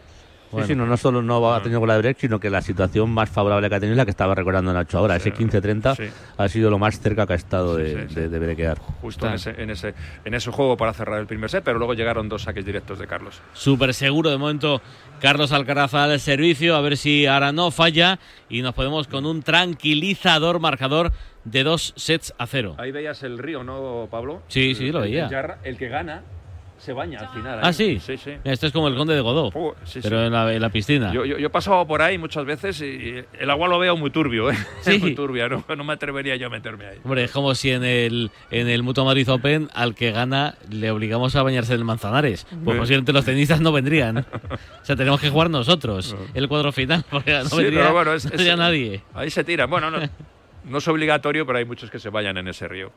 Sí, 0.51 0.67
sí, 0.67 0.75
no, 0.75 0.85
no 0.85 0.97
solo 0.97 1.21
no 1.21 1.53
ha 1.53 1.61
tenido 1.61 1.79
con 1.79 1.87
la 1.87 1.95
de 1.95 2.01
break, 2.01 2.17
sino 2.19 2.39
que 2.39 2.49
la 2.49 2.61
situación 2.61 3.09
más 3.09 3.29
favorable 3.29 3.69
que 3.69 3.75
ha 3.75 3.79
tenido 3.79 3.93
es 3.93 3.97
la 3.97 4.05
que 4.05 4.11
estaba 4.11 4.35
recordando 4.35 4.73
Nacho 4.73 4.97
ahora. 4.97 5.15
Ese 5.15 5.33
15-30 5.33 5.95
sí. 5.95 6.03
ha 6.37 6.47
sido 6.49 6.69
lo 6.69 6.77
más 6.77 6.99
cerca 6.99 7.25
que 7.25 7.33
ha 7.33 7.35
estado 7.35 7.75
de, 7.77 8.07
sí, 8.09 8.15
de, 8.15 8.29
de 8.29 8.39
brequear. 8.39 8.77
Justo 8.79 9.27
en 9.27 9.33
ese, 9.33 9.49
en, 9.61 9.69
ese, 9.69 9.93
en 10.25 10.33
ese 10.33 10.51
juego 10.51 10.75
para 10.77 10.93
cerrar 10.93 11.19
el 11.19 11.27
primer 11.27 11.49
set, 11.49 11.63
pero 11.63 11.77
luego 11.77 11.93
llegaron 11.93 12.27
dos 12.29 12.43
saques 12.43 12.65
directos 12.65 12.99
de 12.99 13.07
Carlos. 13.07 13.41
Súper 13.53 13.93
seguro 13.93 14.29
de 14.29 14.37
momento 14.37 14.81
Carlos 15.19 15.51
Alcaraz 15.51 15.93
al 15.93 16.19
servicio, 16.19 16.75
a 16.75 16.81
ver 16.81 16.97
si 16.97 17.25
ahora 17.25 17.51
no 17.51 17.71
falla 17.71 18.19
y 18.49 18.61
nos 18.61 18.73
podemos 18.73 19.07
con 19.07 19.25
un 19.25 19.41
tranquilizador 19.43 20.59
marcador 20.59 21.11
de 21.43 21.63
dos 21.63 21.93
sets 21.95 22.33
a 22.37 22.45
cero. 22.47 22.75
Ahí 22.77 22.91
veías 22.91 23.23
el 23.23 23.37
río, 23.37 23.63
¿no, 23.63 24.07
Pablo? 24.11 24.41
Sí, 24.47 24.75
sí, 24.75 24.91
lo 24.91 24.99
El- 25.03 25.05
el 25.05 25.11
veía. 25.29 25.57
El, 25.63 25.77
que 25.77 25.87
gana 25.89 26.23
se 26.81 26.93
baña 26.93 27.19
al 27.19 27.29
final. 27.29 27.59
Ah, 27.61 27.67
ahí. 27.67 27.73
sí. 27.73 27.99
Sí, 27.99 28.17
sí. 28.17 28.31
Esto 28.43 28.65
es 28.67 28.73
como 28.73 28.87
el 28.87 28.95
conde 28.95 29.13
de 29.13 29.21
Godó, 29.21 29.49
Uh, 29.53 29.73
sí, 29.83 29.99
pero 30.01 30.19
sí. 30.19 30.25
En, 30.25 30.33
la, 30.33 30.53
en 30.53 30.61
la 30.61 30.69
piscina. 30.69 31.13
Yo, 31.13 31.23
yo, 31.25 31.37
yo 31.37 31.47
he 31.47 31.49
pasado 31.49 31.85
por 31.85 32.01
ahí 32.01 32.17
muchas 32.17 32.43
veces 32.45 32.81
y 32.81 33.23
el 33.39 33.49
agua 33.49 33.67
lo 33.67 33.77
veo 33.77 33.95
muy 33.95 34.09
turbio, 34.09 34.49
¿eh? 34.51 34.57
Sí. 34.81 34.97
muy 34.99 35.13
turbia, 35.15 35.47
no, 35.47 35.63
no 35.75 35.83
me 35.83 35.93
atrevería 35.93 36.35
yo 36.37 36.47
a 36.47 36.49
meterme 36.49 36.85
ahí. 36.87 36.97
Hombre, 37.03 37.23
es 37.25 37.31
como 37.31 37.53
si 37.55 37.69
en 37.71 37.83
el, 37.83 38.31
en 38.49 38.67
el 38.67 38.81
Mutua 38.83 39.03
Madrid 39.03 39.29
Open 39.31 39.69
al 39.73 39.93
que 39.95 40.11
gana 40.11 40.55
le 40.69 40.89
obligamos 40.91 41.35
a 41.35 41.43
bañarse 41.43 41.73
en 41.73 41.79
el 41.79 41.85
Manzanares. 41.85 42.47
Pues 42.63 42.77
posiblemente 42.77 43.13
los 43.13 43.25
tenistas 43.25 43.61
no 43.61 43.71
vendrían. 43.71 44.17
o 44.81 44.85
sea, 44.85 44.95
tenemos 44.95 45.21
que 45.21 45.29
jugar 45.29 45.49
nosotros 45.49 46.15
el 46.33 46.47
cuadro 46.47 46.71
final, 46.71 47.05
porque 47.09 47.31
no 47.33 47.45
Sí, 47.45 47.57
vendría, 47.57 47.81
pero 47.81 47.93
bueno, 47.93 48.13
es- 48.13 48.25
no 48.25 48.29
es- 48.29 48.37
vendría 48.37 48.55
nadie. 48.55 49.03
Ahí 49.13 49.29
se 49.29 49.43
tira. 49.43 49.67
Bueno, 49.67 49.91
no, 49.91 49.99
no 50.65 50.77
es 50.79 50.87
obligatorio, 50.87 51.45
pero 51.45 51.59
hay 51.59 51.65
muchos 51.65 51.91
que 51.91 51.99
se 51.99 52.09
vayan 52.09 52.37
en 52.37 52.47
ese 52.47 52.67
río. 52.67 52.91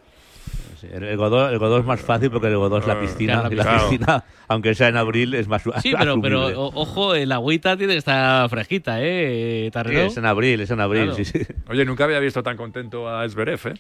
Sí, 0.81 0.89
el, 0.93 1.17
Godó, 1.17 1.49
el 1.49 1.59
Godó 1.59 1.79
es 1.79 1.85
más 1.85 2.01
fácil 2.01 2.31
porque 2.31 2.49
el 2.49 2.57
Godó 2.57 2.79
es 2.79 2.87
la 2.87 2.95
Ah, 2.95 3.01
piscina. 3.01 3.33
claro, 3.35 3.53
y 3.53 3.57
la 3.57 3.63
claro. 3.63 3.89
piscina, 3.89 4.25
aunque 4.49 4.75
sea 4.75 4.89
en 4.89 4.97
abril, 4.97 5.35
es 5.35 5.49
más 5.49 5.63
Sí, 5.83 5.95
pero, 5.99 6.21
pero 6.21 6.47
o- 6.49 6.81
ojo, 6.83 7.15
el 7.15 7.31
agüita 7.33 7.77
tiene 7.77 7.95
que 7.95 7.99
estar 8.01 8.49
fresquita, 8.51 8.97
¿eh, 9.01 9.71
Sí, 9.73 9.97
es 9.97 10.17
en 10.17 10.27
abril, 10.27 10.61
es 10.61 10.71
en 10.71 10.81
abril, 10.81 11.05
Claro. 11.05 11.17
sí, 11.17 11.25
sí. 11.25 11.41
Oye, 11.69 11.85
nunca 11.85 12.05
había 12.05 12.19
visto 12.21 12.43
tan 12.43 12.57
contento 12.57 13.09
a 13.09 13.25
Esberev, 13.25 13.61
¿eh? 13.69 13.75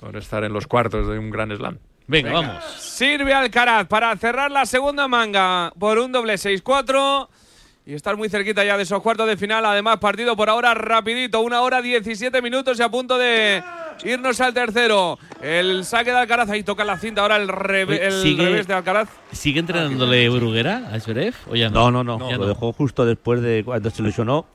Por 0.00 0.16
estar 0.16 0.44
en 0.44 0.52
los 0.52 0.66
cuartos 0.66 1.08
de 1.08 1.18
un 1.18 1.30
gran 1.30 1.50
slam. 1.56 1.78
Venga, 2.06 2.32
vamos. 2.32 2.62
Sirve 2.78 3.32
Alcaraz 3.32 3.86
para 3.86 4.14
cerrar 4.16 4.50
la 4.50 4.66
segunda 4.66 5.08
manga 5.08 5.72
por 5.78 5.98
un 5.98 6.12
doble 6.12 6.34
6-4 6.34 7.28
y 7.86 7.94
estar 7.94 8.16
muy 8.16 8.28
cerquita 8.28 8.62
ya 8.64 8.76
de 8.76 8.82
esos 8.82 9.00
cuartos 9.02 9.26
de 9.26 9.36
final. 9.38 9.64
Además, 9.64 9.98
partido 9.98 10.36
por 10.36 10.50
ahora 10.50 10.74
rapidito, 10.74 11.40
una 11.40 11.62
hora 11.62 11.80
17 11.80 12.42
minutos 12.42 12.78
y 12.78 12.82
a 12.82 12.90
punto 12.90 13.16
de 13.16 13.62
irnos 14.04 14.40
al 14.40 14.54
tercero. 14.54 15.18
El 15.42 15.84
saque 15.84 16.10
de 16.10 16.16
Alcaraz, 16.18 16.48
ahí 16.50 16.62
toca 16.62 16.84
la 16.84 16.98
cinta 16.98 17.22
ahora 17.22 17.36
el, 17.36 17.48
reve- 17.48 17.94
Oye, 17.96 18.06
el 18.06 18.12
sigue- 18.22 18.44
revés 18.44 18.66
de 18.66 18.74
Alcaraz. 18.74 19.08
¿Sigue 19.32 19.60
entrenándole 19.60 20.28
Bruguera 20.28 20.88
a 20.92 20.98
Zverev 21.00 21.34
o 21.50 21.54
ya 21.56 21.68
No, 21.70 21.90
no? 21.90 22.02
no, 22.02 22.18
lo 22.18 22.46
dejó 22.46 22.72
justo 22.72 23.04
después 23.04 23.40
de 23.42 23.62
cuando 23.64 23.90
se 23.90 24.02
lesionó. 24.02 24.46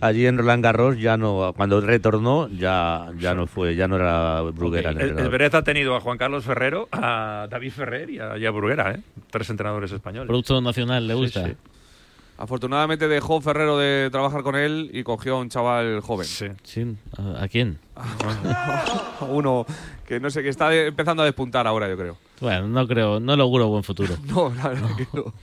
Allí 0.00 0.26
en 0.26 0.38
Roland 0.38 0.64
Garros 0.64 0.98
ya 0.98 1.16
no, 1.18 1.52
cuando 1.54 1.80
retornó 1.82 2.48
ya, 2.48 3.08
ya 3.18 3.34
no 3.34 3.46
fue, 3.46 3.76
ya 3.76 3.86
no 3.86 3.96
era 3.96 4.40
Bruguera. 4.40 4.90
el 4.90 5.00
El, 5.18 5.54
ha 5.54 5.62
tenido 5.62 5.94
a 5.94 6.00
Juan 6.00 6.16
Carlos 6.16 6.44
Ferrero, 6.44 6.88
a 6.92 7.46
David 7.50 7.72
Ferrer 7.72 8.08
y 8.10 8.18
a, 8.18 8.38
y 8.38 8.46
a 8.46 8.50
Bruguera, 8.50 8.92
¿eh? 8.92 9.00
Tres 9.30 9.50
entrenadores 9.50 9.92
españoles. 9.92 10.26
Producto 10.26 10.58
nacional, 10.62 11.06
¿le 11.06 11.14
gusta? 11.14 11.44
sí. 11.44 11.52
Afortunadamente 12.38 13.08
dejó 13.08 13.40
Ferrero 13.40 13.76
de 13.76 14.08
trabajar 14.12 14.42
con 14.44 14.54
él 14.54 14.90
y 14.94 15.02
cogió 15.02 15.36
a 15.36 15.40
un 15.40 15.48
chaval 15.48 16.00
joven. 16.00 16.24
Sí. 16.24 16.46
Sí, 16.62 16.96
¿A, 17.18 17.42
a 17.44 17.48
quién? 17.48 17.78
Uno 19.28 19.66
que 20.06 20.20
no 20.20 20.30
sé, 20.30 20.42
que 20.42 20.48
está 20.48 20.72
empezando 20.74 21.22
a 21.22 21.26
despuntar 21.26 21.66
ahora, 21.66 21.88
yo 21.88 21.96
creo. 21.98 22.16
Bueno, 22.40 22.68
no 22.68 22.86
creo, 22.86 23.18
no 23.20 23.36
lo 23.36 23.42
auguro 23.42 23.66
buen 23.68 23.82
futuro. 23.82 24.14
No, 24.26 24.54
la 24.54 24.68
verdad 24.68 24.96
que 24.96 25.06
no. 25.12 25.34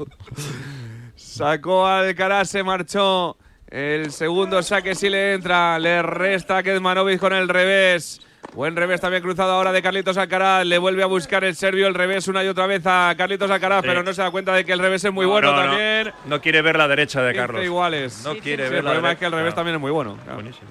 Sacó 1.16 1.86
al 1.86 2.06
Alcaraz, 2.06 2.50
se 2.50 2.64
marchó. 2.64 3.38
El 3.68 4.12
segundo 4.12 4.64
saque 4.64 4.96
sí 4.96 5.10
le 5.10 5.34
entra. 5.34 5.78
Le 5.80 6.02
resta 6.02 6.58
a 6.58 6.64
Kedmanovic 6.64 7.20
con 7.20 7.34
el 7.34 7.50
revés. 7.50 8.22
Buen 8.54 8.76
revés 8.76 9.02
también 9.02 9.22
cruzado 9.22 9.52
ahora 9.52 9.72
de 9.74 9.82
Carlitos 9.82 10.18
Alcaraz. 10.18 10.66
Le 10.66 10.78
vuelve 10.78 11.04
a 11.04 11.08
buscar 11.08 11.44
el 11.44 11.56
serbio 11.56 11.88
el 11.88 11.94
revés 11.94 12.28
una 12.30 12.44
y 12.44 12.48
otra 12.48 12.68
vez 12.68 12.82
a 12.86 13.14
Carlitos 13.18 13.52
Alcaraz, 13.52 13.82
Sí. 13.82 13.88
pero 13.90 14.02
no 14.04 14.14
se 14.14 14.22
da 14.22 14.32
cuenta 14.32 14.54
de 14.54 14.64
que 14.64 14.72
el 14.72 14.80
revés 14.80 15.04
es 15.04 15.12
muy 15.12 15.26
No, 15.26 15.32
bueno 15.34 15.52
no, 15.52 15.58
no. 15.58 15.70
también. 15.72 16.14
No 16.26 16.40
quiere 16.40 16.62
ver 16.62 16.78
la 16.78 16.88
derecha 16.88 17.22
de 17.22 17.34
15 17.34 17.48
Carlos. 17.48 17.66
iguales. 17.66 18.22
No 18.24 18.36
quiere 18.38 18.64
Sí, 18.66 18.70
ver 18.70 18.80
el 18.80 18.86
la 18.86 18.92
problema 18.92 19.08
derecha. 19.10 19.12
es 19.14 19.20
que 19.20 19.26
el 19.26 19.32
revés 19.32 19.44
Claro. 19.54 19.56
también 19.56 19.76
es 19.76 19.82
muy 19.82 19.92
bueno. 19.92 20.18
claro. 20.24 20.36
Buenísimo. 20.36 20.68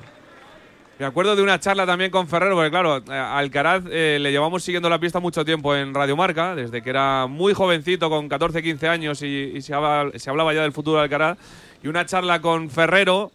Me 0.99 1.07
acuerdo 1.07 1.35
de 1.37 1.43
una 1.43 1.59
charla 1.59 1.85
también 1.85 2.11
con 2.11 2.29
Ferrero, 2.29 2.55
porque 2.55 2.71
claro, 2.71 3.03
a 3.11 3.37
Alcaraz 3.37 3.83
eh, 3.91 4.17
le 4.21 4.31
llevamos 4.31 4.63
siguiendo 4.63 4.89
la 4.89 4.99
pista 5.01 5.19
mucho 5.19 5.45
tiempo 5.45 5.75
en 5.75 5.93
Radio 5.93 6.17
Marca, 6.17 6.55
desde 6.55 6.83
que 6.83 6.89
era 6.91 7.27
muy 7.27 7.53
jovencito, 7.53 8.09
con 8.09 8.29
14, 8.29 8.63
15 8.63 8.89
años, 8.89 9.21
y, 9.23 9.27
y 9.57 9.61
se, 9.61 9.75
hablaba, 9.75 10.11
se 10.15 10.31
hablaba 10.31 10.55
ya 10.55 10.63
del 10.63 10.73
futuro 10.73 10.99
de 10.99 11.03
Alcaraz. 11.05 11.37
Y 11.83 11.89
una 11.89 12.07
charla 12.07 12.41
con 12.41 12.71
Ferrero 12.71 13.33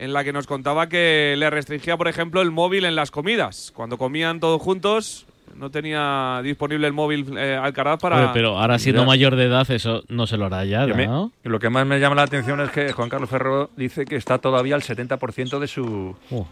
en 0.00 0.12
la 0.12 0.24
que 0.24 0.32
nos 0.32 0.46
contaba 0.46 0.88
que 0.88 1.34
le 1.36 1.50
restringía, 1.50 1.96
por 1.96 2.08
ejemplo, 2.08 2.40
el 2.42 2.50
móvil 2.50 2.84
en 2.86 2.96
las 2.96 3.10
comidas. 3.10 3.70
Cuando 3.76 3.98
comían 3.98 4.40
todos 4.40 4.60
juntos, 4.60 5.26
no 5.54 5.70
tenía 5.70 6.40
disponible 6.42 6.86
el 6.86 6.92
móvil 6.94 7.36
eh, 7.36 7.54
Alcaraz 7.54 8.00
para. 8.00 8.32
Pero 8.32 8.58
ahora 8.58 8.78
siendo 8.78 9.02
Ya. 9.02 9.06
mayor 9.06 9.36
de 9.36 9.44
edad, 9.44 9.70
eso 9.70 10.02
no 10.08 10.26
se 10.26 10.36
lo 10.38 10.46
hará 10.46 10.64
ya, 10.64 10.86
¿no? 10.86 11.32
Lo 11.44 11.58
que 11.60 11.68
más 11.68 11.86
me 11.86 12.00
llama 12.00 12.14
la 12.16 12.22
atención 12.22 12.60
es 12.62 12.70
que 12.70 12.92
Juan 12.92 13.08
Carlos 13.10 13.28
Ferrero 13.28 13.70
dice 13.76 14.04
que 14.06 14.16
está 14.16 14.38
todavía 14.38 14.74
al 14.74 14.82
70% 14.82 15.58
de 15.58 15.66
su, 15.68 16.16
Uh, 16.30 16.44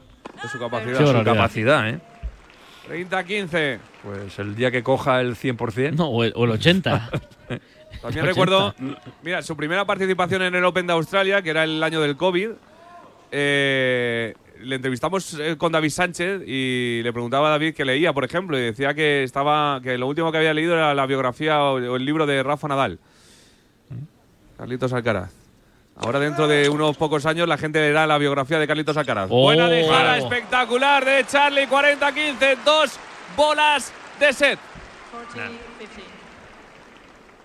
de 0.42 0.48
su 0.50 0.58
capacidad. 0.58 1.06
Su 1.18 1.24
capacidad, 1.24 1.88
¿eh? 1.88 1.98
30-15. 2.90 3.78
Pues 4.02 4.38
el 4.38 4.54
día 4.56 4.70
que 4.70 4.82
coja 4.82 5.20
el 5.20 5.36
100%. 5.36 5.92
no, 5.94 6.08
o 6.08 6.24
el, 6.24 6.32
o 6.36 6.44
el 6.44 6.50
80. 6.52 7.10
También 7.48 7.60
80. 8.02 8.22
recuerdo, 8.26 8.74
mira, 9.22 9.42
su 9.42 9.56
primera 9.56 9.84
participación 9.84 10.42
en 10.42 10.54
el 10.54 10.64
Open 10.64 10.86
de 10.86 10.92
Australia, 10.92 11.42
que 11.42 11.50
era 11.50 11.64
el 11.64 11.82
año 11.82 12.00
del 12.00 12.16
COVID. 12.16 12.50
Eh, 13.32 14.34
le 14.60 14.76
entrevistamos 14.76 15.34
eh, 15.38 15.56
con 15.56 15.72
David 15.72 15.90
Sánchez 15.90 16.42
y 16.46 17.00
le 17.02 17.12
preguntaba 17.12 17.48
a 17.48 17.50
David 17.52 17.74
qué 17.74 17.84
leía, 17.84 18.12
por 18.12 18.24
ejemplo, 18.24 18.58
y 18.58 18.62
decía 18.62 18.94
que 18.94 19.22
estaba 19.22 19.80
que 19.82 19.96
lo 19.98 20.06
último 20.06 20.32
que 20.32 20.38
había 20.38 20.54
leído 20.54 20.74
era 20.74 20.94
la 20.94 21.06
biografía 21.06 21.62
o, 21.62 21.74
o 21.74 21.96
el 21.96 22.04
libro 22.04 22.26
de 22.26 22.42
Rafa 22.42 22.68
Nadal. 22.68 22.98
Carlitos 24.56 24.92
Alcaraz. 24.92 25.30
Ahora 26.00 26.20
dentro 26.20 26.46
de 26.46 26.68
unos 26.68 26.96
pocos 26.96 27.26
años 27.26 27.48
la 27.48 27.58
gente 27.58 27.80
leerá 27.80 28.06
la 28.06 28.18
biografía 28.18 28.58
de 28.58 28.66
Carlitos 28.66 28.96
Alcaraz. 28.96 29.28
Oh. 29.30 29.42
Buena 29.42 29.68
dejada 29.68 30.16
Wow. 30.18 30.24
espectacular 30.28 31.04
de 31.04 31.24
Charlie, 31.26 31.66
40-15, 31.66 32.58
dos 32.64 32.98
bolas 33.36 33.92
de 34.20 34.32
set. 34.32 34.58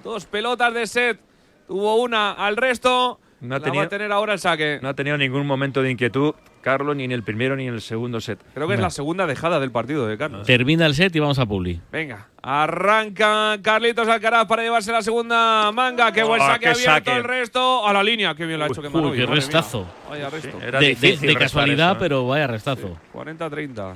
Dos 0.04 0.26
pelotas 0.26 0.74
de 0.74 0.88
set. 0.88 1.20
Tuvo 1.68 1.96
una 1.96 2.34
al 2.34 2.58
resto. 2.58 3.20
No 3.44 3.56
ha 3.56 3.60
la 3.60 3.60
va 3.60 3.66
tenido- 3.66 3.84
a 3.84 3.90
tener 3.90 4.12
ahora 4.12 4.34
el 4.34 4.40
saque. 4.40 4.80
No 4.82 4.90
ha 4.90 4.94
tenido 4.94 5.18
ningún 5.18 5.46
momento 5.46 5.82
de 5.84 5.92
inquietud 5.92 6.34
Carlos 6.62 6.96
ni 6.96 7.04
en 7.04 7.12
el 7.12 7.24
primero 7.24 7.56
ni 7.58 7.68
en 7.68 7.74
el 7.74 7.82
segundo 7.82 8.22
set. 8.22 8.40
Creo 8.54 8.68
que 8.70 8.76
es 8.76 8.80
la 8.80 8.90
segunda 8.90 9.28
dejada 9.28 9.60
del 9.60 9.70
partido 9.72 10.08
de 10.08 10.18
Carlos. 10.18 10.48
Termina 10.48 10.86
el 10.86 10.96
set 10.96 11.14
y 11.16 11.20
vamos 11.20 11.38
a 11.40 11.46
Publi. 11.46 11.82
Venga, 11.92 12.28
Arranca 12.42 13.58
Carlitos 13.62 14.08
Alcaraz 14.08 14.48
para 14.48 14.64
llevarse 14.64 14.92
la 14.92 15.02
segunda 15.02 15.72
manga. 15.74 16.12
Qué 16.14 16.24
buen 16.24 16.42
Oh, 16.42 16.46
saque 16.46 16.62
qué 16.62 16.70
abierto 16.70 16.92
saque. 16.92 17.12
el 17.18 17.24
resto. 17.26 17.86
A 17.88 17.92
la 17.94 18.02
línea. 18.04 18.34
Qué 18.36 18.46
bien 18.46 18.60
lo 18.60 18.66
ha 18.66 18.68
hecho 18.70 18.80
Uy, 18.82 18.88
Kemanovic. 18.88 19.14
qué 19.16 19.20
madre 19.28 19.32
mía. 19.32 19.36
restazo. 19.36 19.86
Vaya 20.10 20.30
resto. 20.30 20.62
Era 20.62 20.80
de, 20.80 20.96
de- 20.96 21.18
de 21.18 21.36
casualidad, 21.36 21.90
eso, 21.92 21.96
¿eh? 21.98 22.00
pero 22.00 22.28
vaya 22.28 22.48
restazo. 22.48 22.98
40-30. 23.14 23.96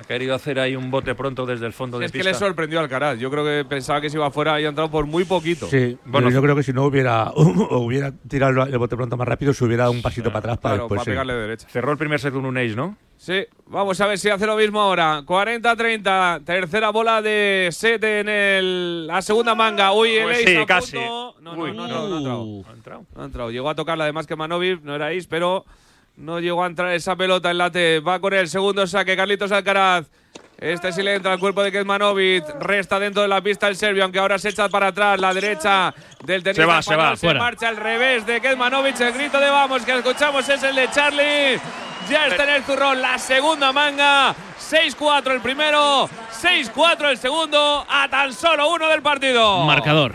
Ha 0.00 0.04
querido 0.04 0.32
hacer 0.34 0.60
ahí 0.60 0.76
un 0.76 0.92
bote 0.92 1.14
pronto 1.16 1.44
desde 1.44 1.66
el 1.66 1.72
fondo 1.72 1.98
de 1.98 2.06
Es 2.06 2.12
que 2.12 2.18
pista. 2.18 2.30
le 2.30 2.38
sorprendió 2.38 2.78
Alcaraz. 2.78 3.18
Yo 3.18 3.30
creo 3.32 3.44
que 3.44 3.64
pensaba 3.68 4.00
que 4.00 4.08
se 4.08 4.16
iba 4.16 4.30
fuera 4.30 4.60
y 4.60 4.64
ha 4.64 4.68
entrado 4.68 4.88
por 4.90 5.06
muy 5.06 5.24
poquito. 5.24 5.66
Sí, 5.66 5.98
bueno, 6.04 6.30
yo 6.30 6.40
creo 6.40 6.54
que 6.54 6.62
si 6.62 6.72
no 6.72 6.84
hubiera, 6.84 7.32
hubiera 7.34 8.12
tirado 8.28 8.62
el 8.64 8.78
bote 8.78 8.94
pronto 8.96 9.16
más 9.16 9.26
rápido, 9.26 9.52
se 9.52 9.64
hubiera 9.64 9.82
dado 9.84 9.92
un 9.92 10.00
pasito 10.02 10.28
para 10.28 10.38
atrás 10.38 10.58
para 10.58 10.74
Claro, 10.76 10.84
después. 10.84 10.98
para 10.98 11.04
sí. 11.04 11.10
pegarle 11.10 11.34
de 11.34 11.40
derecha. 11.40 11.68
Cerró 11.68 11.90
el 11.90 11.98
primer 11.98 12.20
set 12.20 12.32
con 12.32 12.44
un 12.44 12.56
ace, 12.56 12.76
¿no? 12.76 12.96
Sí, 13.16 13.44
vamos 13.66 14.00
a 14.00 14.06
ver 14.06 14.18
si 14.18 14.28
hace 14.30 14.46
lo 14.46 14.56
mismo 14.56 14.80
ahora. 14.80 15.22
40-30, 15.26 16.44
tercera 16.44 16.90
bola 16.90 17.20
de 17.20 17.68
set 17.72 18.02
en 18.04 18.28
el, 18.28 19.06
la 19.08 19.20
segunda 19.22 19.56
manga. 19.56 19.92
Uy, 19.92 20.10
el 20.10 20.22
Pues 20.24 20.36
ace 20.38 20.46
sí, 20.46 20.56
a 20.56 20.66
casi. 20.66 20.92
punto. 20.96 21.34
No, 21.40 21.56
no, 21.56 21.62
Uy. 21.62 21.72
no, 21.72 21.88
no, 21.88 22.08
no 22.08 22.14
ha 22.14 22.18
entrado. 22.18 22.44
No 22.44 22.64
ha 22.68 22.72
entrado. 22.74 23.06
No 23.16 23.22
ha 23.22 23.24
entrado. 23.24 23.50
Llegó 23.50 23.68
a 23.70 23.74
tocarla 23.74 24.04
además 24.04 24.28
que 24.28 24.36
Manovic, 24.36 24.82
no 24.82 24.94
era 24.94 25.08
ace, 25.08 25.26
pero 25.28 25.64
no 26.18 26.40
llegó 26.40 26.64
a 26.64 26.66
entrar 26.66 26.92
esa 26.92 27.16
pelota 27.16 27.50
en 27.50 27.58
la 27.58 27.70
T. 27.70 28.00
Va 28.00 28.20
con 28.20 28.34
el 28.34 28.48
segundo 28.48 28.86
saque, 28.86 29.16
Carlitos 29.16 29.52
Alcaraz. 29.52 30.06
Este 30.58 30.92
sí 30.92 31.02
le 31.04 31.14
entra 31.14 31.32
al 31.32 31.38
cuerpo 31.38 31.62
de 31.62 31.70
Kezmanovic. 31.70 32.44
Resta 32.60 32.98
dentro 32.98 33.22
de 33.22 33.28
la 33.28 33.40
pista 33.40 33.68
el 33.68 33.76
serbio, 33.76 34.02
aunque 34.02 34.18
ahora 34.18 34.38
se 34.38 34.48
echa 34.48 34.68
para 34.68 34.88
atrás 34.88 35.20
la 35.20 35.32
derecha 35.32 35.94
del 36.24 36.42
tenista 36.42 36.62
Se 36.62 36.66
va, 36.66 36.82
se 36.82 36.96
va, 36.96 37.16
fuera. 37.16 37.38
marcha 37.38 37.68
al 37.68 37.76
revés 37.76 38.26
de 38.26 38.40
Kezmanovic. 38.40 39.00
El 39.00 39.12
grito 39.12 39.38
de 39.38 39.48
vamos 39.48 39.84
que 39.84 39.96
escuchamos 39.96 40.48
es 40.48 40.60
el 40.64 40.74
de 40.74 40.90
Charlie. 40.90 41.60
Ya 42.10 42.26
está 42.26 42.44
en 42.44 42.50
el 42.50 42.64
zurrón 42.64 43.00
la 43.00 43.16
segunda 43.18 43.72
manga. 43.72 44.34
6-4 44.58 45.34
el 45.34 45.40
primero, 45.40 46.10
6-4 46.42 47.10
el 47.10 47.18
segundo, 47.18 47.86
a 47.88 48.08
tan 48.08 48.32
solo 48.32 48.70
uno 48.72 48.88
del 48.88 49.02
partido. 49.02 49.64
Marcador. 49.64 50.14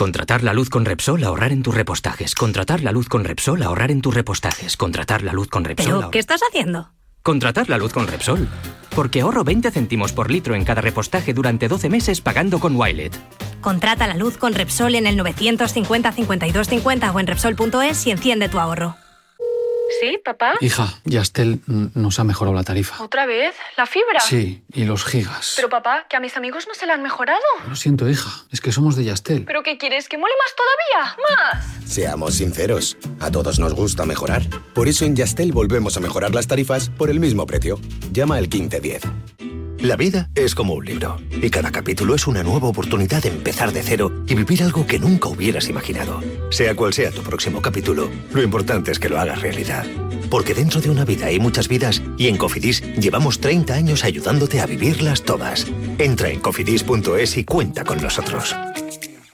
Contratar 0.00 0.42
la 0.42 0.54
luz 0.54 0.70
con 0.70 0.86
Repsol, 0.86 1.22
ahorrar 1.24 1.52
en 1.52 1.62
tus 1.62 1.74
repostajes. 1.74 2.34
Contratar 2.34 2.80
la 2.80 2.90
luz 2.90 3.06
con 3.06 3.22
Repsol, 3.22 3.62
ahorrar 3.62 3.90
en 3.90 4.00
tus 4.00 4.14
repostajes. 4.14 4.78
Contratar 4.78 5.20
la 5.20 5.34
luz 5.34 5.48
con 5.48 5.62
Repsol. 5.62 5.98
¿Pero 5.98 6.10
qué 6.10 6.18
estás 6.18 6.40
haciendo? 6.48 6.88
Contratar 7.22 7.68
la 7.68 7.76
luz 7.76 7.92
con 7.92 8.08
Repsol. 8.08 8.48
Porque 8.96 9.20
ahorro 9.20 9.44
20 9.44 9.70
céntimos 9.70 10.14
por 10.14 10.30
litro 10.30 10.54
en 10.54 10.64
cada 10.64 10.80
repostaje 10.80 11.34
durante 11.34 11.68
12 11.68 11.90
meses 11.90 12.22
pagando 12.22 12.60
con 12.60 12.76
Wilet. 12.76 13.14
Contrata 13.60 14.06
la 14.06 14.14
luz 14.14 14.38
con 14.38 14.54
Repsol 14.54 14.94
en 14.94 15.06
el 15.06 15.18
950 15.18 16.12
52 16.12 16.66
50 16.66 17.12
o 17.12 17.20
en 17.20 17.26
Repsol.es 17.26 18.06
y 18.06 18.10
enciende 18.10 18.48
tu 18.48 18.58
ahorro. 18.58 18.96
¿Sí, 19.98 20.18
papá? 20.24 20.54
Hija, 20.60 20.94
Yastel 21.04 21.60
nos 21.66 22.18
ha 22.18 22.24
mejorado 22.24 22.54
la 22.54 22.62
tarifa. 22.62 23.02
¿Otra 23.02 23.26
vez? 23.26 23.54
¿La 23.76 23.86
fibra? 23.86 24.20
Sí, 24.20 24.62
y 24.72 24.84
los 24.84 25.04
gigas. 25.04 25.54
Pero 25.56 25.68
papá, 25.68 26.06
que 26.08 26.16
a 26.16 26.20
mis 26.20 26.36
amigos 26.36 26.66
no 26.68 26.74
se 26.74 26.86
la 26.86 26.94
han 26.94 27.02
mejorado. 27.02 27.40
Lo 27.68 27.76
siento, 27.76 28.08
hija, 28.08 28.30
es 28.50 28.60
que 28.60 28.72
somos 28.72 28.96
de 28.96 29.04
Yastel. 29.04 29.44
¿Pero 29.44 29.62
qué 29.62 29.78
quieres? 29.78 30.08
¿Que 30.08 30.18
mole 30.18 30.34
más 30.38 30.54
todavía? 30.56 31.16
¡Más! 31.28 31.90
Seamos 31.90 32.34
sinceros, 32.34 32.96
a 33.18 33.30
todos 33.30 33.58
nos 33.58 33.74
gusta 33.74 34.06
mejorar. 34.06 34.42
Por 34.74 34.88
eso 34.88 35.04
en 35.04 35.16
Yastel 35.16 35.52
volvemos 35.52 35.96
a 35.96 36.00
mejorar 36.00 36.34
las 36.34 36.46
tarifas 36.46 36.88
por 36.90 37.10
el 37.10 37.20
mismo 37.20 37.46
precio. 37.46 37.80
Llama 38.12 38.36
al 38.36 38.42
1510. 38.48 39.02
La 39.80 39.96
vida 39.96 40.28
es 40.34 40.54
como 40.54 40.74
un 40.74 40.84
libro, 40.84 41.18
y 41.30 41.48
cada 41.48 41.72
capítulo 41.72 42.14
es 42.14 42.26
una 42.26 42.42
nueva 42.42 42.68
oportunidad 42.68 43.22
de 43.22 43.30
empezar 43.30 43.72
de 43.72 43.82
cero 43.82 44.12
y 44.26 44.34
vivir 44.34 44.62
algo 44.62 44.86
que 44.86 44.98
nunca 44.98 45.30
hubieras 45.30 45.70
imaginado. 45.70 46.20
Sea 46.50 46.74
cual 46.74 46.92
sea 46.92 47.10
tu 47.10 47.22
próximo 47.22 47.62
capítulo, 47.62 48.10
lo 48.34 48.42
importante 48.42 48.90
es 48.90 48.98
que 48.98 49.08
lo 49.08 49.18
hagas 49.18 49.40
realidad. 49.40 49.79
Porque 50.30 50.54
dentro 50.54 50.80
de 50.80 50.90
una 50.90 51.04
vida 51.04 51.26
hay 51.26 51.40
muchas 51.40 51.68
vidas 51.68 52.02
y 52.16 52.28
en 52.28 52.36
Cofidis 52.36 52.82
llevamos 52.96 53.40
30 53.40 53.74
años 53.74 54.04
ayudándote 54.04 54.60
a 54.60 54.66
vivirlas 54.66 55.22
todas. 55.22 55.66
Entra 55.98 56.30
en 56.30 56.40
cofidis.es 56.40 57.36
y 57.36 57.44
cuenta 57.44 57.84
con 57.84 58.00
nosotros. 58.00 58.54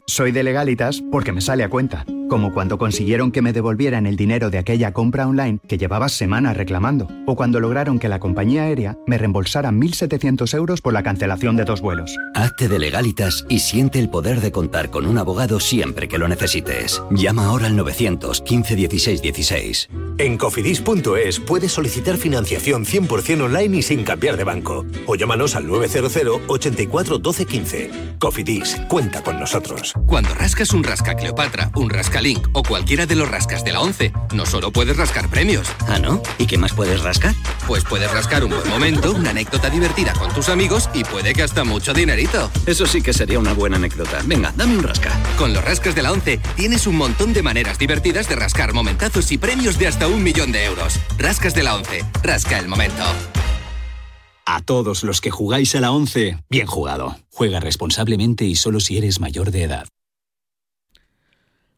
Soy 0.06 0.32
de 0.32 0.42
legalitas 0.42 1.02
porque 1.10 1.32
me 1.32 1.40
sale 1.40 1.64
a 1.64 1.68
cuenta. 1.68 2.04
Como 2.28 2.52
cuando 2.52 2.76
consiguieron 2.76 3.30
que 3.30 3.40
me 3.40 3.52
devolvieran 3.52 4.04
el 4.04 4.16
dinero 4.16 4.50
de 4.50 4.58
aquella 4.58 4.92
compra 4.92 5.28
online 5.28 5.60
que 5.68 5.78
llevaba 5.78 6.08
semanas 6.08 6.56
reclamando. 6.56 7.08
O 7.24 7.36
cuando 7.36 7.60
lograron 7.60 8.00
que 8.00 8.08
la 8.08 8.18
compañía 8.18 8.64
aérea 8.64 8.98
me 9.06 9.16
reembolsara 9.16 9.70
1.700 9.70 10.52
euros 10.54 10.80
por 10.80 10.92
la 10.92 11.04
cancelación 11.04 11.56
de 11.56 11.64
dos 11.64 11.80
vuelos. 11.80 12.16
Hazte 12.34 12.68
de 12.68 12.80
legalitas 12.80 13.46
y 13.48 13.60
siente 13.60 14.00
el 14.00 14.10
poder 14.10 14.40
de 14.40 14.50
contar 14.50 14.90
con 14.90 15.06
un 15.06 15.18
abogado 15.18 15.60
siempre 15.60 16.08
que 16.08 16.18
lo 16.18 16.26
necesites. 16.26 17.00
Llama 17.12 17.46
ahora 17.46 17.66
al 17.66 17.76
915 17.76 18.74
16 18.74 19.22
16. 19.22 19.88
En 20.18 20.36
cofidis.es 20.36 21.40
puedes 21.40 21.72
solicitar 21.72 22.16
financiación 22.16 22.84
100% 22.84 23.42
online 23.42 23.76
y 23.76 23.82
sin 23.82 24.02
cambiar 24.02 24.36
de 24.36 24.44
banco. 24.44 24.84
O 25.06 25.14
llámanos 25.14 25.54
al 25.54 25.68
900 25.68 26.40
84 26.48 27.18
12 27.18 27.46
15. 27.46 27.90
Cofidis, 28.18 28.76
cuenta 28.88 29.22
con 29.22 29.38
nosotros. 29.38 29.92
Cuando 30.06 30.34
rascas 30.34 30.72
un 30.72 30.82
rasca 30.82 31.14
Cleopatra, 31.14 31.70
un 31.76 31.90
rasca 31.90 32.15
Link 32.20 32.48
o 32.52 32.62
cualquiera 32.62 33.06
de 33.06 33.16
los 33.16 33.28
rascas 33.28 33.64
de 33.64 33.72
la 33.72 33.80
11, 33.80 34.12
no 34.34 34.46
solo 34.46 34.70
puedes 34.70 34.96
rascar 34.96 35.28
premios. 35.28 35.68
Ah, 35.88 35.98
¿no? 35.98 36.22
¿Y 36.38 36.46
qué 36.46 36.58
más 36.58 36.72
puedes 36.72 37.02
rascar? 37.02 37.34
Pues 37.66 37.84
puedes 37.84 38.10
rascar 38.10 38.44
un 38.44 38.50
buen 38.50 38.68
momento, 38.68 39.12
una 39.12 39.30
anécdota 39.30 39.70
divertida 39.70 40.12
con 40.14 40.32
tus 40.32 40.48
amigos 40.48 40.88
y 40.94 41.04
puede 41.04 41.34
que 41.34 41.42
hasta 41.42 41.64
mucho 41.64 41.92
dinerito. 41.92 42.50
Eso 42.66 42.86
sí 42.86 43.02
que 43.02 43.12
sería 43.12 43.38
una 43.38 43.52
buena 43.52 43.76
anécdota. 43.76 44.22
Venga, 44.24 44.52
dame 44.56 44.76
un 44.76 44.82
rasca. 44.82 45.10
Con 45.38 45.52
los 45.52 45.64
rascas 45.64 45.94
de 45.94 46.02
la 46.02 46.12
11 46.12 46.40
tienes 46.56 46.86
un 46.86 46.96
montón 46.96 47.32
de 47.32 47.42
maneras 47.42 47.78
divertidas 47.78 48.28
de 48.28 48.36
rascar 48.36 48.72
momentazos 48.72 49.30
y 49.32 49.38
premios 49.38 49.78
de 49.78 49.86
hasta 49.86 50.08
un 50.08 50.22
millón 50.22 50.52
de 50.52 50.64
euros. 50.64 50.98
Rascas 51.18 51.54
de 51.54 51.62
la 51.62 51.74
11, 51.76 52.04
rasca 52.22 52.58
el 52.58 52.68
momento. 52.68 53.04
A 54.48 54.62
todos 54.62 55.02
los 55.02 55.20
que 55.20 55.32
jugáis 55.32 55.74
a 55.74 55.80
la 55.80 55.90
11, 55.90 56.38
bien 56.48 56.66
jugado. 56.66 57.16
Juega 57.32 57.58
responsablemente 57.58 58.44
y 58.44 58.54
solo 58.54 58.78
si 58.78 58.96
eres 58.96 59.18
mayor 59.18 59.50
de 59.50 59.64
edad. 59.64 59.88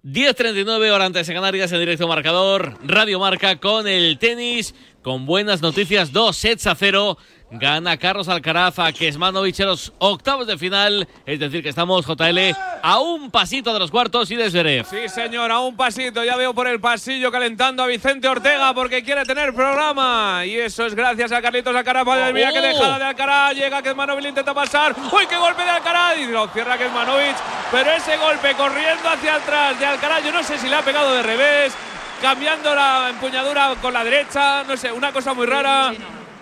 10.39 0.05 0.93
horas 0.93 1.13
de 1.13 1.35
Canarias 1.35 1.73
en 1.73 1.81
directo 1.81 2.07
marcador. 2.07 2.79
Radio 2.85 3.19
Marca 3.19 3.59
con 3.59 3.89
el 3.89 4.17
tenis. 4.19 4.73
Con 5.03 5.27
buenas 5.27 5.61
noticias, 5.61 6.13
dos 6.13 6.37
sets 6.37 6.69
a 6.69 6.77
cero. 6.77 7.19
Gana 7.51 7.97
Carlos 7.97 8.29
Alcaraz 8.29 8.79
a 8.79 8.93
Kesmanovic 8.93 9.59
en 9.61 9.67
los 9.69 9.91
octavos 9.99 10.47
de 10.47 10.59
final. 10.59 11.09
Es 11.25 11.41
decir, 11.41 11.63
que 11.63 11.71
estamos, 11.71 12.05
JL, 12.05 12.55
a 12.83 12.99
un 12.99 13.31
pasito 13.31 13.73
de 13.73 13.79
los 13.79 13.91
cuartos 13.91 14.31
y 14.31 14.37
de 14.37 14.51
Zverev. 14.51 14.85
Sí, 14.85 15.09
señor, 15.09 15.51
a 15.51 15.59
un 15.61 15.75
pasito. 15.75 16.23
Ya 16.25 16.37
veo 16.37 16.53
por 16.53 16.69
el 16.69 16.79
pasillo 16.79 17.33
calentando 17.33 17.83
a 17.83 17.87
Vicente 17.87 18.29
Ortega 18.29 18.75
porque 18.75 19.03
quiere 19.03 19.25
tener 19.25 19.55
programa. 19.55 20.43
Y 20.45 20.57
eso 20.59 20.85
es 20.85 20.95
gracias 20.95 21.33
a 21.33 21.41
Carlitos 21.41 21.75
Alcaraz. 21.75 22.05
Madre 22.05 22.35
mía, 22.35 22.51
qué 22.53 22.59
Oh. 22.59 22.63
dejada 22.63 22.99
de 22.99 23.05
Alcaraz. 23.07 23.55
Llega 23.55 23.81
Kesmanovic, 23.81 24.27
intenta 24.27 24.53
pasar. 24.53 24.95
¡Uy, 25.11 25.27
qué 25.27 25.37
golpe 25.39 25.63
de 25.65 25.71
Alcaraz! 25.71 26.19
Y 26.19 26.27
lo 26.27 26.49
cierra 26.49 26.77
Kesmanovic. 26.77 27.35
Pero 27.71 27.91
ese 27.93 28.17
golpe 28.19 28.55
corriendo 28.57 29.09
hacia 29.09 29.37
atrás 29.37 29.79
de 29.81 29.87
Alcaraz, 29.87 30.23
yo 30.23 30.33
no 30.33 30.43
sé 30.43 30.59
si 30.59 30.69
le 30.69 30.77
ha 30.77 30.83
pegado 30.83 31.15
de 31.15 31.23
revés, 31.23 31.73
cambiando 32.21 32.75
la 32.75 33.09
empuñadura 33.09 33.75
con 33.81 33.95
la 33.95 34.05
derecha. 34.05 34.65
No 34.65 34.77
sé, 34.77 34.93
una 34.93 35.13
cosa 35.13 35.33
muy 35.33 35.47
rara. 35.47 35.93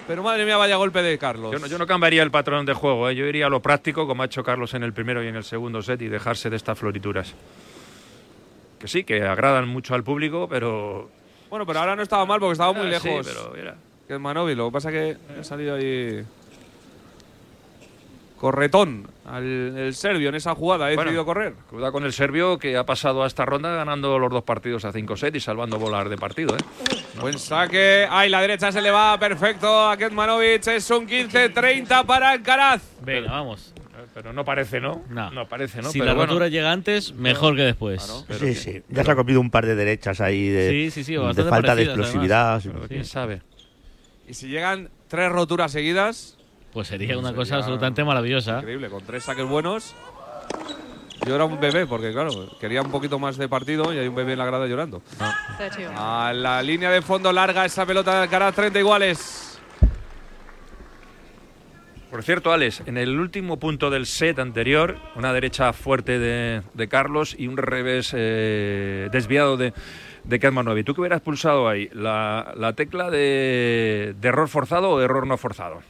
Pero 0.07 0.22
madre 0.22 0.44
mía, 0.44 0.57
vaya 0.57 0.76
golpe 0.76 1.02
de 1.02 1.18
Carlos. 1.18 1.50
Yo 1.52 1.59
no, 1.59 1.66
yo 1.66 1.78
no 1.78 1.86
cambiaría 1.86 2.22
el 2.22 2.30
patrón 2.30 2.64
de 2.64 2.74
juego, 2.74 3.09
¿eh? 3.11 3.14
yo 3.16 3.26
iría 3.26 3.46
a 3.46 3.48
lo 3.48 3.61
práctico, 3.61 4.07
como 4.07 4.22
ha 4.22 4.26
hecho 4.26 4.44
Carlos 4.44 4.72
en 4.74 4.82
el 4.84 4.92
primero 4.92 5.22
y 5.24 5.26
en 5.28 5.34
el 5.36 5.42
segundo 5.44 5.82
set, 5.82 6.00
y 6.02 6.09
dejarse 6.09 6.48
de 6.48 6.57
estas 6.57 6.78
florituras. 6.78 7.34
Que 8.78 8.86
sí, 8.88 9.04
que 9.04 9.22
agradan 9.24 9.66
mucho 9.68 9.94
al 9.94 10.04
público, 10.04 10.46
pero. 10.48 11.11
Bueno, 11.50 11.66
pero 11.66 11.80
ahora 11.80 11.96
no 11.96 12.02
estaba 12.02 12.24
mal 12.26 12.38
porque 12.38 12.52
estaba 12.52 12.72
muy 12.72 12.92
Ah, 12.94 13.00
sí, 13.00 13.09
lejos. 13.09 13.26
pero 13.26 13.52
mira. 13.57 13.74
Kesmanovic, 14.07 14.57
lo 14.57 14.66
que 14.66 14.72
pasa 14.72 14.90
es 14.92 15.16
que 15.16 15.40
ha 15.40 15.44
salido 15.44 15.74
ahí. 15.74 16.24
Corretón 18.37 19.09
al 19.24 19.45
el 19.45 19.95
serbio 19.95 20.28
en 20.28 20.34
esa 20.34 20.55
jugada, 20.55 20.87
ha 20.87 20.89
Bueno, 20.89 21.03
decidido 21.03 21.24
correr. 21.24 21.55
Cuidado 21.70 21.93
con 21.93 22.05
el 22.05 22.12
serbio 22.12 22.59
que 22.59 22.76
ha 22.76 22.84
pasado 22.84 23.24
a 23.24 23.26
esta 23.26 23.45
ronda 23.45 23.74
ganando 23.74 24.18
los 24.18 24.30
dos 24.30 24.45
partidos 24.45 24.84
a 24.84 24.93
5 24.93 25.16
sets 25.16 25.37
y 25.37 25.41
salvando 25.41 25.78
bolas 25.78 26.09
de 26.11 26.16
partido. 26.16 26.55
¿eh? 26.57 26.61
Buen 27.20 27.39
saque. 27.39 28.07
Ay, 28.11 28.28
la 28.28 28.41
derecha 28.41 28.70
se 28.70 28.82
le 28.82 28.91
va 28.91 29.18
perfecto 29.18 29.89
a 29.89 29.97
Ketmanovic. 29.97 30.66
Es 30.68 30.91
un 30.91 31.09
15-30 31.09 32.05
para 32.05 32.30
Alcaraz. 32.30 32.82
Venga, 33.03 33.30
vamos. 33.30 33.72
Pero 34.14 34.32
no 34.32 34.45
parece, 34.45 34.80
¿no? 34.80 35.03
No. 35.11 35.47
parece, 35.47 35.82
¿no? 35.82 35.91
Si 35.91 35.99
Pero 35.99 36.07
la 36.12 36.14
bueno. 36.14 36.28
rotura 36.32 36.49
llega 36.49 36.72
antes, 36.72 37.12
mejor 37.14 37.55
que 37.55 37.62
después. 37.62 38.24
Sí, 38.39 38.55
sí. 38.55 38.82
Ya 38.89 39.05
se 39.05 39.11
ha 39.11 39.14
comido 39.16 39.41
un 39.41 39.51
par 39.51 39.66
de 39.66 39.74
derechas 39.74 40.22
ahí 40.22 40.49
de, 40.49 40.70
Sí, 40.70 40.91
sí, 40.91 41.05
sí, 41.05 41.16
de 41.16 41.45
falta 41.45 41.74
de 41.74 41.82
explosividad. 41.82 42.62
Pero 42.62 42.89
quién 42.89 43.05
sabe. 43.05 43.43
Y 44.26 44.34
si 44.34 44.49
llegan 44.49 44.89
tres 45.09 45.30
roturas 45.30 45.70
seguidas. 45.72 46.37
Pues 46.76 46.88
sería 46.88 47.16
una 47.16 47.28
Sería 47.28 47.36
cosa 47.38 47.56
absolutamente 47.56 48.04
maravillosa. 48.04 48.58
Increíble, 48.58 48.90
con 48.90 49.02
tres 49.02 49.24
saques 49.24 49.46
buenos. 49.46 49.94
Llora 51.26 51.46
un 51.46 51.58
bebé, 51.58 51.86
porque 51.86 52.12
claro, 52.12 52.50
quería 52.60 52.82
un 52.82 52.90
poquito 52.90 53.18
más 53.18 53.38
de 53.38 53.48
partido 53.48 53.94
y 53.94 53.98
hay 53.98 54.06
un 54.08 54.14
bebé 54.14 54.34
en 54.34 54.38
la 54.38 54.44
grada 54.44 54.66
llorando. 54.66 55.00
A 55.96 56.34
la 56.34 56.62
línea 56.62 56.90
de 56.90 57.00
fondo 57.00 57.32
larga 57.32 57.64
esa 57.64 57.86
pelota 57.86 58.12
de 58.16 58.22
Alcaraz, 58.24 58.54
30 58.54 58.78
iguales. 58.78 59.58
Por 62.10 62.22
cierto, 62.22 62.52
Alex, 62.52 62.82
en 62.84 62.98
el 62.98 63.18
último 63.18 63.58
punto 63.58 63.88
del 63.88 64.04
set 64.04 64.38
anterior, 64.38 64.98
una 65.14 65.32
derecha 65.32 65.72
fuerte 65.72 66.18
de, 66.18 66.60
de 66.74 66.88
Carlos 66.88 67.34
y 67.38 67.46
un 67.46 67.56
revés 67.56 68.12
eh, 68.14 69.08
desviado 69.10 69.56
de, 69.56 69.72
de 70.24 70.38
Kedmanovic. 70.38 70.84
¿Tú 70.84 70.94
qué 70.94 71.00
hubieras 71.00 71.22
pulsado 71.22 71.70
ahí? 71.70 71.88
¿La, 71.94 72.52
la 72.54 72.74
tecla 72.74 73.08
de, 73.08 74.14
de 74.20 74.28
error 74.28 74.48
forzado 74.48 74.90
o 74.90 74.98
de 74.98 75.06
error 75.06 75.26
no 75.26 75.38
forzado? 75.38 75.80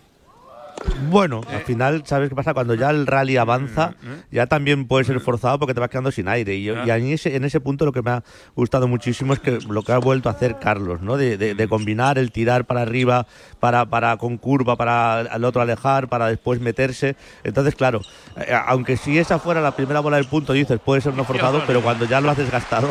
Bueno, 1.10 1.40
al 1.50 1.60
final, 1.62 2.02
¿sabes 2.06 2.28
qué 2.28 2.34
pasa? 2.34 2.52
Cuando 2.54 2.74
ya 2.74 2.90
el 2.90 3.06
rally 3.06 3.36
avanza, 3.36 3.94
ya 4.30 4.46
también 4.46 4.86
puede 4.86 5.04
ser 5.04 5.20
forzado 5.20 5.58
porque 5.58 5.74
te 5.74 5.80
vas 5.80 5.88
quedando 5.88 6.10
sin 6.10 6.28
aire. 6.28 6.54
Y, 6.54 6.64
yo- 6.64 6.84
y 6.84 6.90
a 6.90 6.96
mí 6.96 7.12
ese- 7.12 7.36
en 7.36 7.44
ese 7.44 7.60
punto 7.60 7.84
lo 7.84 7.92
que 7.92 8.02
me 8.02 8.10
ha 8.10 8.22
gustado 8.54 8.86
muchísimo 8.88 9.32
es 9.32 9.40
que 9.40 9.58
lo 9.68 9.82
que 9.82 9.92
ha 9.92 9.98
vuelto 9.98 10.28
a 10.28 10.32
hacer 10.32 10.58
Carlos, 10.58 11.00
¿no? 11.02 11.16
De, 11.16 11.36
de- 11.38 11.54
de 11.54 11.68
combinar 11.68 12.18
el 12.18 12.32
tirar 12.32 12.64
para 12.66 12.82
arriba, 12.82 13.26
para, 13.60 13.86
para 13.86 14.16
con 14.16 14.36
curva, 14.38 14.76
para 14.76 15.20
al 15.20 15.44
otro 15.44 15.62
alejar, 15.62 16.08
para 16.08 16.26
después 16.28 16.60
meterse. 16.60 17.16
Entonces, 17.44 17.74
claro, 17.74 18.00
eh, 18.36 18.54
aunque 18.66 18.96
si 18.96 19.18
esa 19.18 19.38
fuera 19.38 19.60
la 19.60 19.74
primera 19.76 20.00
bola 20.00 20.16
del 20.16 20.26
punto, 20.26 20.52
dices, 20.52 20.78
puede 20.84 21.00
ser 21.00 21.14
no 21.14 21.24
forzado, 21.24 21.62
pero 21.66 21.82
cuando 21.82 22.04
ya 22.04 22.20
lo 22.20 22.30
has 22.30 22.36
desgastado. 22.36 22.88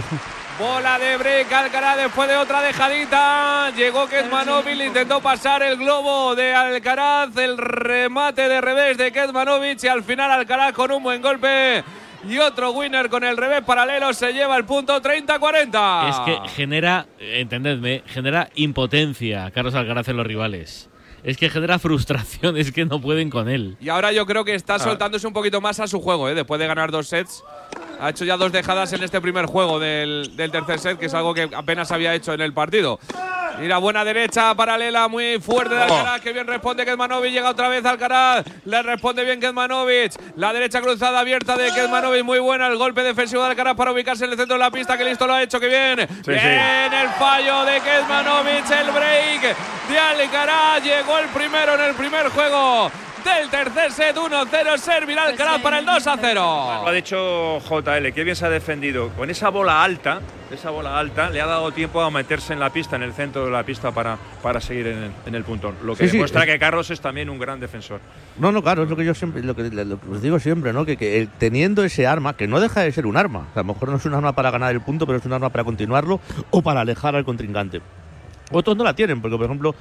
Bola 0.57 0.97
de 0.97 1.17
break, 1.17 1.51
Alcaraz 1.51 1.97
después 1.97 2.29
de 2.29 2.38
otra 2.38 2.61
dejadita. 2.61 3.71
Llegó 3.75 4.07
Kedmanovic, 4.07 4.79
intentó 4.88 5.19
pasar 5.19 5.61
el 5.63 5.75
globo 5.75 6.33
de 6.33 6.53
Alcaraz. 6.55 7.36
El 7.36 7.57
remate 7.76 8.47
de 8.49 8.61
revés 8.61 8.97
de 8.97 9.11
Kedmanovic 9.11 9.84
y 9.84 9.88
al 9.88 10.03
final 10.03 10.32
Alcaraz 10.32 10.73
con 10.73 10.91
un 10.91 11.03
buen 11.03 11.21
golpe. 11.21 11.84
Y 12.28 12.39
otro 12.39 12.71
winner 12.71 13.07
con 13.09 13.23
el 13.23 13.38
revés 13.38 13.61
paralelo 13.63 14.11
se 14.13 14.34
lleva 14.34 14.57
el 14.57 14.65
punto 14.65 14.99
30-40. 14.99 16.09
Es 16.09 16.19
que 16.21 16.49
genera, 16.55 17.05
entendedme, 17.19 18.03
genera 18.07 18.49
impotencia 18.55 19.51
Carlos 19.51 19.76
Alcaraz 19.76 20.07
en 20.07 20.17
los 20.17 20.26
rivales. 20.26 20.89
Es 21.23 21.38
que 21.38 21.49
genera 21.49 21.80
frustración, 21.80 22.55
es 22.57 22.71
que 22.71 22.86
no 22.86 23.01
pueden 23.01 23.30
con 23.30 23.49
él. 23.49 23.78
Y 23.80 23.89
ahora 23.89 24.11
yo 24.11 24.26
creo 24.26 24.43
que 24.45 24.53
Ah. 24.53 24.55
está 24.55 24.80
soltándose 24.80 25.26
un 25.28 25.34
poquito 25.34 25.59
más 25.61 25.80
a 25.80 25.88
su 25.88 25.99
juego, 26.01 26.30
¿eh? 26.30 26.36
después 26.36 26.59
de 26.59 26.67
ganar 26.67 26.91
dos 26.91 27.07
sets. 27.07 27.43
Ha 27.99 28.09
hecho 28.09 28.26
ya 28.26 28.38
dos 28.38 28.51
dejadas 28.51 28.91
en 28.93 29.03
este 29.03 29.21
primer 29.21 29.45
juego 29.45 29.80
del, 29.80 30.36
del 30.36 30.51
tercer 30.51 30.80
set, 30.80 30.99
que 30.99 31.05
es 31.07 31.13
algo 31.13 31.34
que 31.34 31.49
apenas 31.55 31.91
había 31.91 32.13
hecho 32.13 32.34
en 32.34 32.41
el 32.41 32.53
partido. 32.53 32.99
Mira, 33.60 33.78
buena 33.78 34.03
derecha, 34.03 34.53
paralela, 34.56 35.08
muy 35.08 35.39
fuerte 35.39 35.76
de 35.76 35.82
Oh. 35.82 35.84
Alcaraz, 35.84 36.22
que 36.22 36.34
bien 36.34 36.47
responde 36.47 36.86
Kedmanovic, 36.86 37.32
llega 37.32 37.49
otra 37.49 37.70
vez 37.70 37.86
Alcaraz, 37.86 38.45
le 38.66 38.82
responde 38.82 39.24
bien 39.24 39.39
Kedmanovic, 39.39 40.14
la 40.36 40.51
derecha 40.51 40.82
cruzada 40.82 41.20
abierta 41.20 41.56
de 41.56 41.72
Kedmanovic, 41.72 42.24
muy 42.24 42.39
buena, 42.39 42.68
el 42.68 42.78
golpe 42.78 43.03
defensivo 43.03 43.43
de 43.43 43.49
Alcaraz 43.49 43.76
para 43.76 43.91
ubicarse 43.91 44.26
en 44.26 44.32
el 44.32 44.38
centro 44.38 44.56
de 44.56 44.60
la 44.60 44.72
pista, 44.72 44.97
que 44.97 45.06
listo 45.06 45.28
lo 45.28 45.34
ha 45.34 45.43
hecho, 45.43 45.60
que 45.60 45.68
bien, 45.68 46.08
bien 46.26 46.93
el 46.93 47.10
fallo 47.20 47.66
de 47.66 47.80
Kedmanovic, 47.82 48.70
el 48.72 48.91
break 48.91 49.56
de 49.89 49.99
Alcaraz, 49.99 50.84
llegó 50.84 51.20
el 51.20 51.28
primero 51.30 51.76
en 51.76 51.82
el 51.82 51.93
primer 51.95 52.30
juego 52.30 52.91
del 53.26 53.49
tercer 53.49 53.91
set, 53.91 54.15
1-0, 54.15 54.78
servirá 54.78 55.23
Alcaraz 55.26 55.59
para 55.61 55.80
el 55.80 55.86
2-0. 55.86 56.34
Lo 56.36 56.88
ha 56.88 56.91
dicho 56.91 57.59
JL, 57.59 58.13
que 58.13 58.23
bien 58.23 58.36
se 58.36 58.45
ha 58.45 58.49
defendido. 58.49 59.09
Con 59.09 59.30
esa 59.30 59.49
bola 59.49 59.84
alta, 59.84 60.21
esa 60.51 60.69
bola 60.69 60.97
alta, 60.97 61.30
le 61.30 61.41
ha 61.41 61.45
dado 61.45 61.71
tiempo 61.71 62.01
a 62.01 62.11
meterse 62.11 62.53
en 62.53 62.59
la 62.59 62.69
pista, 62.69 62.95
en 62.95 63.03
el 63.03 63.13
centro 63.13 63.43
de 63.45 63.51
la 63.51 63.63
pista, 63.63 63.91
para, 63.91 64.17
para 64.41 64.61
seguir 64.61 64.88
en 64.88 65.03
el, 65.03 65.11
en 65.26 65.36
el 65.36 65.43
puntón. 65.43 65.76
Lo 65.84 65.95
que 65.95 66.05
Sí, 66.07 66.13
demuestra 66.13 66.41
es- 66.43 66.47
que 66.51 66.59
Carlos 66.59 66.89
es 66.91 67.01
también 67.01 67.30
un 67.30 67.39
gran 67.39 67.59
defensor. 67.59 67.99
No, 68.38 68.51
no, 68.51 68.61
claro, 68.61 68.84
es 68.84 68.89
lo 68.89 68.95
que 68.95 69.03
yo 69.05 69.13
siempre, 69.13 69.41
lo 69.43 69.55
que, 69.55 69.63
lo 69.63 69.99
que 69.99 70.09
os 70.09 70.21
digo 70.21 70.39
siempre, 70.39 70.71
¿no? 70.71 70.86
Que, 70.86 70.95
que 70.95 71.19
el- 71.21 71.28
teniendo 71.30 71.84
ese 71.84 72.05
arma, 72.07 72.36
que 72.38 72.47
no 72.47 72.59
deja 72.59 72.82
de 72.82 72.91
ser 72.91 73.05
un 73.05 73.17
arma, 73.17 73.47
a 73.55 73.59
lo 73.59 73.63
mejor 73.65 73.89
no 73.89 73.97
es 73.97 74.05
un 74.05 74.13
arma 74.13 74.34
para 74.34 74.51
ganar 74.51 74.71
el 74.71 74.82
punto, 74.82 75.05
pero 75.07 75.17
es 75.19 75.26
un 75.26 75.34
arma 75.34 75.49
para 75.49 75.63
continuarlo 75.63 76.19
o 76.51 76.61
para 76.61 76.82
alejar 76.82 77.15
al 77.15 77.26
contrincante. 77.26 77.82
Otros 78.51 78.78
no 78.78 78.84
la 78.84 78.93
tienen, 78.93 79.21
porque 79.21 79.36
por 79.38 79.45
ejemplo, 79.45 79.73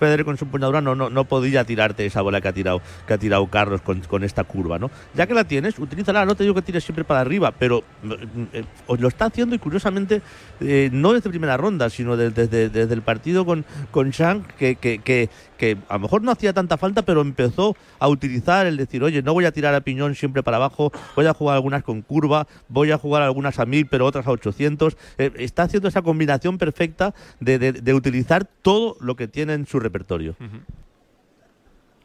Federer 0.00 0.24
con 0.24 0.36
su 0.36 0.46
empuñadura 0.46 0.80
no, 0.80 0.96
no, 0.96 1.10
no 1.10 1.24
podía 1.26 1.62
tirarte 1.64 2.04
esa 2.06 2.22
bola 2.22 2.40
que 2.40 2.48
ha 2.48 2.52
tirado, 2.52 2.80
que 3.06 3.12
ha 3.14 3.18
tirado 3.18 3.46
Carlos 3.46 3.82
con, 3.82 4.00
con 4.00 4.24
esta 4.24 4.42
curva, 4.42 4.78
¿no? 4.78 4.90
Ya 5.14 5.26
que 5.28 5.34
la 5.34 5.44
tienes, 5.44 5.78
utilízala, 5.78 6.24
no 6.24 6.34
te 6.34 6.42
digo 6.42 6.54
que 6.56 6.62
tires 6.62 6.82
siempre 6.82 7.04
para 7.04 7.20
arriba, 7.20 7.52
pero 7.56 7.84
mm, 8.02 8.12
eh, 8.54 8.64
lo 8.98 9.06
está 9.08 9.26
haciendo 9.26 9.54
y 9.54 9.58
curiosamente 9.58 10.22
eh, 10.60 10.88
no 10.92 11.12
desde 11.12 11.28
primera 11.30 11.56
ronda, 11.56 11.90
sino 11.90 12.16
de- 12.16 12.30
desde, 12.30 12.68
desde 12.70 12.94
el 12.94 13.02
partido 13.02 13.44
con, 13.44 13.64
con 13.92 14.10
Shang, 14.10 14.42
que, 14.58 14.74
que, 14.76 15.28
que 15.60 15.76
a 15.90 15.92
lo 15.94 16.00
mejor 16.00 16.22
no 16.22 16.32
hacía 16.32 16.54
tanta 16.54 16.78
falta, 16.78 17.02
pero 17.02 17.20
empezó 17.20 17.76
a 17.98 18.08
utilizar 18.08 18.66
el 18.66 18.78
decir, 18.78 19.02
oye, 19.04 19.22
no 19.22 19.34
voy 19.34 19.44
a 19.44 19.52
tirar 19.52 19.74
a 19.74 19.82
piñón 19.82 20.14
siempre 20.14 20.42
para 20.42 20.56
abajo, 20.56 20.90
voy 21.14 21.26
a 21.26 21.34
jugar 21.34 21.54
algunas 21.56 21.82
con 21.84 22.00
curva, 22.00 22.46
voy 22.68 22.90
a 22.90 22.96
jugar 22.98 23.22
algunas 23.22 23.58
a 23.58 23.66
1000, 23.66 23.86
pero 23.86 24.06
otras 24.06 24.26
a 24.26 24.30
800. 24.30 24.96
Eh, 25.18 25.30
está 25.36 25.64
haciendo 25.64 25.88
esa 25.88 26.00
combinación 26.00 26.56
perfecta 26.56 27.14
de, 27.40 27.58
de- 27.58 27.72
de 27.72 27.94
utilizar 27.94 28.46
todo 28.62 28.96
lo 29.00 29.14
que 29.16 29.28
tiene 29.28 29.52
en 29.52 29.66
su 29.66 29.78
repertorio. 29.78 30.34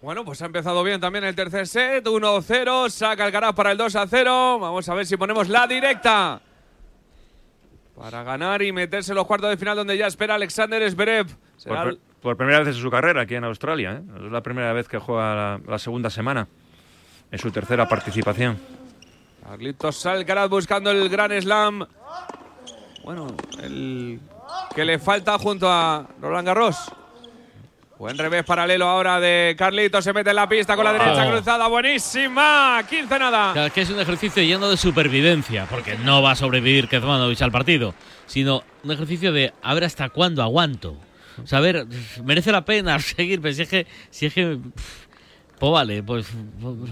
Bueno, 0.02 0.24
pues 0.26 0.42
ha 0.42 0.46
empezado 0.46 0.84
bien 0.84 1.00
también 1.02 1.24
el 1.24 1.34
tercer 1.34 1.66
set, 1.66 2.06
1-0, 2.06 2.90
saca 2.90 3.26
Alcaraz 3.26 3.56
para 3.56 3.72
el 3.72 3.78
2-0. 3.80 4.60
Vamos 4.60 4.88
a 4.90 4.94
ver 4.94 5.06
si 5.06 5.18
ponemos 5.18 5.48
la 5.50 5.66
directa 5.66 6.42
para 7.98 8.24
ganar 8.24 8.62
y 8.62 8.72
meterse 8.72 9.14
en 9.14 9.16
los 9.16 9.26
cuartos 9.26 9.50
de 9.50 9.58
final 9.58 9.76
donde 9.78 9.98
ya 9.98 10.08
espera 10.08 10.36
Alexander 10.36 10.92
Zverev. 10.92 11.28
Será 11.58 11.86
por 12.26 12.38
primera 12.38 12.58
vez 12.60 12.70
en 12.70 12.74
su 12.82 12.90
carrera 12.90 13.22
aquí 13.22 13.36
en 13.36 13.44
Australia. 13.44 14.02
¿eh? 14.02 14.26
Es 14.26 14.32
la 14.32 14.42
primera 14.42 14.74
vez 14.74 14.88
que 14.88 14.98
juega 14.98 15.36
la, 15.36 15.60
la 15.68 15.78
segunda 15.80 16.10
semana. 16.10 16.48
En 17.32 17.38
su 17.40 17.52
tercera 17.52 17.88
participación. 17.88 18.58
Carlitos 19.44 20.04
Alcaraz 20.08 20.50
buscando 20.50 20.90
el 20.90 21.08
Gran 21.08 21.32
Slam. 21.40 21.86
Bueno, 23.04 23.28
el 23.62 24.20
que 24.74 24.84
le 24.86 24.98
falta 24.98 25.38
junto 25.38 25.70
a 25.72 26.08
Roland 26.20 26.48
Garros. 26.48 26.92
Buen 28.00 28.18
revés 28.18 28.44
paralelo 28.44 28.88
ahora 28.88 29.20
de 29.20 29.56
Carlitos. 29.58 30.04
Se 30.04 30.12
mete 30.12 30.32
en 30.32 30.36
la 30.36 30.50
pista 30.50 30.76
con 30.76 30.84
la 30.84 30.94
derecha 30.94 31.28
Oh. 31.28 31.32
cruzada. 31.32 31.68
Buenísima. 31.68 32.82
15 32.90 33.20
nada. 33.20 33.54
Claro, 33.54 33.72
que 33.74 33.82
es 33.82 33.90
un 33.92 34.00
ejercicio 34.00 34.42
lleno 34.44 34.68
de 34.70 34.78
supervivencia, 34.78 35.66
porque 35.70 35.96
no 36.00 36.22
va 36.24 36.32
a 36.32 36.36
sobrevivir 36.36 36.88
Kezmanovic 36.90 37.42
al 37.44 37.52
partido, 37.52 37.94
sino 38.26 38.64
un 38.84 38.92
ejercicio 38.92 39.32
de 39.32 39.54
a 39.62 39.74
ver 39.76 39.84
hasta 39.84 40.10
cuándo 40.10 40.42
aguanto. 40.42 40.98
O 41.44 41.48
sea, 41.48 41.60
a 41.60 41.62
ver, 41.62 41.86
merece 42.24 42.52
la 42.52 42.64
pena 42.66 43.00
seguir, 43.00 43.42
pero 43.42 43.54
si 43.54 43.62
es 43.64 43.70
que, 43.70 43.88
si 44.10 44.26
es 44.28 44.34
que 44.34 44.58
pff, 44.76 45.06
pues 45.60 45.72
vale, 45.72 46.04
pues 46.04 46.28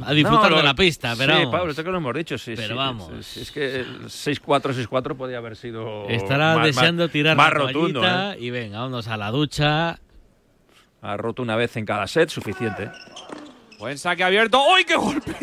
a 0.05 0.13
disfrutar 0.13 0.49
No, 0.51 0.57
de 0.57 0.63
la 0.63 0.73
pista, 0.73 1.15
pero 1.17 1.33
Sí, 1.33 1.39
vamos. 1.39 1.51
Pablo, 1.55 1.71
esto 1.71 1.83
que 1.83 1.91
lo 1.91 1.97
hemos 1.97 2.13
dicho. 2.15 2.37
Sí, 2.37 2.53
Pero 2.55 2.69
sí, 2.69 2.73
vamos. 2.75 3.11
Es, 3.19 3.37
es 3.37 3.51
que 3.51 3.79
el 3.81 4.05
6-4, 4.05 4.87
6-4 4.87 5.17
podía 5.17 5.37
haber 5.39 5.55
sido. 5.57 6.07
Estará 6.09 6.55
más- 6.55 6.65
deseando 6.67 7.03
más- 7.03 7.11
tirar 7.11 7.35
más 7.35 7.47
la 7.49 7.53
rotundo. 7.53 8.01
¿eh? 8.05 8.37
y 8.39 8.49
venga, 8.51 8.79
vámonos 8.79 9.07
a 9.09 9.17
la 9.17 9.31
ducha. 9.31 9.99
Ha 11.01 11.17
roto 11.17 11.41
una 11.41 11.57
vez 11.57 11.75
en 11.75 11.85
cada 11.85 12.07
set, 12.07 12.29
suficiente. 12.29 12.89
Buen 13.79 13.97
saque 13.97 14.23
abierto. 14.23 14.61
¡Uy, 14.73 14.85
qué 14.85 14.95
golpe 14.95 15.33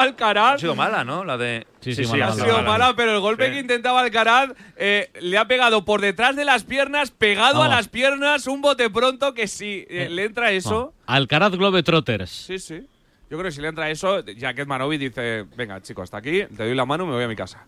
Alcaraz! 0.00 0.54
Ha 0.54 0.58
sido 0.58 0.74
mala, 0.74 1.04
¿no? 1.04 1.24
La 1.24 1.36
de. 1.38 1.66
Sí, 1.80 1.94
sí, 1.94 2.04
Sí, 2.04 2.10
mala, 2.12 2.26
ha 2.26 2.30
mala, 2.30 2.42
sido 2.44 2.56
mala. 2.56 2.68
mala, 2.68 2.96
pero 2.96 3.12
el 3.14 3.20
golpe 3.20 3.46
Sí. 3.46 3.52
que 3.52 3.58
intentaba 3.60 4.00
Alcaraz 4.00 4.50
eh, 4.76 5.10
le 5.20 5.38
ha 5.38 5.46
pegado 5.46 5.84
por 5.84 6.00
detrás 6.00 6.36
de 6.36 6.44
las 6.44 6.64
piernas, 6.64 7.10
pegado 7.10 7.62
a 7.62 7.68
las 7.68 7.88
piernas, 7.88 8.46
un 8.46 8.60
bote 8.60 8.90
pronto 8.90 9.32
que 9.34 9.48
si 9.48 9.86
eh, 9.88 10.08
le 10.10 10.24
entra 10.24 10.52
eso. 10.52 10.92
Alcaraz 11.06 11.52
Globetrotters. 11.52 12.30
Sí, 12.30 12.58
sí. 12.58 12.86
Yo 13.30 13.38
creo 13.38 13.44
que 13.44 13.52
si 13.52 13.60
le 13.62 13.68
entra 13.68 13.88
eso, 13.90 14.20
ya 14.26 14.52
que 14.54 14.64
Manovic 14.64 15.00
dice: 15.00 15.46
Venga, 15.56 15.80
chicos, 15.80 16.04
hasta 16.04 16.18
aquí, 16.18 16.44
te 16.44 16.64
doy 16.64 16.74
la 16.74 16.84
mano 16.84 17.04
y 17.04 17.06
me 17.06 17.12
voy 17.14 17.24
a 17.24 17.28
mi 17.28 17.36
casa. 17.36 17.64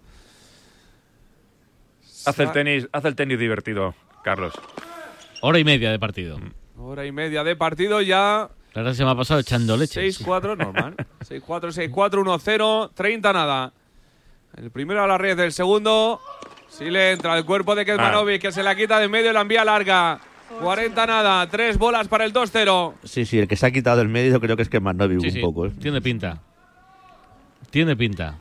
Hace 2.27 2.43
el 2.45 2.53
tenis, 2.53 2.89
hace 2.93 3.09
el 3.09 3.15
tenis 3.17 3.39
divertido, 3.39 3.95
Carlos. 4.23 4.53
Hora 5.41 5.59
y 5.59 5.65
media 5.65 5.91
de 5.91 5.99
partido. 5.99 6.39
Hora 6.79 7.05
y 7.07 7.13
media 7.13 7.43
de 7.43 7.57
partido 7.57 8.01
ya. 8.01 8.49
La 8.75 8.83
verdad 8.83 8.95
se 8.95 9.05
me 9.05 9.11
ha 9.11 9.15
pasado 9.15 9.41
echando 9.41 9.77
leche. 9.77 10.01
6-4, 10.01 10.57
normal. 10.57 10.97
6-4, 11.29 11.91
6-4, 11.91 11.91
1-0, 12.25 12.91
30 12.95 13.33
nada. 13.33 13.73
El 14.57 14.71
primero 14.71 15.03
a 15.03 15.07
la 15.07 15.19
red, 15.19 15.39
el 15.41 15.53
segundo. 15.53 16.21
Sí 16.69 16.91
le 16.91 17.13
entra 17.13 17.37
el 17.37 17.45
cuerpo 17.45 17.75
de 17.75 17.85
Kezmanovic, 17.85 18.41
que 18.41 18.53
se 18.53 18.63
la 18.63 18.75
quita 18.75 18.99
de 18.99 19.09
medio 19.09 19.31
y 19.31 19.35
la 19.35 19.43
envía 19.43 19.65
larga. 19.65 20.21
40 20.61 21.07
nada, 21.07 21.47
tres 21.49 21.79
bolas 21.79 22.09
para 22.09 22.25
el 22.25 22.33
2-0. 22.33 22.95
Sí, 23.05 23.25
sí, 23.25 23.39
el 23.39 23.49
que 23.49 23.57
se 23.57 23.67
ha 23.67 23.71
quitado 23.71 24.01
el 24.01 24.09
medio 24.09 24.41
creo 24.41 24.57
que 24.57 24.63
es 24.63 24.69
que 24.69 24.81
Manovic 24.81 25.21
Sí, 25.21 25.27
un 25.27 25.33
sí, 25.33 25.41
poco. 25.41 25.67
¿eh? 25.67 25.73
Tiene 25.81 26.01
pinta. 26.01 26.41
Tiene 27.71 27.97
pinta. 27.97 28.39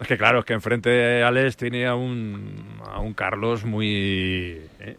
Es 0.00 0.06
que 0.06 0.16
claro, 0.16 0.40
es 0.40 0.44
que 0.44 0.52
enfrente 0.52 1.22
Alex 1.22 1.56
tiene 1.56 1.86
a 1.86 1.94
un, 1.94 2.78
a 2.84 3.00
un 3.00 3.14
Carlos 3.14 3.64
muy. 3.64 4.60
¿eh? 4.80 4.96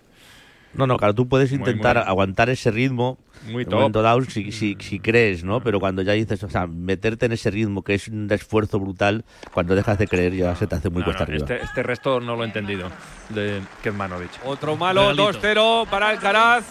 No, 0.73 0.85
no, 0.85 0.97
claro, 0.97 1.15
tú 1.15 1.27
puedes 1.27 1.51
intentar 1.51 1.97
aguantar 1.97 2.49
ese 2.49 2.69
ritmo 2.69 3.17
muy 3.47 3.65
top. 3.65 3.75
Momento 3.75 4.01
down, 4.01 4.25
si, 4.25 4.51
si, 4.51 4.75
mm. 4.75 4.79
si, 4.81 4.99
crees, 4.99 5.43
¿no? 5.43 5.61
Pero 5.61 5.79
cuando 5.79 6.01
ya 6.01 6.13
dices, 6.13 6.43
o 6.43 6.49
sea, 6.49 6.67
meterte 6.67 7.25
en 7.25 7.31
ese 7.31 7.49
ritmo 7.49 7.83
que 7.83 7.95
es 7.95 8.07
un 8.07 8.31
esfuerzo 8.31 8.79
brutal, 8.79 9.25
cuando 9.53 9.75
dejas 9.75 9.97
de 9.97 10.07
creer 10.07 10.35
ya 10.35 10.55
se 10.55 10.67
te 10.67 10.75
hace 10.75 10.89
muy 10.89 10.99
no, 10.99 11.05
cuesta 11.05 11.23
arriba. 11.23 11.39
Este, 11.39 11.63
este, 11.63 11.83
resto 11.83 12.19
no 12.19 12.35
lo 12.35 12.43
he 12.43 12.47
entendido 12.47 12.89
de 13.29 13.61
Kezmanovic. 13.81 14.29
Otro 14.45 14.75
malo, 14.75 15.13
2-0 15.13 15.87
para 15.87 16.09
Alcaraz. 16.09 16.65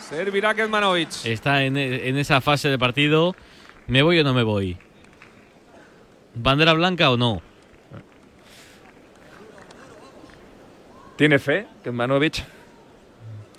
Servirá 0.00 0.54
Kezmanovic. 0.54 1.24
Está 1.24 1.64
en, 1.64 1.76
en 1.76 2.16
esa 2.16 2.40
fase 2.40 2.68
de 2.68 2.78
partido. 2.78 3.34
¿Me 3.86 4.02
voy 4.02 4.18
o 4.20 4.24
no 4.24 4.32
me 4.32 4.42
voy? 4.42 4.78
¿Bandera 6.34 6.72
blanca 6.72 7.10
o 7.10 7.16
no? 7.16 7.42
¿Tiene 11.16 11.38
fe 11.38 11.66
Kezmanovic? 11.82 12.44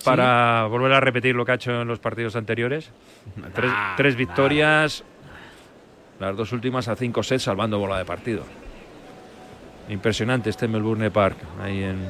Para 0.06 0.66
volver 0.66 0.92
a 0.92 1.00
repetir 1.00 1.34
lo 1.34 1.44
que 1.44 1.52
ha 1.52 1.54
hecho 1.56 1.82
en 1.82 1.88
los 1.88 1.98
partidos 1.98 2.36
anteriores. 2.36 2.90
Tres, 3.54 3.72
tres 3.96 4.16
victorias, 4.16 5.04
las 6.20 6.36
dos 6.36 6.52
últimas 6.52 6.88
a 6.88 6.96
cinco 6.96 7.22
sets, 7.22 7.42
salvando 7.42 7.78
bola 7.78 7.98
de 7.98 8.04
partido. 8.04 8.44
Impresionante 9.88 10.50
este 10.50 10.66
Melbourne 10.68 11.10
Park, 11.10 11.36
ahí 11.62 11.82
en, 11.82 12.08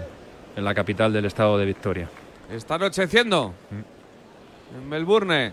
en 0.57 0.64
la 0.64 0.74
capital 0.74 1.12
del 1.12 1.24
estado 1.24 1.59
de 1.59 1.66
Victoria. 1.66 2.09
Está 2.51 2.76
anocheciendo 2.76 3.55
en 4.76 4.88
Melbourne. 4.88 5.53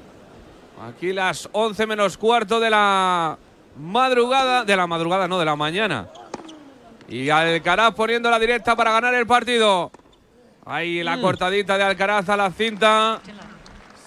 Aquí 0.88 1.14
las 1.14 1.50
11 1.52 1.88
menos 1.88 2.18
cuarto 2.18 2.60
de 2.60 2.70
la 2.70 3.38
madrugada, 3.78 4.64
de 4.64 4.76
la 4.76 4.88
madrugada, 4.88 5.28
no, 5.28 5.39
de 5.39 5.46
la 5.46 5.56
mañana. 5.56 6.08
Y 7.08 7.30
Alcaraz 7.30 7.94
poniendo 7.94 8.30
la 8.30 8.39
directa 8.39 8.76
para 8.76 8.91
ganar 8.91 9.14
el 9.14 9.28
partido. 9.28 9.91
Ahí 10.66 11.03
la 11.03 11.18
Mm. 11.18 11.22
cortadita 11.22 11.78
de 11.78 11.84
Alcaraz 11.84 12.30
a 12.30 12.38
la 12.38 12.51
cinta. 12.51 13.20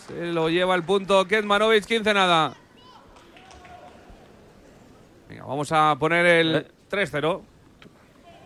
Se 0.06 0.26
lo 0.32 0.48
lleva 0.48 0.74
el 0.74 0.82
punto 0.84 1.26
Ketmanovic, 1.26 1.84
15 1.84 2.14
nada. 2.14 2.54
Venga, 5.28 5.44
vamos 5.44 5.70
a 5.72 5.96
poner 5.98 6.24
el 6.26 6.66
3-0. 6.88 7.42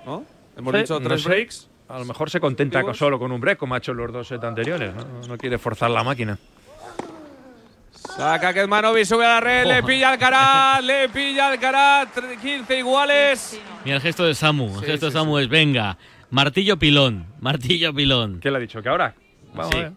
¿No? 0.07 0.25
Hemos 0.57 0.75
Sí, 0.75 0.81
dicho 0.81 1.01
no 1.01 1.09
tres 1.09 1.23
sé. 1.23 1.29
breaks. 1.29 1.69
A 1.89 1.99
lo 1.99 2.05
mejor 2.05 2.31
se 2.31 2.41
contenta 2.41 2.83
con, 2.83 2.95
solo 2.95 3.19
con 3.19 3.33
un 3.33 3.41
break, 3.41 3.59
como 3.59 3.75
ha 3.75 3.79
hecho 3.79 3.93
los 3.93 4.13
dos 4.13 4.29
sets 4.29 4.45
anteriores. 4.45 4.95
No, 4.95 5.05
no 5.29 5.37
quiere 5.37 5.59
forzar 5.59 5.91
la 5.91 6.03
máquina. 6.05 6.39
Saca 7.93 8.53
Ketmanovic, 8.55 9.05
sube 9.05 9.25
a 9.27 9.29
la 9.35 9.41
red, 9.41 9.67
le 9.67 9.83
pilla 9.83 10.11
Alcaraz, 10.11 10.83
le 10.83 11.09
pilla 11.09 11.49
Alcaraz, 11.49 12.09
tre- 12.15 12.39
15 12.41 12.79
iguales. 12.79 13.61
Mira 13.85 13.97
el 13.97 14.03
gesto 14.03 14.25
de 14.25 14.35
Samu. 14.35 14.79
El 14.79 14.85
gesto 14.85 15.07
de 15.07 15.13
Samu 15.13 15.39
es, 15.39 15.49
venga, 15.49 15.97
martillo 16.31 16.79
pilón, 16.79 17.27
martillo 17.41 17.95
pilón. 17.95 18.41
¿Qué 18.41 18.51
le 18.51 18.57
ha 18.57 18.61
dicho? 18.61 18.83
¿Que 18.83 18.89
ahora? 18.89 19.15
Vamos 19.55 19.75
a 19.75 19.79
ver. 19.79 19.93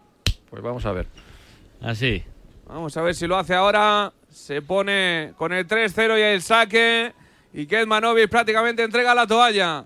Pues 0.49 0.61
vamos 0.61 0.85
a 0.85 0.91
ver. 0.91 1.07
Así. 1.81 2.23
Vamos 2.67 2.95
a 2.97 3.01
ver 3.01 3.15
si 3.15 3.27
lo 3.27 3.37
hace 3.37 3.53
ahora. 3.53 4.11
Se 4.29 4.61
pone 4.61 5.33
con 5.37 5.53
el 5.53 5.67
3-0 5.67 6.17
y 6.17 6.21
el 6.21 6.41
saque. 6.41 7.13
Y 7.53 7.67
Ketmanovic 7.67 8.29
prácticamente 8.29 8.83
entrega 8.83 9.13
la 9.13 9.27
toalla. 9.27 9.85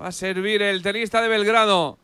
Va 0.00 0.08
a 0.08 0.12
servir 0.12 0.60
el 0.60 0.82
tenista 0.82 1.22
de 1.22 1.28
Belgrado. 1.28 1.98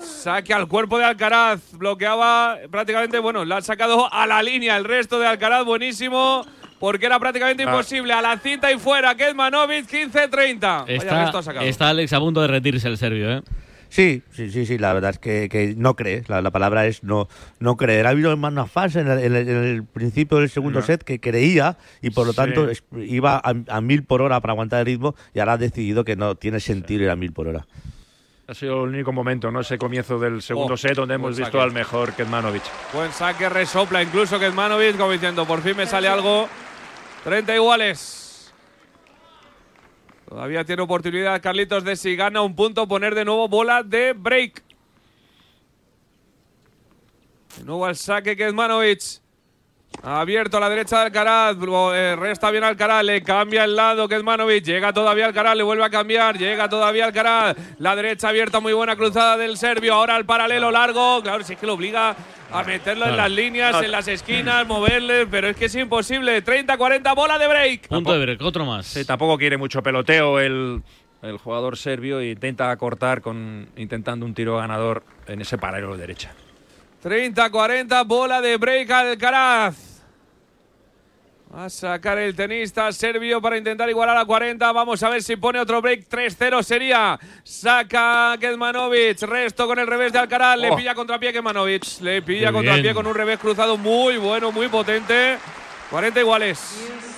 Saque 0.00 0.54
al 0.54 0.68
cuerpo 0.68 0.98
de 0.98 1.04
Alcaraz. 1.04 1.72
Bloqueaba 1.72 2.58
prácticamente, 2.70 3.18
bueno, 3.18 3.44
la 3.44 3.56
ha 3.56 3.62
sacado 3.62 4.12
a 4.12 4.26
la 4.26 4.42
línea. 4.42 4.76
El 4.76 4.84
resto 4.84 5.18
de 5.18 5.26
Alcaraz, 5.26 5.64
buenísimo. 5.64 6.46
Porque 6.80 7.06
era 7.06 7.20
prácticamente 7.20 7.62
Ah. 7.62 7.66
imposible. 7.66 8.12
A 8.12 8.20
la 8.22 8.36
cinta 8.38 8.72
y 8.72 8.78
fuera. 8.78 9.14
Ketmanovic, 9.14 9.86
15-30. 9.86 10.84
Vaya 10.86 10.94
Está, 11.30 11.64
está 11.64 11.88
Alex 11.90 12.12
a 12.12 12.18
punto 12.18 12.40
de 12.40 12.48
retirarse 12.48 12.88
el 12.88 12.96
serbio, 12.98 13.30
¿eh? 13.30 13.42
Sí, 13.90 14.22
sí, 14.30 14.50
sí, 14.52 14.66
sí, 14.66 14.78
la 14.78 14.92
verdad 14.92 15.10
es 15.10 15.18
que, 15.18 15.48
que 15.48 15.74
no 15.76 15.96
cree, 15.96 16.22
la, 16.28 16.40
la 16.42 16.52
palabra 16.52 16.86
es 16.86 17.02
no, 17.02 17.28
no 17.58 17.76
creer. 17.76 18.06
Ha 18.06 18.10
habido 18.10 18.32
una 18.32 18.66
fase 18.66 19.00
en 19.00 19.08
el, 19.08 19.18
en 19.18 19.34
el- 19.34 19.48
en 19.48 19.64
el 19.64 19.84
principio 19.84 20.38
del 20.38 20.48
segundo 20.48 20.78
No. 20.78 20.86
set 20.86 21.02
que 21.02 21.18
creía 21.18 21.76
y 22.00 22.10
por 22.10 22.24
lo 22.24 22.32
Sí. 22.32 22.36
tanto 22.36 22.70
es- 22.70 22.84
iba 22.96 23.36
a, 23.36 23.52
a 23.68 23.80
mil 23.80 24.04
por 24.04 24.22
hora 24.22 24.40
para 24.40 24.52
aguantar 24.52 24.78
el 24.80 24.86
ritmo 24.86 25.16
y 25.34 25.40
ahora 25.40 25.54
ha 25.54 25.58
decidido 25.58 26.04
que 26.04 26.14
no 26.14 26.36
tiene 26.36 26.60
sentido 26.60 27.02
ir 27.02 27.10
a 27.10 27.16
mil 27.16 27.32
por 27.32 27.48
hora. 27.48 27.66
Ha 28.46 28.54
sido 28.54 28.84
el 28.84 28.90
único 28.90 29.12
momento, 29.12 29.50
¿no? 29.50 29.60
Ese 29.60 29.76
comienzo 29.76 30.20
del 30.20 30.40
segundo 30.40 30.74
Oh, 30.74 30.76
set 30.76 30.94
donde 30.94 31.14
hemos 31.16 31.30
visto 31.36 31.46
saque. 31.52 31.60
al 31.64 31.72
mejor 31.72 32.12
Ketmanovic. 32.14 32.62
Buen 32.94 33.10
saque, 33.12 33.48
resopla 33.48 34.02
incluso 34.04 34.38
Ketmanovic, 34.38 34.96
como 34.98 35.10
diciendo, 35.10 35.46
por 35.46 35.62
fin 35.62 35.76
me 35.76 35.86
sale 35.86 36.06
algo. 36.06 36.48
30 37.24 37.54
iguales. 37.54 38.52
Todavía 40.28 40.64
tiene 40.64 40.82
oportunidad 40.82 41.42
Carlitos 41.42 41.84
de 41.84 41.96
si 41.96 42.16
gana 42.16 42.40
un 42.40 42.54
punto 42.54 42.86
poner 42.86 43.14
de 43.14 43.24
nuevo 43.24 43.48
bola 43.48 43.82
de 43.82 44.12
break. 44.12 44.62
De 47.58 47.64
nuevo 47.64 47.84
al 47.84 47.96
saque 47.96 48.36
Ketmanovic. 48.36 49.20
Abierto 50.02 50.56
a 50.56 50.60
la 50.60 50.70
derecha 50.70 50.98
de 50.98 51.02
Alcaraz, 51.06 51.56
eh, 51.94 52.16
resta 52.16 52.50
bien 52.52 52.62
Alcaraz, 52.62 53.04
le 53.04 53.22
cambia 53.22 53.64
el 53.64 53.74
lado 53.74 54.08
Ketmanovic, 54.08 54.64
llega 54.64 54.92
todavía 54.92 55.26
Alcaraz, 55.26 55.56
le 55.56 55.64
vuelve 55.64 55.84
a 55.84 55.90
cambiar, 55.90 56.38
llega 56.38 56.68
todavía 56.68 57.06
Alcaraz, 57.06 57.56
la 57.78 57.96
derecha 57.96 58.28
abierta, 58.28 58.60
muy 58.60 58.72
buena 58.72 58.94
cruzada 58.94 59.36
del 59.36 59.58
serbio, 59.58 59.94
ahora 59.94 60.16
el 60.16 60.24
paralelo 60.24 60.70
largo, 60.70 61.20
claro, 61.22 61.42
si 61.42 61.54
es 61.54 61.58
que 61.58 61.66
lo 61.66 61.74
obliga 61.74 62.16
a 62.52 62.62
meterlo 62.64 63.06
en 63.06 63.16
las 63.16 63.30
líneas, 63.30 63.82
en 63.82 63.90
las 63.90 64.08
esquinas, 64.08 64.66
moverle, 64.66 65.26
pero 65.26 65.48
es 65.48 65.56
que 65.56 65.66
es 65.66 65.74
imposible, 65.74 66.44
30-40, 66.44 67.14
bola 67.14 67.38
de 67.38 67.46
break. 67.46 67.88
Punto 67.88 68.12
de 68.12 68.20
break, 68.20 68.42
otro 68.42 68.64
más. 68.64 68.86
Sí, 68.86 69.04
tampoco 69.04 69.38
quiere 69.38 69.56
mucho 69.56 69.82
peloteo 69.82 70.40
el, 70.40 70.82
el 71.22 71.38
jugador 71.38 71.76
serbio 71.76 72.20
e 72.20 72.30
intenta 72.30 72.76
cortar 72.76 73.20
con 73.20 73.68
intentando 73.76 74.24
un 74.26 74.34
tiro 74.34 74.56
ganador 74.56 75.02
en 75.26 75.40
ese 75.40 75.58
paralelo 75.58 75.94
de 75.94 76.00
derecha. 76.00 76.32
30-40, 77.02 78.06
bola 78.06 78.40
de 78.40 78.56
break 78.56 78.90
Alcaraz. 78.90 79.89
Va 81.52 81.64
a 81.64 81.70
sacar 81.70 82.16
el 82.18 82.36
tenista 82.36 82.92
serbio 82.92 83.40
para 83.42 83.58
intentar 83.58 83.90
igualar 83.90 84.16
a 84.16 84.24
40. 84.24 84.70
Vamos 84.70 85.02
a 85.02 85.08
ver 85.08 85.20
si 85.20 85.34
pone 85.34 85.58
otro 85.58 85.82
break. 85.82 86.06
3-0 86.08 86.62
sería. 86.62 87.18
Saca 87.42 88.36
Kedmanovic. 88.40 89.20
Resto 89.22 89.66
con 89.66 89.78
el 89.80 89.86
revés 89.88 90.12
de 90.12 90.20
Alcaraz. 90.20 90.56
Le 90.58 90.70
Oh. 90.70 90.76
pilla 90.76 90.94
contrapié 90.94 91.32
Kedmanovic. 91.32 92.00
Le 92.02 92.22
pilla 92.22 92.48
Qué 92.48 92.52
contrapié 92.52 92.82
bien. 92.82 92.94
con 92.94 93.06
un 93.08 93.14
revés 93.14 93.38
cruzado 93.40 93.76
muy 93.76 94.16
bueno, 94.18 94.52
muy 94.52 94.68
potente. 94.68 95.38
40 95.90 96.20
iguales. 96.20 97.09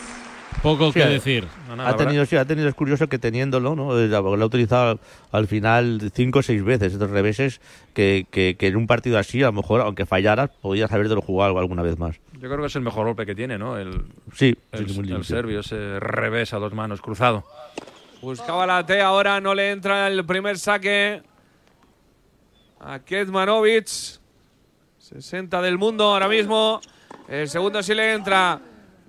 Poco 0.62 0.92
Sí, 0.92 1.00
que 1.00 1.06
decir. 1.06 1.48
ha 1.76 1.96
tenido, 1.96 2.24
sí, 2.24 2.36
ha 2.36 2.44
tenido, 2.44 2.68
es 2.68 2.74
curioso 2.74 3.08
que 3.08 3.18
teniéndolo, 3.18 3.74
¿no? 3.74 3.94
Lo 3.94 4.42
ha 4.42 4.46
utilizado 4.46 4.90
al, 4.92 5.00
al 5.32 5.46
final 5.48 6.12
cinco 6.14 6.38
o 6.38 6.42
seis 6.42 6.62
veces, 6.62 6.92
estos 6.92 7.10
reveses, 7.10 7.60
que, 7.94 8.26
que, 8.30 8.54
que 8.56 8.68
en 8.68 8.76
un 8.76 8.86
partido 8.86 9.18
así, 9.18 9.42
a 9.42 9.46
lo 9.46 9.52
mejor, 9.54 9.80
aunque 9.80 10.06
fallaras, 10.06 10.50
podías 10.60 10.92
haberte 10.92 11.14
lo 11.16 11.20
jugado 11.20 11.58
alguna 11.58 11.82
vez 11.82 11.98
más. 11.98 12.16
Yo 12.34 12.48
creo 12.48 12.60
que 12.60 12.66
es 12.66 12.76
el 12.76 12.82
mejor 12.82 13.06
golpe 13.06 13.26
que 13.26 13.34
tiene, 13.34 13.58
¿no? 13.58 13.76
El, 13.76 14.04
Sí, 14.34 14.54
el, 14.70 14.88
sí, 14.88 15.00
el 15.10 15.24
serbio, 15.24 15.60
ese 15.60 15.98
revés 15.98 16.52
a 16.54 16.58
dos 16.58 16.72
manos 16.72 17.00
cruzado. 17.00 17.44
Buscaba 18.20 18.64
la 18.64 18.86
T, 18.86 19.00
ahora 19.00 19.40
no 19.40 19.54
le 19.56 19.72
entra 19.72 20.06
el 20.06 20.24
primer 20.24 20.58
saque 20.58 21.22
a 22.78 23.00
Kedmanovic. 23.00 23.88
60 24.98 25.60
del 25.60 25.76
mundo 25.76 26.04
ahora 26.04 26.28
mismo. 26.28 26.80
El 27.28 27.48
segundo 27.48 27.82
sí 27.82 27.94
le 27.94 28.12
entra. 28.14 28.60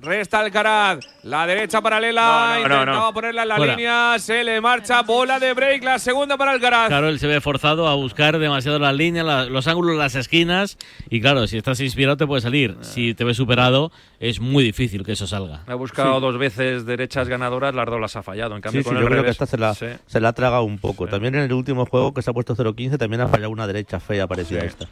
Resta 0.03 0.39
Alcaraz. 0.41 0.99
La 1.23 1.47
derecha 1.47 1.81
paralela. 1.81 2.21
No, 2.21 2.67
no, 2.67 2.67
no, 2.69 2.75
Intentaba 2.81 3.05
no. 3.07 3.13
ponerla 3.13 3.43
en 3.43 3.47
la 3.47 3.55
Fuera. 3.55 3.75
línea. 3.75 4.15
Se 4.19 4.43
le 4.43 4.59
marcha. 4.59 5.01
Bola 5.01 5.39
de 5.39 5.53
break. 5.53 5.83
La 5.83 5.97
segunda 5.97 6.35
para 6.37 6.51
Alcaraz. 6.51 6.89
Claro, 6.89 7.07
él 7.07 7.19
se 7.19 7.27
ve 7.27 7.39
forzado 7.39 7.87
a 7.87 7.95
buscar 7.95 8.37
demasiado 8.37 8.79
las 8.79 8.93
líneas, 8.93 9.25
la- 9.25 9.45
los 9.45 9.67
ángulos, 9.67 9.95
las 9.97 10.15
esquinas. 10.15 10.77
Y 11.09 11.21
claro, 11.21 11.47
si 11.47 11.57
estás 11.57 11.79
inspirado 11.79 12.17
te 12.17 12.27
puede 12.27 12.41
salir. 12.41 12.75
Si 12.81 13.13
te 13.13 13.23
ves 13.23 13.37
superado, 13.37 13.91
es 14.19 14.39
muy 14.41 14.63
difícil 14.63 15.05
que 15.05 15.13
eso 15.13 15.25
salga. 15.25 15.63
Ha 15.67 15.75
buscado 15.75 16.19
dos 16.19 16.37
veces 16.37 16.85
derechas 16.85 17.29
ganadoras, 17.29 17.73
las 17.73 17.85
dos 17.85 18.01
las 18.01 18.15
ha 18.17 18.23
fallado. 18.23 18.55
En 18.55 18.61
cambio, 18.61 18.81
Sí, 18.81 18.83
sí, 18.83 18.89
con 18.89 18.95
yo 19.01 19.07
el 19.07 19.11
creo 19.13 19.23
que 19.23 19.29
esta 19.29 19.45
se 19.45 19.57
la, 19.57 19.73
sí. 19.73 19.85
se 20.05 20.19
la 20.19 20.29
ha 20.29 20.33
tragado 20.33 20.63
un 20.63 20.79
poco. 20.79 21.07
También 21.07 21.35
en 21.35 21.41
el 21.43 21.53
último 21.53 21.85
juego 21.85 22.13
que 22.13 22.21
se 22.21 22.29
ha 22.29 22.33
puesto 22.33 22.55
0-15 22.55 22.97
también 22.97 23.21
ha 23.21 23.27
fallado 23.29 23.51
una 23.51 23.67
derecha 23.67 23.99
fea 24.01 24.27
parecida 24.27 24.59
Sí. 24.59 24.65
a 24.65 24.69
esta. 24.69 24.87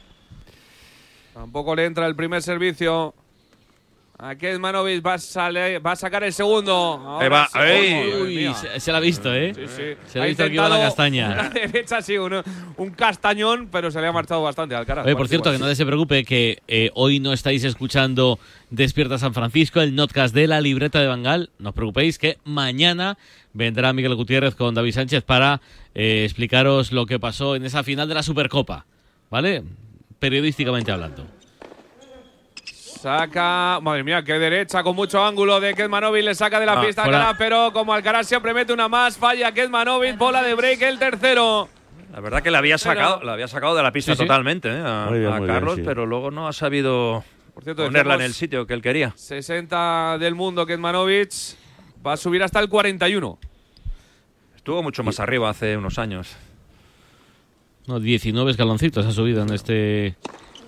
Tampoco 1.33 1.75
le 1.75 1.85
entra 1.85 2.07
el 2.07 2.15
primer 2.15 2.41
servicio. 2.41 3.13
A 4.23 4.35
Kedmanovic 4.35 5.03
va 5.03 5.15
a, 5.15 5.79
va 5.79 5.91
a 5.93 5.95
sacar 5.95 6.23
el 6.23 6.31
segundo. 6.31 6.71
Ahora 6.73 7.23
Ahí 7.23 7.29
va, 7.29 7.47
sí. 7.47 7.57
Madre 7.57 8.21
Uy, 8.21 8.53
se, 8.53 8.79
se 8.79 8.91
la 8.91 8.99
ha 8.99 9.01
visto, 9.01 9.33
¿eh? 9.33 9.51
Sí, 9.55 9.61
sí. 9.65 9.83
Se 10.05 10.19
le 10.19 10.23
ha 10.23 10.27
visto 10.27 10.45
que 10.45 10.53
iba 10.53 10.67
a 10.67 10.69
la 10.69 10.77
castaña. 10.77 11.35
La 11.35 11.49
derecha 11.49 12.03
sí, 12.03 12.19
un, 12.19 12.39
un 12.77 12.89
castañón, 12.91 13.69
pero 13.71 13.89
se 13.89 13.99
le 13.99 14.05
ha 14.05 14.11
marchado 14.11 14.43
bastante 14.43 14.75
al 14.75 14.85
cara. 14.85 15.01
Oye, 15.01 15.15
por 15.15 15.27
cierto, 15.27 15.51
que 15.51 15.57
nadie 15.57 15.75
se 15.75 15.87
preocupe 15.87 16.23
que 16.23 16.59
eh, 16.67 16.91
hoy 16.93 17.19
no 17.19 17.33
estáis 17.33 17.63
escuchando 17.63 18.37
Despierta 18.69 19.17
San 19.17 19.33
Francisco, 19.33 19.81
el 19.81 19.95
notcast 19.95 20.35
de 20.35 20.45
la 20.45 20.61
libreta 20.61 20.99
de 20.99 21.07
Bangal. 21.07 21.49
No 21.57 21.69
os 21.69 21.75
preocupéis 21.75 22.19
que 22.19 22.37
mañana 22.43 23.17
vendrá 23.53 23.91
Miguel 23.91 24.13
Gutiérrez 24.13 24.53
con 24.53 24.75
David 24.75 24.93
Sánchez 24.93 25.23
para 25.23 25.61
eh, 25.95 26.25
explicaros 26.25 26.91
lo 26.91 27.07
que 27.07 27.19
pasó 27.19 27.55
en 27.55 27.65
esa 27.65 27.81
final 27.81 28.07
de 28.07 28.13
la 28.13 28.21
Supercopa, 28.21 28.85
¿vale? 29.31 29.63
Periodísticamente 30.19 30.91
hablando. 30.91 31.40
Saca, 33.01 33.79
madre 33.81 34.03
mía, 34.03 34.21
qué 34.23 34.37
derecha 34.37 34.83
con 34.83 34.95
mucho 34.95 35.23
ángulo 35.25 35.59
de 35.59 35.73
Kedmanovic, 35.73 36.23
le 36.23 36.35
saca 36.35 36.59
de 36.59 36.67
la 36.67 36.73
Ah, 36.79 36.81
pista. 36.85 37.03
Alcaraz, 37.03 37.35
pero 37.35 37.73
como 37.73 37.93
Alcaraz 37.95 38.27
siempre 38.27 38.53
mete 38.53 38.73
una 38.73 38.87
más, 38.87 39.17
falla 39.17 39.51
Kedmanovic, 39.51 40.19
bola 40.19 40.43
de 40.43 40.53
break, 40.53 40.83
el 40.83 40.99
tercero. 40.99 41.67
La 42.13 42.19
verdad 42.19 42.43
que 42.43 42.51
la 42.51 42.59
había 42.59 42.77
sacado, 42.77 43.23
la 43.23 43.33
había 43.33 43.47
sacado 43.47 43.73
de 43.75 43.81
la 43.81 43.91
pista 43.91 44.11
Sí, 44.13 44.17
sí. 44.19 44.23
totalmente 44.27 44.69
¿eh? 44.69 44.83
a, 44.85 45.07
Muy 45.09 45.17
bien, 45.17 45.31
a 45.31 45.37
muy 45.37 45.47
bien, 45.47 45.55
Carlos, 45.55 45.75
sí. 45.77 45.81
pero 45.83 46.05
luego 46.05 46.29
no 46.29 46.47
ha 46.47 46.53
sabido 46.53 47.23
Por 47.55 47.63
cierto, 47.63 47.85
ponerla 47.85 48.13
en 48.15 48.21
el 48.21 48.33
sitio 48.35 48.67
que 48.67 48.75
él 48.75 48.83
quería. 48.83 49.13
60 49.15 50.19
del 50.19 50.35
mundo 50.35 50.67
Kedmanovic, 50.67 51.31
va 52.05 52.13
a 52.13 52.17
subir 52.17 52.43
hasta 52.43 52.59
el 52.59 52.69
41. 52.69 53.39
Estuvo 54.57 54.83
mucho 54.83 55.03
más 55.03 55.19
arriba 55.19 55.49
hace 55.49 55.75
unos 55.75 55.97
años. 55.97 56.35
No, 57.87 57.99
19 57.99 58.51
escaloncitos 58.51 59.07
ha 59.07 59.11
subido 59.11 59.41
en 59.41 59.51
este 59.53 60.17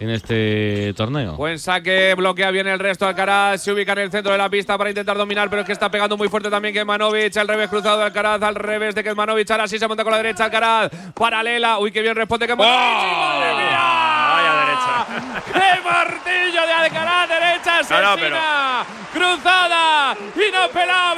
en 0.03 0.09
este 0.09 0.93
torneo. 0.97 1.35
Buen 1.37 1.57
saque, 1.59 2.13
bloquea 2.15 2.51
bien 2.51 2.67
el 2.67 2.77
resto. 2.77 3.07
Alcaraz 3.07 3.61
se 3.61 3.71
ubica 3.71 3.93
en 3.93 3.99
el 3.99 4.11
centro 4.11 4.33
de 4.33 4.37
la 4.37 4.49
pista 4.49 4.77
para 4.77 4.89
intentar 4.89 5.15
dominar, 5.17 5.49
pero 5.49 5.61
es 5.61 5.65
que 5.65 5.71
está 5.71 5.89
pegando 5.89 6.17
muy 6.17 6.27
fuerte 6.27 6.49
también 6.49 6.73
Kezmanovic. 6.73 7.35
Al 7.37 7.47
revés 7.47 7.69
cruzado 7.69 7.99
de 7.99 8.03
Alcaraz, 8.05 8.41
al 8.43 8.55
revés 8.55 8.95
de 8.95 9.03
Kezmanovic. 9.03 9.49
Ahora 9.51 9.67
sí 9.67 9.79
se 9.79 9.87
monta 9.87 10.03
con 10.03 10.11
la 10.11 10.17
derecha 10.17 10.43
Alcaraz. 10.45 10.91
Paralela. 11.13 11.79
Uy, 11.79 11.91
qué 11.91 12.01
bien 12.01 12.15
responde 12.15 12.45
Kezmanovic. 12.47 12.77
¡Madre 12.77 13.55
mía! 13.55 13.79
Vaya 14.33 14.53
derecha. 14.65 15.41
¡Qué 15.53 15.81
martillo 15.89 16.67
de 16.67 16.73
Alcaraz! 16.73 17.29
Derecha 17.29 17.79
asesina. 17.79 18.01
No, 18.01 18.09
no, 18.11 18.21
pero- 18.21 18.37
Cruzada. 19.13 20.15
Inapelable. 20.35 21.12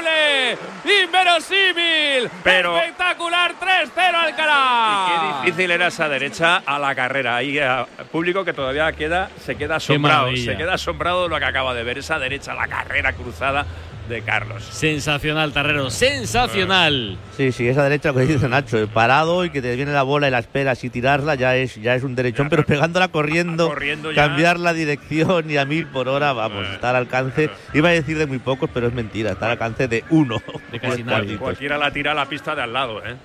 Inverosímil. 1.04 2.30
Pero- 2.44 2.78
Espectacular. 2.78 3.54
3-0 3.60 4.16
Alcaraz. 4.16 5.42
Qué 5.44 5.48
difícil 5.50 5.72
era 5.72 5.88
esa 5.88 6.10
derecha 6.10 6.58
a 6.66 6.80
la 6.80 6.94
carrera. 6.96 7.36
Ahí 7.38 7.58
eh, 7.58 7.86
público 8.12 8.44
que 8.44 8.54
todavía 8.54 8.92
queda, 8.94 9.30
se 9.44 9.56
queda 9.56 9.78
asombrado. 9.78 10.36
Se 10.36 10.56
queda 10.58 10.74
asombrado 10.76 11.24
de 11.24 11.30
lo 11.30 11.40
que 11.40 11.46
acaba 11.46 11.74
de 11.74 11.84
ver. 11.84 11.98
Esa 12.00 12.20
derecha 12.20 12.52
a 12.52 12.56
la 12.56 12.68
carrera 12.68 13.14
cruzada 13.14 13.66
de 14.08 14.22
Carlos. 14.22 14.64
Sensacional, 14.64 15.54
Tarrero, 15.54 15.90
sensacional. 15.90 17.18
Sí, 17.36 17.52
sí, 17.52 17.68
esa 17.68 17.84
derecha 17.84 18.14
que 18.14 18.22
dice 18.22 18.48
Nacho, 18.48 18.78
eh, 18.78 18.88
parado 18.88 19.46
y 19.46 19.50
que 19.50 19.62
te 19.62 19.76
viene 19.76 19.92
la 19.92 20.04
bola 20.04 20.28
y 20.28 20.32
la 20.32 20.40
esperas 20.40 20.84
y 20.84 20.90
tirarla 20.90 21.36
ya 21.36 21.56
es, 21.56 21.76
ya 21.76 21.96
es 21.96 22.04
un 22.04 22.16
derechón, 22.16 22.50
pero 22.50 22.66
pegándola 22.66 23.08
corriendo, 23.08 23.74
cambiar 24.14 24.60
la 24.60 24.74
dirección 24.74 25.50
y 25.50 25.58
a 25.58 25.66
mil 25.66 25.88
por 25.88 26.08
hora, 26.08 26.34
vamos, 26.34 26.68
está 26.68 26.92
al 26.92 26.98
alcance, 26.98 27.50
iba 27.74 27.90
a 27.90 27.94
decir 27.94 28.18
de 28.18 28.26
muy 28.26 28.40
pocos, 28.40 28.70
pero 28.74 28.88
es 28.88 28.94
mentira, 28.94 29.32
está 29.32 29.46
al 29.46 29.54
alcance 29.54 29.88
de 29.88 30.04
uno. 30.10 30.42
De 30.72 30.80
casi 30.80 31.04
nadie. 31.04 31.38
Cualquiera 31.38 31.78
la 31.78 31.92
tira 31.92 32.12
a 32.12 32.16
la 32.16 32.28
pista 32.28 32.56
de 32.56 32.62
al 32.62 32.74
lado, 32.74 33.06
¿eh? 33.06 33.16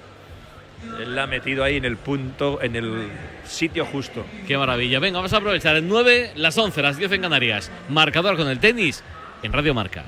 Él 0.99 1.15
la 1.15 1.25
ha 1.25 1.27
metido 1.27 1.63
ahí 1.63 1.77
en 1.77 1.85
el 1.85 1.97
punto, 1.97 2.61
en 2.63 2.75
el 2.75 3.09
sitio 3.45 3.85
justo. 3.85 4.25
Qué 4.47 4.57
maravilla. 4.57 4.99
Venga, 4.99 5.19
vamos 5.19 5.33
a 5.33 5.37
aprovechar 5.37 5.77
el 5.77 5.87
9, 5.87 6.33
las 6.37 6.57
11, 6.57 6.83
las 6.83 6.97
10 6.97 7.13
en 7.13 7.21
Canarias. 7.21 7.71
Marcador 7.91 8.37
con 8.37 8.49
el 8.49 8.59
tenis 8.59 9.05
en 9.43 9.53
Radio 9.53 9.75
Marca. 9.75 10.05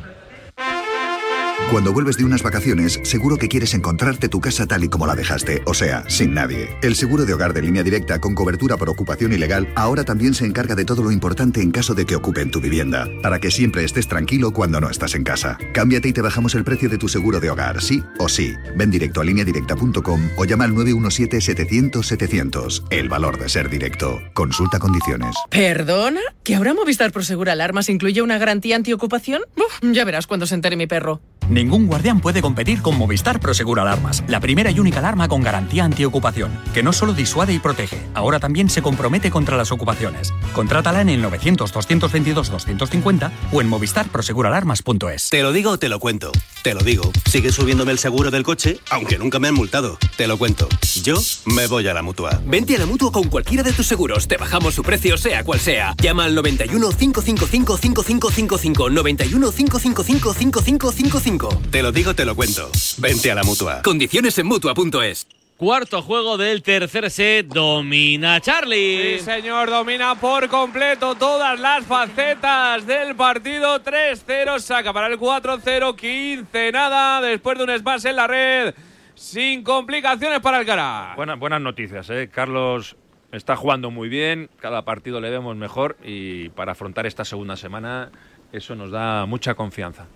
Cuando 1.71 1.93
vuelves 1.93 2.17
de 2.19 2.25
unas 2.25 2.43
vacaciones, 2.43 3.01
seguro 3.03 3.39
que 3.39 3.49
quieres 3.49 3.73
encontrarte 3.73 4.29
tu 4.29 4.43
casa 4.43 4.67
tal 4.67 4.85
y 4.85 4.91
como 4.91 5.07
la 5.07 5.15
dejaste, 5.15 5.63
o 5.65 5.73
sea, 5.73 6.05
sin 6.07 6.35
nadie. 6.35 6.69
El 6.83 6.97
seguro 6.97 7.25
de 7.25 7.33
hogar 7.33 7.55
de 7.55 7.63
línea 7.63 7.83
directa 7.83 8.21
con 8.21 8.35
cobertura 8.35 8.77
por 8.77 8.91
ocupación 8.91 9.33
ilegal 9.33 9.67
ahora 9.75 10.05
también 10.05 10.35
se 10.35 10.45
encarga 10.45 10.75
de 10.75 10.85
todo 10.85 11.03
lo 11.03 11.11
importante 11.11 11.63
en 11.63 11.71
caso 11.71 11.95
de 11.95 12.05
que 12.05 12.15
ocupen 12.15 12.51
tu 12.51 12.61
vivienda, 12.61 13.09
para 13.23 13.39
que 13.39 13.51
siempre 13.51 13.85
estés 13.85 14.07
tranquilo 14.07 14.53
cuando 14.53 14.83
no 14.83 14.91
estás 14.91 15.15
en 15.15 15.25
casa. 15.25 15.57
Cámbiate 15.73 16.09
y 16.09 16.13
te 16.13 16.21
bajamos 16.21 16.55
el 16.55 16.65
precio 16.65 16.91
de 16.91 16.99
tu 16.99 17.09
seguro 17.09 17.41
de 17.41 17.49
hogar, 17.49 17.81
sí 17.81 18.03
o 18.19 18.29
sí. 18.29 18.53
Ven 18.77 18.91
directo 18.91 19.23
a 19.23 19.25
lineadirecta.com 19.25 20.29
o 20.37 20.45
llama 20.45 20.65
al 20.65 20.73
917-700-700. 20.73 22.83
El 22.91 23.09
valor 23.09 23.39
de 23.39 23.49
ser 23.49 23.71
directo. 23.71 24.21
Consulta 24.35 24.79
condiciones. 24.79 25.35
¿Perdona? 25.49 26.21
¿Que 26.45 26.55
ahora 26.55 26.75
Movistar 26.75 27.13
Prosegur 27.13 27.49
Alarmas 27.49 27.89
incluye 27.89 28.21
una 28.21 28.37
garantía 28.37 28.77
antiocupación? 28.77 29.41
Uf, 29.57 29.81
ya 29.93 30.05
verás 30.05 30.27
cuando 30.27 30.47
se 30.47 30.55
entere 30.55 30.77
mi 30.77 30.87
perro. 30.87 31.23
Ningún 31.49 31.87
guardián 31.87 32.21
puede 32.21 32.41
competir 32.41 32.83
con 32.83 32.97
Movistar 32.97 33.41
Prosegur 33.41 33.81
Alarmas, 33.81 34.23
la 34.29 34.41
primera 34.41 34.71
y 34.71 34.79
única 34.79 35.01
alarma 35.01 35.29
con 35.29 35.43
garantía 35.43 35.85
antiocupación, 35.85 36.53
que 36.73 36.83
no 36.83 36.93
solo 36.93 37.15
disuade 37.15 37.53
y 37.53 37.59
protege, 37.59 38.01
ahora 38.15 38.41
también 38.41 38.71
se 38.71 38.83
compromete 38.83 39.31
contra 39.31 39.57
las 39.57 39.73
ocupaciones. 39.73 40.33
Contrátala 40.55 41.01
en 41.01 41.09
el 41.09 41.25
900-222-250 41.25 43.31
o 43.53 43.61
en 43.61 43.69
movistarproseguralarmas.es. 43.69 45.31
Te 45.31 45.43
lo 45.43 45.53
digo 45.53 45.73
o 45.73 45.79
te 45.79 45.89
lo 45.89 45.99
cuento. 45.99 46.31
Te 46.63 46.75
lo 46.75 46.83
digo. 46.83 47.11
Sigue 47.29 47.51
subiéndome 47.51 47.93
el 47.93 47.99
seguro 47.99 48.31
del 48.31 48.45
coche, 48.45 48.79
aunque 48.91 49.19
nunca 49.19 49.41
me 49.41 49.49
han 49.49 49.55
multado. 49.55 49.99
Te 50.17 50.29
lo 50.29 50.39
cuento. 50.39 50.69
Yo 51.03 51.17
me 51.47 51.67
voy 51.67 51.89
a 51.89 51.95
la 51.95 52.03
mutua. 52.03 52.41
Vente 52.47 52.77
a 52.77 52.79
la 52.79 52.87
mutua 52.87 53.11
con 53.11 53.25
cualquiera 53.25 53.65
de 53.65 53.73
tus 53.73 53.87
seguros. 53.87 54.29
Te 54.29 54.37
bajamos 54.37 54.75
su 54.75 54.83
precio, 54.83 55.19
sea 55.19 55.43
cual 55.43 55.59
sea. 55.59 55.95
Llama 56.01 56.25
al 56.25 56.35
91 56.35 56.91
555 56.91 57.77
5555. 57.77 58.91
91 58.91 59.53
555 59.53 60.35
5555. 60.35 61.32
Te 61.71 61.83
lo 61.83 61.93
digo, 61.93 62.15
te 62.15 62.27
lo 62.27 62.37
cuento. 62.37 62.71
Vente 62.99 63.31
a 63.31 63.35
la 63.35 63.43
mutua. 63.43 63.81
Condiciones 63.83 64.37
en 64.39 64.47
mutua.es. 64.47 65.27
Cuarto 65.57 66.03
juego 66.03 66.37
del 66.37 66.63
tercer 66.63 67.11
set. 67.11 67.47
Domina 67.47 68.39
Charlie. 68.41 69.19
Sí, 69.19 69.25
señor, 69.25 69.71
domina 69.71 70.15
por 70.15 70.49
completo 70.49 71.15
todas 71.15 71.59
las 71.59 71.87
facetas 71.87 72.87
del 72.87 73.17
partido. 73.17 73.83
3-0, 73.83 74.59
saca 74.59 74.93
para 74.93 75.07
el 75.07 75.19
4-0, 75.19 75.97
15 75.97 76.71
nada, 76.71 77.23
después 77.23 77.57
de 77.57 77.65
un 77.65 77.79
smash 77.79 78.05
en 78.05 78.17
la 78.17 78.27
red, 78.27 78.75
sin 79.15 79.63
complicaciones 79.63 80.41
para 80.41 80.61
el 80.61 80.67
cara. 80.67 81.15
Buenas, 81.17 81.39
buenas 81.39 81.63
noticias, 81.63 82.11
¿eh? 82.11 82.29
Carlos 82.31 82.95
está 83.31 83.57
jugando 83.57 83.91
muy 83.91 84.11
bien, 84.11 84.51
cada 84.61 84.85
partido 84.85 85.19
le 85.19 85.31
vemos 85.31 85.57
mejor 85.57 85.97
y 86.05 86.51
para 86.51 86.73
afrontar 86.73 87.07
esta 87.07 87.25
segunda 87.25 87.57
semana 87.57 88.11
eso 88.53 88.75
nos 88.75 88.91
da 88.91 89.25
mucha 89.25 89.55
confianza. 89.55 90.07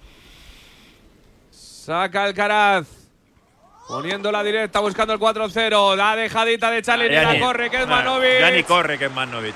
Saca 1.87 2.25
Alcaraz. 2.25 2.89
Poniendo 3.87 4.33
la 4.33 4.43
directa, 4.43 4.81
buscando 4.81 5.13
el 5.13 5.21
4-0. 5.21 5.95
La 5.95 6.17
dejadita 6.17 6.69
de 6.73 6.83
Charlie, 6.83 7.09
Ya 7.09 7.23
la 7.23 7.35
ni- 7.35 7.39
corre, 7.39 7.71
que 7.71 7.83
es 7.83 7.87
Manovic. 7.87 8.41
Ya 8.41 8.51
ni 8.51 8.65
corre, 8.65 8.99
que 8.99 9.05
es 9.05 9.13
Manovic. 9.13 9.55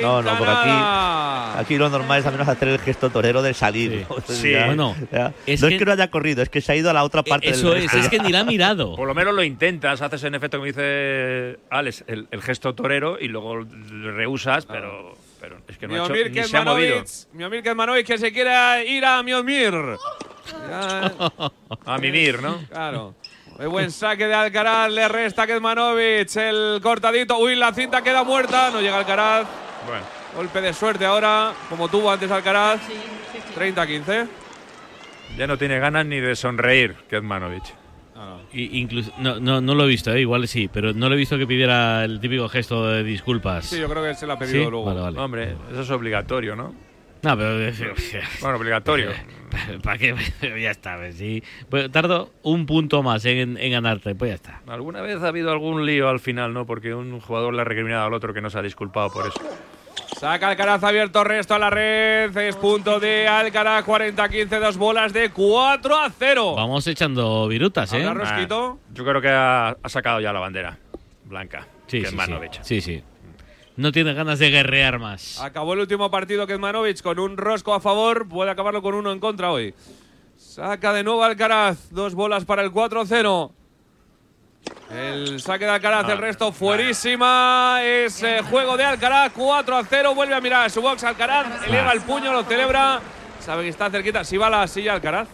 No, 0.00 0.22
no, 0.22 0.30
porque 0.38 0.44
nada. 0.52 1.50
aquí, 1.54 1.60
aquí 1.62 1.76
lo 1.78 1.88
normal 1.88 2.20
es 2.20 2.26
al 2.26 2.30
menos 2.34 2.46
hacer 2.46 2.68
el 2.68 2.78
gesto 2.78 3.10
torero 3.10 3.42
de 3.42 3.52
salir. 3.54 4.06
¿no? 4.08 4.16
Sí. 4.28 4.52
Ya- 4.52 4.66
Bueno, 4.66 4.94
ya. 5.10 5.32
es 5.44 5.60
no 5.60 5.66
que- 5.66 5.74
es 5.74 5.78
que 5.80 5.84
no 5.84 5.90
haya 5.90 6.08
corrido, 6.12 6.44
es 6.44 6.48
que 6.48 6.60
se 6.60 6.70
ha 6.70 6.76
ido 6.76 6.88
a 6.90 6.92
la 6.92 7.02
otra 7.02 7.24
parte 7.24 7.46
del 7.46 7.56
Eso 7.56 7.74
es, 7.74 7.92
es 7.92 8.08
que 8.08 8.20
ni 8.20 8.30
la 8.30 8.40
ha 8.40 8.44
mirado. 8.44 8.94
Por 8.94 9.08
lo 9.08 9.14
menos 9.14 9.34
lo 9.34 9.42
intentas, 9.42 10.00
haces 10.00 10.22
en 10.22 10.36
efecto, 10.36 10.58
como 10.58 10.66
dice 10.66 11.58
Alex, 11.68 12.04
el, 12.06 12.28
el 12.30 12.40
gesto 12.40 12.76
torero 12.76 13.18
y 13.18 13.26
luego 13.26 13.62
le 13.62 14.12
rehusas, 14.12 14.64
pero, 14.64 15.16
pero 15.40 15.56
es 15.66 15.76
que 15.76 15.88
no 15.88 15.94
ha 15.94 16.04
hecho, 16.04 16.12
Miomir 16.12 16.30
ni 16.30 16.44
se 16.44 16.56
ha 16.56 16.62
movido. 16.62 17.02
Miomir 17.32 17.62
Kezmanovic 17.64 18.06
que 18.06 18.18
se 18.18 18.32
quiera 18.32 18.84
ir 18.84 19.04
a 19.04 19.24
Miomir. 19.24 19.74
Ya, 20.68 21.12
A 21.86 21.98
mimir, 21.98 22.42
¿no? 22.42 22.58
claro. 22.70 23.14
Muy 23.58 23.66
buen 23.66 23.90
saque 23.90 24.26
de 24.26 24.34
Alcaraz, 24.34 24.90
le 24.90 25.06
resta 25.08 25.46
Kezmanovic, 25.46 26.34
el 26.36 26.80
cortadito. 26.82 27.38
Uy, 27.38 27.54
la 27.54 27.72
cinta 27.72 28.02
queda 28.02 28.24
muerta, 28.24 28.70
no 28.70 28.80
llega 28.80 28.98
Alcaraz. 28.98 29.46
Bueno, 29.86 30.04
Golpe 30.34 30.60
de 30.62 30.72
suerte 30.72 31.04
ahora, 31.04 31.52
como 31.68 31.88
tuvo 31.88 32.10
antes 32.10 32.30
Alcaraz. 32.30 32.80
30-15. 33.56 34.26
ya 35.36 35.46
no 35.46 35.58
tiene 35.58 35.78
ganas 35.78 36.06
ni 36.06 36.18
de 36.20 36.34
sonreír, 36.34 36.94
Kezmanovic. 37.08 37.64
Y 38.52 38.78
incluso, 38.80 39.10
no, 39.18 39.40
no, 39.40 39.60
no 39.60 39.74
lo 39.74 39.84
he 39.84 39.88
visto, 39.88 40.12
¿eh? 40.12 40.20
igual 40.20 40.46
sí, 40.46 40.68
pero 40.72 40.92
no 40.92 41.08
lo 41.08 41.14
he 41.14 41.18
visto 41.18 41.36
que 41.38 41.46
pidiera 41.46 42.04
el 42.04 42.20
típico 42.20 42.48
gesto 42.48 42.86
de 42.86 43.02
disculpas. 43.02 43.64
Sí, 43.66 43.78
yo 43.80 43.88
creo 43.88 44.02
que 44.02 44.14
se 44.14 44.26
lo 44.26 44.34
ha 44.34 44.38
pedido 44.38 44.64
¿Sí? 44.64 44.70
luego. 44.70 44.84
Vale, 44.84 45.00
vale. 45.00 45.18
Hombre, 45.18 45.56
eso 45.72 45.80
es 45.82 45.90
obligatorio, 45.90 46.54
¿no? 46.54 46.74
No, 47.22 47.36
pero. 47.36 47.72
Bueno, 48.40 48.56
obligatorio. 48.56 49.10
¿Para 49.82 49.98
qué? 49.98 50.14
Ya 50.60 50.70
está, 50.70 50.96
pues 50.96 51.16
sí. 51.16 51.42
Pues 51.68 51.90
tardo 51.90 52.30
un 52.42 52.66
punto 52.66 53.02
más 53.02 53.24
en, 53.24 53.56
en 53.58 53.72
ganarte, 53.72 54.14
pues 54.14 54.30
ya 54.30 54.34
está. 54.34 54.60
¿Alguna 54.66 55.02
vez 55.02 55.22
ha 55.22 55.28
habido 55.28 55.52
algún 55.52 55.86
lío 55.86 56.08
al 56.08 56.20
final, 56.20 56.52
no? 56.52 56.66
Porque 56.66 56.94
un 56.94 57.20
jugador 57.20 57.54
le 57.54 57.60
ha 57.60 57.64
recriminado 57.64 58.06
al 58.06 58.14
otro 58.14 58.34
que 58.34 58.40
no 58.40 58.50
se 58.50 58.58
ha 58.58 58.62
disculpado 58.62 59.10
por 59.10 59.26
eso. 59.28 59.40
Saca 60.18 60.48
Alcaraz 60.48 60.82
abierto, 60.84 61.22
resto 61.24 61.54
a 61.54 61.58
la 61.58 61.70
red. 61.70 62.36
Es 62.36 62.56
punto 62.56 62.98
de 62.98 63.28
Alcaraz, 63.28 63.84
40-15, 63.84 64.60
dos 64.60 64.76
bolas 64.76 65.12
de 65.12 65.30
4 65.30 65.96
a 65.96 66.10
0. 66.10 66.54
Vamos 66.54 66.86
echando 66.86 67.46
virutas, 67.48 67.92
¿eh? 67.92 68.04
Ah, 68.06 68.46
yo 68.46 69.04
creo 69.04 69.20
que 69.20 69.28
ha, 69.28 69.68
ha 69.70 69.88
sacado 69.88 70.20
ya 70.20 70.32
la 70.32 70.40
bandera 70.40 70.78
blanca. 71.24 71.66
Sí, 71.86 71.98
sí, 72.00 72.06
sí. 72.06 72.16
Kezmanovic. 72.16 72.62
sí, 72.62 72.80
sí. 72.80 73.02
No 73.76 73.90
tiene 73.90 74.12
ganas 74.12 74.38
de 74.38 74.50
guerrear 74.50 74.98
más. 74.98 75.40
Acabó 75.40 75.72
el 75.72 75.80
último 75.80 76.10
partido 76.10 76.46
Kezmanovic 76.46 77.00
con 77.02 77.18
un 77.18 77.36
rosco 77.36 77.72
a 77.74 77.80
favor. 77.80 78.28
Puede 78.28 78.50
acabarlo 78.50 78.82
con 78.82 78.94
uno 78.94 79.12
en 79.12 79.20
contra 79.20 79.50
hoy. 79.50 79.74
Saca 80.36 80.92
de 80.92 81.02
nuevo 81.02 81.24
Alcaraz. 81.24 81.90
Dos 81.90 82.14
bolas 82.14 82.44
para 82.44 82.62
el 82.62 82.70
4-0. 82.70 83.52
El 84.90 85.40
saque 85.40 85.64
de 85.64 85.70
Alcaraz, 85.70 86.08
el 86.10 86.18
resto 86.18 86.52
fuerísima. 86.52 87.78
Es 87.82 88.22
eh, 88.22 88.40
juego 88.50 88.76
de 88.76 88.84
Alcaraz. 88.84 89.32
4 89.34 89.76
a 89.76 89.84
0. 89.84 90.14
Vuelve 90.14 90.34
a 90.34 90.40
mirar 90.40 90.66
a 90.66 90.68
su 90.68 90.82
box 90.82 91.02
Alcaraz. 91.04 91.66
Eleva 91.66 91.92
el 91.92 92.02
puño, 92.02 92.32
lo 92.32 92.44
celebra. 92.44 93.00
Sabe 93.40 93.62
que 93.62 93.70
está 93.70 93.90
cerquita. 93.90 94.22
Si 94.22 94.36
va 94.36 94.48
a 94.48 94.50
la 94.50 94.66
silla 94.66 94.92
Alcaraz. 94.92 95.28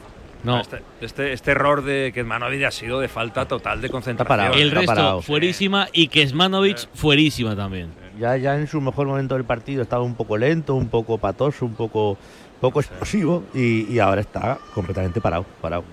No. 0.44 0.60
Este, 0.60 0.82
este, 1.00 1.32
este 1.32 1.50
error 1.50 1.82
de 1.82 2.12
Kezmanovic 2.14 2.62
ha 2.64 2.70
sido 2.70 3.00
de 3.00 3.08
falta 3.08 3.48
total 3.48 3.80
de 3.80 3.90
concentración. 3.90 4.54
el 4.54 4.70
resto 4.70 4.86
parado. 4.86 5.22
fuerísima 5.22 5.88
y 5.92 6.06
Kesmanovic 6.06 6.88
fuerísima 6.94 7.56
también. 7.56 7.92
Ya, 8.18 8.36
ya 8.36 8.56
en 8.56 8.66
su 8.66 8.80
mejor 8.80 9.06
momento 9.06 9.34
del 9.34 9.44
partido 9.44 9.82
estaba 9.82 10.02
un 10.02 10.14
poco 10.14 10.36
lento, 10.36 10.74
un 10.74 10.88
poco 10.88 11.18
patoso, 11.18 11.64
un 11.64 11.74
poco, 11.74 12.18
poco 12.60 12.80
explosivo 12.80 13.44
y, 13.54 13.92
y 13.92 13.98
ahora 14.00 14.20
está 14.20 14.58
completamente 14.74 15.20
parado, 15.20 15.46
parado. 15.60 15.84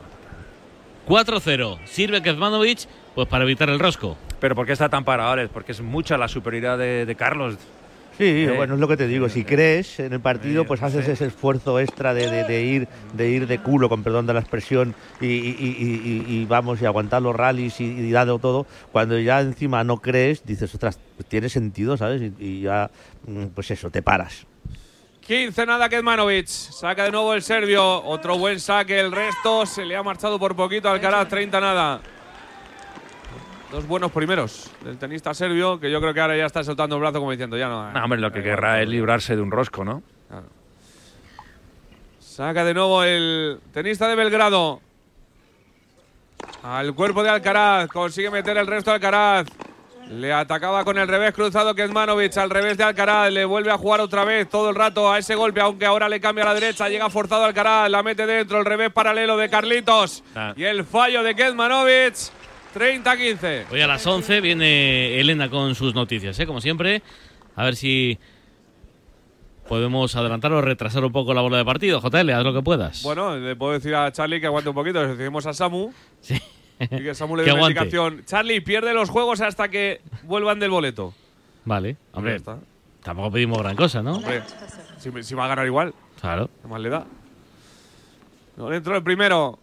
4-0. 1.07 1.77
Sirve 1.85 2.21
Kesmanovic 2.21 2.87
pues 3.13 3.27
para 3.27 3.43
evitar 3.43 3.69
el 3.69 3.79
rosco. 3.79 4.17
Pero 4.39 4.55
¿por 4.55 4.65
qué 4.65 4.73
está 4.73 4.89
tan 4.89 5.03
parado, 5.03 5.31
Alex? 5.31 5.49
Porque 5.53 5.71
es 5.71 5.81
mucha 5.81 6.17
la 6.17 6.27
superioridad 6.27 6.77
de, 6.77 7.05
de 7.05 7.15
Carlos. 7.15 7.57
Sí, 8.17 8.23
Eh, 8.47 8.53
bueno, 8.55 8.75
es 8.75 8.79
lo 8.79 8.87
que 8.87 8.95
te 8.95 9.07
digo. 9.07 9.27
Si 9.27 9.43
crees 9.43 9.99
en 9.99 10.13
el 10.13 10.21
partido, 10.21 10.63
pues 10.65 10.81
haces 10.81 11.07
ese 11.07 11.25
esfuerzo 11.25 11.79
extra 11.79 12.13
de, 12.13 12.29
de- 12.31 12.43
de 12.45 12.63
ir, 12.63 12.87
de 13.13 13.29
ir 13.29 13.45
de 13.47 13.59
culo, 13.59 13.89
con 13.89 14.03
perdón 14.03 14.25
de 14.25 14.33
la 14.33 14.39
expresión, 14.39 14.95
y, 15.19 15.25
y- 15.27 15.55
y- 15.59 16.23
y- 16.29 16.35
y 16.41 16.45
vamos, 16.45 16.81
y 16.81 16.85
aguantar 16.85 17.21
los 17.21 17.35
rallies 17.35 17.79
y, 17.81 17.83
y 17.85 18.11
darlo 18.11 18.39
todo. 18.39 18.65
Cuando 18.91 19.19
ya 19.19 19.41
encima 19.41 19.83
no 19.83 19.97
crees, 19.97 20.45
dices, 20.45 20.73
ostras, 20.73 20.97
pues 21.17 21.27
tiene 21.27 21.49
sentido, 21.49 21.97
¿sabes? 21.97 22.21
Y, 22.21 22.33
y 22.43 22.61
ya, 22.61 22.89
mm, 23.27 23.47
pues 23.47 23.71
eso, 23.71 23.89
te 23.89 24.01
paras. 24.01 24.45
15 25.19 25.65
nada 25.65 25.89
Kezmanovic. 25.89 26.45
Saca 26.47 27.03
de 27.05 27.11
nuevo 27.11 27.33
el 27.33 27.41
serbio. 27.41 28.03
Otro 28.03 28.37
buen 28.37 28.59
saque. 28.59 28.99
El 28.99 29.11
resto 29.11 29.65
se 29.65 29.83
le 29.83 29.95
ha 29.95 30.03
marchado 30.03 30.37
por 30.37 30.55
poquito 30.55 30.87
al 30.87 30.95
Alcaraz. 30.95 31.27
30 31.27 31.59
nada. 31.59 31.99
Dos 33.75 33.87
buenos 33.87 34.09
primeros 34.13 34.71
del 34.85 34.97
tenista 34.97 35.33
serbio 35.33 35.77
que 35.77 35.91
yo 35.91 35.99
creo 35.99 36.13
que 36.13 36.21
ahora 36.21 36.37
ya 36.37 36.45
está 36.45 36.63
soltando 36.63 36.95
el 36.95 37.01
brazo 37.01 37.19
como 37.19 37.31
diciendo 37.31 37.57
ya 37.57 37.67
no. 37.67 37.91
No, 37.91 38.03
hombre, 38.05 38.21
lo 38.21 38.31
que 38.31 38.41
querrá 38.41 38.81
es 38.81 38.87
librarse 38.87 39.35
de 39.35 39.41
un 39.41 39.51
rosco, 39.51 39.83
¿no? 39.83 40.01
Saca 42.21 42.63
de 42.63 42.73
nuevo 42.73 43.03
el 43.03 43.59
tenista 43.73 44.07
de 44.07 44.15
Belgrado. 44.15 44.79
Al 46.63 46.95
cuerpo 46.95 47.21
de 47.21 47.31
Alcaraz. 47.31 47.89
Consigue 47.89 48.31
meter 48.31 48.55
el 48.55 48.65
resto 48.65 48.91
de 48.91 48.95
Alcaraz. 48.95 49.47
Le 50.09 50.31
atacaba 50.31 50.85
con 50.85 50.97
el 50.97 51.09
revés 51.09 51.33
cruzado 51.33 51.75
Kezmanovic. 51.75 52.37
Al 52.37 52.51
revés 52.51 52.77
de 52.77 52.85
Alcaraz. 52.85 53.29
Le 53.29 53.43
vuelve 53.43 53.71
a 53.71 53.77
jugar 53.77 53.99
otra 53.99 54.23
vez 54.23 54.47
todo 54.47 54.69
el 54.69 54.75
rato 54.77 55.11
a 55.11 55.17
ese 55.17 55.35
golpe. 55.35 55.59
Aunque 55.59 55.85
ahora 55.85 56.07
le 56.07 56.21
cambia 56.21 56.45
a 56.45 56.47
la 56.47 56.53
derecha. 56.53 56.87
Llega 56.87 57.09
forzado 57.09 57.43
Alcaraz. 57.43 57.89
La 57.89 58.03
mete 58.03 58.25
dentro. 58.25 58.57
El 58.57 58.63
revés 58.63 58.93
paralelo 58.93 59.35
de 59.35 59.49
Carlitos. 59.49 60.23
Ah. 60.33 60.53
Y 60.55 60.63
el 60.63 60.85
fallo 60.85 61.23
de 61.23 61.35
Kezmanovic. 61.35 62.44
30-15. 62.75 63.67
Hoy 63.71 63.79
a 63.79 63.87
las 63.87 64.05
11 64.05 64.41
viene 64.41 65.17
Elena 65.17 65.49
con 65.49 65.75
sus 65.75 65.95
noticias, 65.95 66.37
¿eh? 66.39 66.45
como 66.45 66.59
siempre. 66.59 67.01
A 67.55 67.63
ver 67.63 67.77
si 67.77 68.19
podemos 69.69 70.13
adelantar 70.17 70.51
o 70.51 70.61
retrasar 70.61 71.05
un 71.05 71.13
poco 71.13 71.33
la 71.33 71.39
bola 71.39 71.57
de 71.57 71.63
partido. 71.63 72.01
JL, 72.01 72.29
haz 72.31 72.43
lo 72.43 72.53
que 72.53 72.61
puedas. 72.61 73.01
Bueno, 73.03 73.37
le 73.37 73.55
puedo 73.55 73.71
decir 73.71 73.95
a 73.95 74.11
Charlie 74.11 74.41
que 74.41 74.47
aguante 74.47 74.69
un 74.69 74.75
poquito. 74.75 75.01
Le 75.01 75.15
decimos 75.15 75.45
a 75.45 75.53
Samu. 75.53 75.93
Sí. 76.19 76.37
Y 76.81 76.87
que 76.87 77.15
Samu 77.15 77.37
le 77.37 77.43
dé 77.45 77.53
una 77.53 77.61
indicación. 77.61 78.23
Charlie 78.25 78.59
pierde 78.59 78.93
los 78.93 79.09
juegos 79.09 79.39
hasta 79.39 79.69
que 79.69 80.01
vuelvan 80.23 80.59
del 80.59 80.71
boleto. 80.71 81.13
Vale, 81.63 81.95
hombre, 82.11 82.35
está. 82.35 82.59
tampoco 83.01 83.31
pedimos 83.31 83.57
gran 83.59 83.77
cosa, 83.77 84.03
¿no? 84.03 84.17
Hombre, 84.17 84.43
si, 84.97 85.11
si 85.23 85.33
va 85.33 85.45
a 85.45 85.47
ganar 85.47 85.65
igual. 85.65 85.93
Claro. 86.19 86.49
¿Qué 86.61 86.67
más 86.67 86.81
le 86.81 86.89
da? 86.89 87.05
No 88.57 88.69
le 88.69 88.75
entró 88.75 88.97
el 88.97 89.03
primero. 89.03 89.59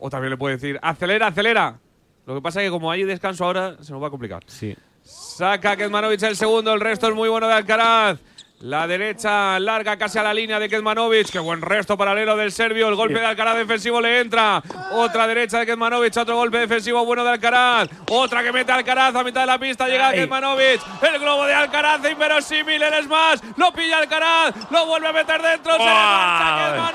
O 0.00 0.10
también 0.10 0.30
le 0.30 0.36
puede 0.36 0.56
decir, 0.56 0.80
acelera, 0.82 1.28
acelera. 1.28 1.78
Lo 2.26 2.34
que 2.34 2.40
pasa 2.40 2.60
es 2.60 2.66
que 2.66 2.70
como 2.70 2.90
hay 2.90 3.04
descanso 3.04 3.44
ahora, 3.44 3.76
se 3.80 3.92
nos 3.92 4.02
va 4.02 4.08
a 4.08 4.10
complicar. 4.10 4.42
Sí. 4.46 4.76
Saca 5.02 5.76
Kezmanovic 5.76 6.22
el 6.22 6.36
segundo, 6.36 6.72
el 6.74 6.80
resto 6.80 7.08
es 7.08 7.14
muy 7.14 7.28
bueno 7.28 7.48
de 7.48 7.54
Alcaraz. 7.54 8.18
La 8.60 8.86
derecha 8.86 9.58
larga 9.58 9.96
casi 9.96 10.18
a 10.18 10.22
la 10.22 10.34
línea 10.34 10.60
de 10.60 10.68
Kezmanovic. 10.68 11.30
Qué 11.30 11.38
buen 11.38 11.62
resto 11.62 11.96
paralelo 11.96 12.36
del 12.36 12.52
serbio. 12.52 12.90
El 12.90 12.94
golpe 12.94 13.18
de 13.18 13.24
Alcaraz 13.24 13.56
defensivo 13.56 14.02
le 14.02 14.20
entra. 14.20 14.62
Otra 14.92 15.26
derecha 15.26 15.60
de 15.60 15.64
Kezmanovic. 15.64 16.14
Otro 16.18 16.36
golpe 16.36 16.58
defensivo 16.58 17.02
bueno 17.06 17.24
de 17.24 17.30
Alcaraz. 17.30 17.88
Otra 18.10 18.42
que 18.42 18.52
mete 18.52 18.70
Alcaraz 18.70 19.14
a 19.14 19.24
mitad 19.24 19.40
de 19.40 19.46
la 19.46 19.58
pista. 19.58 19.88
Llega 19.88 20.08
Ay. 20.08 20.18
Kezmanovic. 20.18 20.78
El 21.02 21.18
globo 21.20 21.46
de 21.46 21.54
Alcaraz 21.54 22.02
inverosímil. 22.10 22.82
El 22.82 23.04
smash. 23.04 23.40
Lo 23.56 23.72
pilla 23.72 23.96
Alcaraz. 23.96 24.54
Lo 24.70 24.84
vuelve 24.84 25.08
a 25.08 25.12
meter 25.14 25.40
dentro. 25.40 25.72
Se 25.72 25.78
le 25.78 25.84
marcha. 25.86 26.92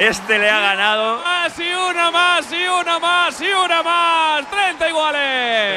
Este 0.00 0.38
le 0.38 0.48
ha 0.48 0.60
ganado. 0.60 1.18
Más 1.22 1.58
y 1.58 1.62
una 1.90 2.10
más 2.10 2.50
y 2.52 2.56
una 2.66 2.98
más 2.98 3.40
y 3.42 3.44
una 3.48 3.82
más. 3.82 4.50
30 4.50 4.88
iguales. 4.88 5.20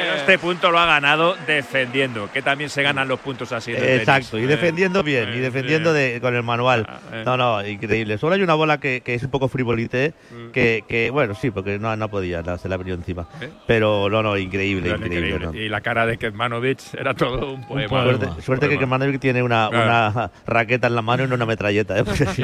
Pero 0.02 0.14
este 0.16 0.38
punto 0.38 0.70
lo 0.70 0.78
ha 0.78 0.86
ganado 0.86 1.36
defendiendo, 1.46 2.30
que 2.32 2.40
también 2.40 2.70
se 2.70 2.82
ganan 2.82 3.06
los 3.06 3.20
puntos 3.20 3.52
así. 3.52 3.72
Exacto, 3.72 4.38
y 4.38 4.44
Eh, 4.44 4.46
defendiendo 4.46 5.02
bien, 5.02 5.28
y 5.34 5.38
eh, 5.38 5.40
defendiendo 5.40 5.94
eh. 5.94 6.14
de, 6.14 6.20
con 6.22 6.34
el 6.34 6.42
manual. 6.42 6.86
eh. 7.12 7.22
No, 7.26 7.36
no, 7.36 7.66
increíble. 7.66 8.16
Solo 8.16 8.34
hay 8.36 8.42
una 8.42 8.54
bola 8.54 8.78
que, 8.80 9.02
que 9.02 9.14
es 9.14 9.22
un 9.24 9.30
poco 9.30 9.48
frivolité, 9.48 10.14
Mm. 10.30 10.50
que, 10.52 10.84
que, 10.88 11.10
bueno, 11.10 11.34
sí, 11.34 11.50
porque 11.50 11.78
no, 11.78 11.94
no 11.96 12.08
podía, 12.08 12.40
no, 12.42 12.56
se 12.56 12.68
la 12.68 12.76
ha 12.76 12.78
venido 12.78 12.96
encima. 12.96 13.26
Pero 13.66 14.08
no, 14.08 14.22
no, 14.22 14.38
increíble, 14.38 14.84
Pero 14.90 14.96
increíble. 15.04 15.28
increíble. 15.30 15.58
¿no? 15.58 15.64
Y 15.66 15.68
la 15.68 15.82
cara 15.82 16.06
de 16.06 16.16
Kezmanovic 16.16 16.78
era 16.98 17.12
todo 17.14 17.52
un 17.52 17.66
poema. 17.66 17.88
Suerte, 18.02 18.26
Un 18.26 18.42
suerte 18.42 18.68
que 18.68 18.76
poema. 18.76 18.96
Kemanovic 18.96 19.20
tiene 19.20 19.42
una, 19.42 19.68
Claro. 19.70 19.84
una 20.12 20.30
raqueta 20.46 20.86
en 20.86 20.94
la 20.94 21.02
mano 21.02 21.24
y 21.24 21.28
no 21.28 21.34
una 21.34 21.46
metralleta, 21.46 21.98
¿eh? 21.98 22.04
Sí. 22.34 22.42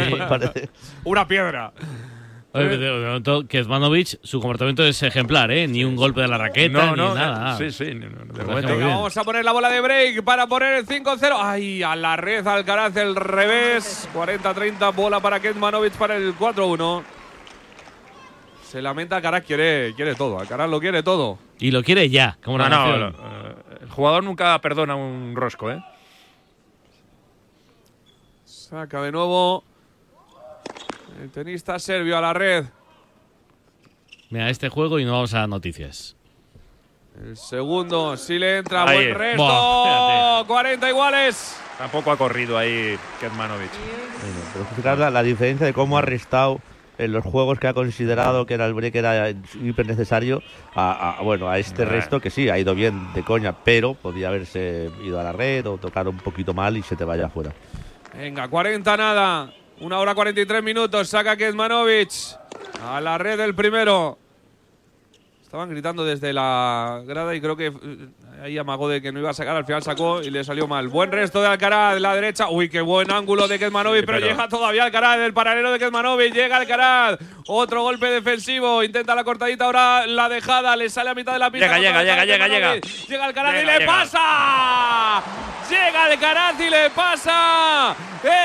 Una 1.05 1.27
piedra. 1.27 1.70
Momento, 2.53 3.47
Kezmanovic, 3.47 4.19
su 4.25 4.41
comportamiento 4.41 4.85
es 4.85 5.01
ejemplar, 5.05 5.53
¿eh? 5.53 5.69
Ni 5.69 5.85
un 5.85 5.95
golpe 5.95 6.21
de 6.21 6.27
la 6.27 6.37
raqueta, 6.37 6.87
No, 6.87 6.91
ni 6.91 6.97
no, 6.97 7.15
nada. 7.15 7.57
Sí, 7.57 7.71
sí. 7.71 7.95
no, 7.95 8.09
no, 8.09 8.55
Venga, 8.57 8.75
vamos 8.89 9.17
a 9.17 9.23
poner 9.23 9.45
la 9.45 9.53
bola 9.53 9.69
de 9.69 9.81
break 9.81 10.25
para 10.25 10.49
poner 10.49 10.75
el 10.79 10.85
5-0. 10.87 11.37
Ay, 11.39 11.85
a 11.85 11.95
la 11.95 12.17
red 12.17 12.45
Alcaraz 12.45 12.97
el 12.97 13.15
revés. 13.15 14.09
40-30, 14.13 14.93
bola 14.95 15.21
para 15.21 15.39
Kezmanovic 15.39 15.93
para 15.93 16.17
el 16.17 16.35
4-1. 16.37 17.05
Se 18.65 18.83
lamenta 18.83 19.17
Alcaraz, 19.17 19.45
quiere, 19.45 19.95
quiere 19.95 20.17
todo. 20.17 20.41
Alcaraz 20.41 20.69
lo 20.69 20.81
quiere 20.81 21.05
todo. 21.05 21.39
Y 21.61 21.71
lo 21.71 21.85
quiere 21.85 22.11
ya, 22.11 22.37
como 22.43 22.59
No, 22.59 22.67
una 22.67 22.77
no, 22.77 22.87
nación. 22.87 23.15
eh, 23.17 23.55
el 23.83 23.91
jugador 23.91 24.25
nunca 24.25 24.59
perdona 24.61 24.97
un 24.97 25.35
rosco, 25.37 25.71
¿eh? 25.71 25.81
Saca 28.45 29.03
de 29.03 29.13
nuevo 29.13 29.63
el 31.23 31.31
tenista 31.31 31.79
serbio 31.79 32.17
a 32.17 32.21
la 32.21 32.33
red. 32.33 32.65
Mira, 34.31 34.49
este 34.51 34.69
juego 34.69 34.99
y 34.99 35.05
no 35.05 35.13
vamos 35.13 35.35
a 35.35 35.47
noticias. 35.47 36.17
El 37.23 37.37
segundo, 37.37 38.17
sí 38.17 38.39
le 38.39 38.59
entra, 38.59 38.85
Ahí. 38.85 38.97
buen 39.07 39.15
resto. 39.19 39.43
Buah, 39.43 40.45
40 40.47 40.89
iguales. 40.89 41.61
Tampoco 41.77 42.13
ha 42.13 42.17
corrido 42.17 42.57
ahí 42.57 42.97
Kezmanovic. 43.21 43.71
Bueno, 44.23 44.39
pero 44.53 44.65
fijaros 44.77 44.99
la, 45.01 45.11
la 45.11 45.23
diferencia 45.23 45.67
de 45.67 45.73
cómo 45.73 45.99
ha 45.99 46.03
restado 46.03 46.61
en 46.99 47.13
los 47.13 47.25
juegos 47.25 47.59
que 47.59 47.67
ha 47.67 47.73
considerado 47.75 48.45
que 48.47 48.55
era 48.55 48.67
el 48.67 48.75
break 48.75 48.95
era 48.95 49.31
hiper 49.31 49.87
necesario 49.87 50.43
a, 50.75 51.17
a- 51.19 51.23
bueno 51.23 51.49
a 51.49 51.59
este 51.59 51.87
resto 51.87 52.21
que 52.21 52.29
sí 52.29 52.51
ha 52.51 52.59
ido 52.59 52.75
bien 52.75 53.11
de 53.15 53.25
coña 53.25 53.55
pero 53.65 53.95
podía 53.95 54.29
haberse 54.29 54.91
ido 55.03 55.19
a 55.19 55.23
la 55.23 55.33
red 55.33 55.67
o 55.67 55.79
tocar 55.79 56.07
un 56.09 56.19
poquito 56.19 56.53
mal 56.53 56.77
y 56.77 56.83
se 56.83 56.97
te 56.97 57.05
vaya 57.05 57.27
afuera 57.27 57.53
Venga, 58.15 58.47
40 58.49 58.97
nada. 58.99 59.51
Una 59.81 59.99
hora 59.99 60.15
43 60.15 60.63
minutos. 60.63 61.09
Saca 61.09 61.37
Kezmanovic. 61.39 62.13
A 62.85 63.01
la 63.01 63.17
red 63.17 63.41
el 63.41 63.55
primero. 63.55 64.19
Estaban 65.43 65.71
gritando 65.71 66.05
desde 66.05 66.35
la 66.35 67.03
grada 67.07 67.35
y 67.35 67.41
creo 67.41 67.57
que 67.57 67.69
eh, 67.69 68.09
ahí 68.43 68.59
amagó 68.59 68.89
de 68.89 69.01
que 69.03 69.13
no 69.13 69.19
iba 69.21 69.31
a 69.31 69.35
sacar. 69.35 69.57
Al 69.57 69.65
final 69.65 69.83
sacó 69.83 70.23
y 70.23 70.31
le 70.31 70.43
salió 70.45 70.67
mal. 70.67 70.89
Buen 70.89 71.11
resto 71.13 71.41
de 71.41 71.49
Alcaraz 71.49 71.95
de 71.95 72.01
la 72.01 72.15
derecha. 72.15 72.49
Uy, 72.49 72.69
qué 72.69 72.81
buen 72.81 73.11
ángulo 73.11 73.47
de 73.49 73.59
Kezmanovic. 73.59 74.01
Sí, 74.01 74.07
pero, 74.07 74.19
pero- 74.19 74.31
llega 74.33 74.49
todavía 74.49 74.85
Alcaraz 74.85 75.19
del 75.19 75.33
paralelo 75.33 75.73
de 75.73 75.79
Kezmanovic. 75.79 76.33
Llega 76.35 76.57
Alcaraz. 76.57 77.19
Otro 77.47 77.83
golpe 77.83 78.07
defensivo. 78.07 78.83
Intenta 78.83 79.15
la 79.15 79.25
cortadita 79.25 79.65
ahora. 79.67 80.07
La 80.07 80.29
dejada. 80.29 80.77
Le 80.77 80.89
sale 80.91 81.11
a 81.11 81.15
mitad 81.15 81.33
de 81.33 81.39
la 81.39 81.51
pista. 81.51 81.67
Llega, 81.67 81.79
llega, 81.79 81.99
Alcaraz, 82.01 82.27
llega, 82.27 82.49
llega, 82.49 82.73
Kezmanovic. 82.75 83.09
Llega 83.09 83.25
Alcaraz 83.25 83.53
y 83.53 83.57
Llega, 83.59 83.73
le 83.73 83.79
llega. 83.81 83.93
pasa. 83.93 85.23
Llega 85.71 86.05
Alcaraz 86.05 86.61
y 86.61 86.71
le 86.71 86.91
pasa. 86.91 87.95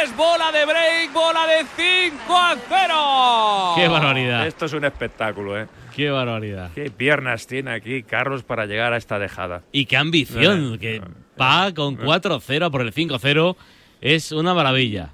Es 0.04 0.16
bola 0.16 0.52
de 0.52 0.66
break, 0.66 1.12
bola 1.14 1.48
de 1.48 1.66
5 1.76 2.38
a 2.38 2.56
0. 2.70 3.74
¡Qué 3.76 3.88
barbaridad! 3.88 4.48
Esto 4.48 4.66
es 4.66 4.74
un 4.74 4.86
espectáculo, 4.86 5.60
¿eh? 5.60 5.68
¡Qué 5.96 6.10
barbaridad! 6.10 6.72
Qué 6.76 6.92
piernas 6.92 7.48
tiene 7.48 7.72
aquí 7.72 8.04
Carlos 8.04 8.44
para 8.44 8.66
llegar 8.66 8.92
a 8.92 8.98
esta 8.98 9.18
dejada. 9.18 9.64
Y 9.72 9.86
qué 9.86 9.96
ambición, 9.96 10.78
que 10.78 11.02
va 11.40 11.74
con 11.74 11.98
4-0 11.98 12.70
por 12.70 12.82
el 12.82 12.94
5-0. 12.94 13.56
Es 14.02 14.34
una 14.34 14.54
maravilla. 14.54 15.14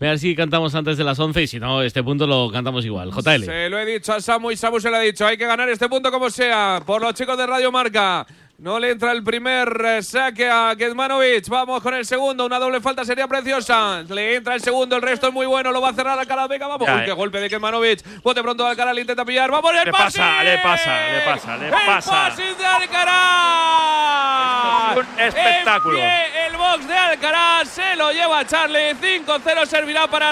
A 0.00 0.04
ver 0.04 0.18
si 0.18 0.34
cantamos 0.34 0.74
antes 0.74 0.96
de 0.96 1.04
las 1.04 1.18
11 1.18 1.42
y 1.42 1.46
si 1.46 1.60
no, 1.60 1.82
este 1.82 2.02
punto 2.02 2.26
lo 2.26 2.50
cantamos 2.50 2.84
igual. 2.84 3.10
JL. 3.10 3.44
Se 3.44 3.68
lo 3.68 3.78
he 3.78 3.84
dicho 3.84 4.14
a 4.14 4.20
Samu 4.20 4.50
y 4.50 4.56
Samu 4.56 4.80
se 4.80 4.90
lo 4.90 4.96
ha 4.96 5.00
dicho. 5.00 5.26
Hay 5.26 5.36
que 5.36 5.46
ganar 5.46 5.68
este 5.68 5.88
punto 5.88 6.10
como 6.10 6.30
sea. 6.30 6.82
Por 6.84 7.02
los 7.02 7.14
chicos 7.14 7.36
de 7.36 7.46
Radio 7.46 7.70
Marca. 7.70 8.26
No 8.60 8.78
le 8.78 8.90
entra 8.90 9.12
el 9.12 9.24
primer 9.24 9.68
eh, 9.86 10.02
saque 10.02 10.46
a 10.50 10.74
Kezmanovic. 10.76 11.48
Vamos 11.48 11.82
con 11.82 11.94
el 11.94 12.04
segundo. 12.04 12.44
Una 12.44 12.58
doble 12.58 12.82
falta 12.82 13.06
sería 13.06 13.26
preciosa. 13.26 14.02
Le 14.06 14.34
entra 14.36 14.54
el 14.54 14.60
segundo. 14.60 14.96
El 14.96 15.02
resto 15.02 15.28
es 15.28 15.32
muy 15.32 15.46
bueno. 15.46 15.72
Lo 15.72 15.80
va 15.80 15.88
a 15.88 15.94
cerrar 15.94 16.18
Alcaraz. 16.18 16.46
Venga, 16.46 16.66
vamos. 16.66 16.86
Ya, 16.86 16.94
Uy, 16.96 17.00
eh. 17.00 17.04
qué 17.06 17.12
golpe 17.12 17.40
de 17.40 17.48
Kezmanovic. 17.48 18.04
Bote 18.22 18.42
pronto 18.42 18.66
Alcaraz. 18.66 18.94
Le 18.94 19.00
intenta 19.00 19.24
pillar. 19.24 19.50
¡Vamos! 19.50 19.70
¡El 19.72 19.86
Le 19.86 19.92
pase! 19.92 20.18
pasa, 20.18 20.44
le 20.44 20.58
pasa, 20.58 21.08
le 21.10 21.20
pasa, 21.22 21.56
le 21.56 21.66
¡El 21.68 21.72
pasa. 21.72 22.10
pase 22.10 22.54
de 22.54 22.66
Alcaraz! 22.66 23.16
Esto 24.90 25.00
es 25.00 25.06
un 25.14 25.20
espectáculo. 25.40 25.98
En 25.98 26.04
pie, 26.04 26.46
el 26.48 26.56
box 26.58 26.86
de 26.86 26.98
Alcaraz. 26.98 27.66
Se 27.70 27.96
lo 27.96 28.12
lleva 28.12 28.44
Charlie. 28.44 28.94
5-0 29.24 29.64
servirá 29.64 30.06
para 30.06 30.28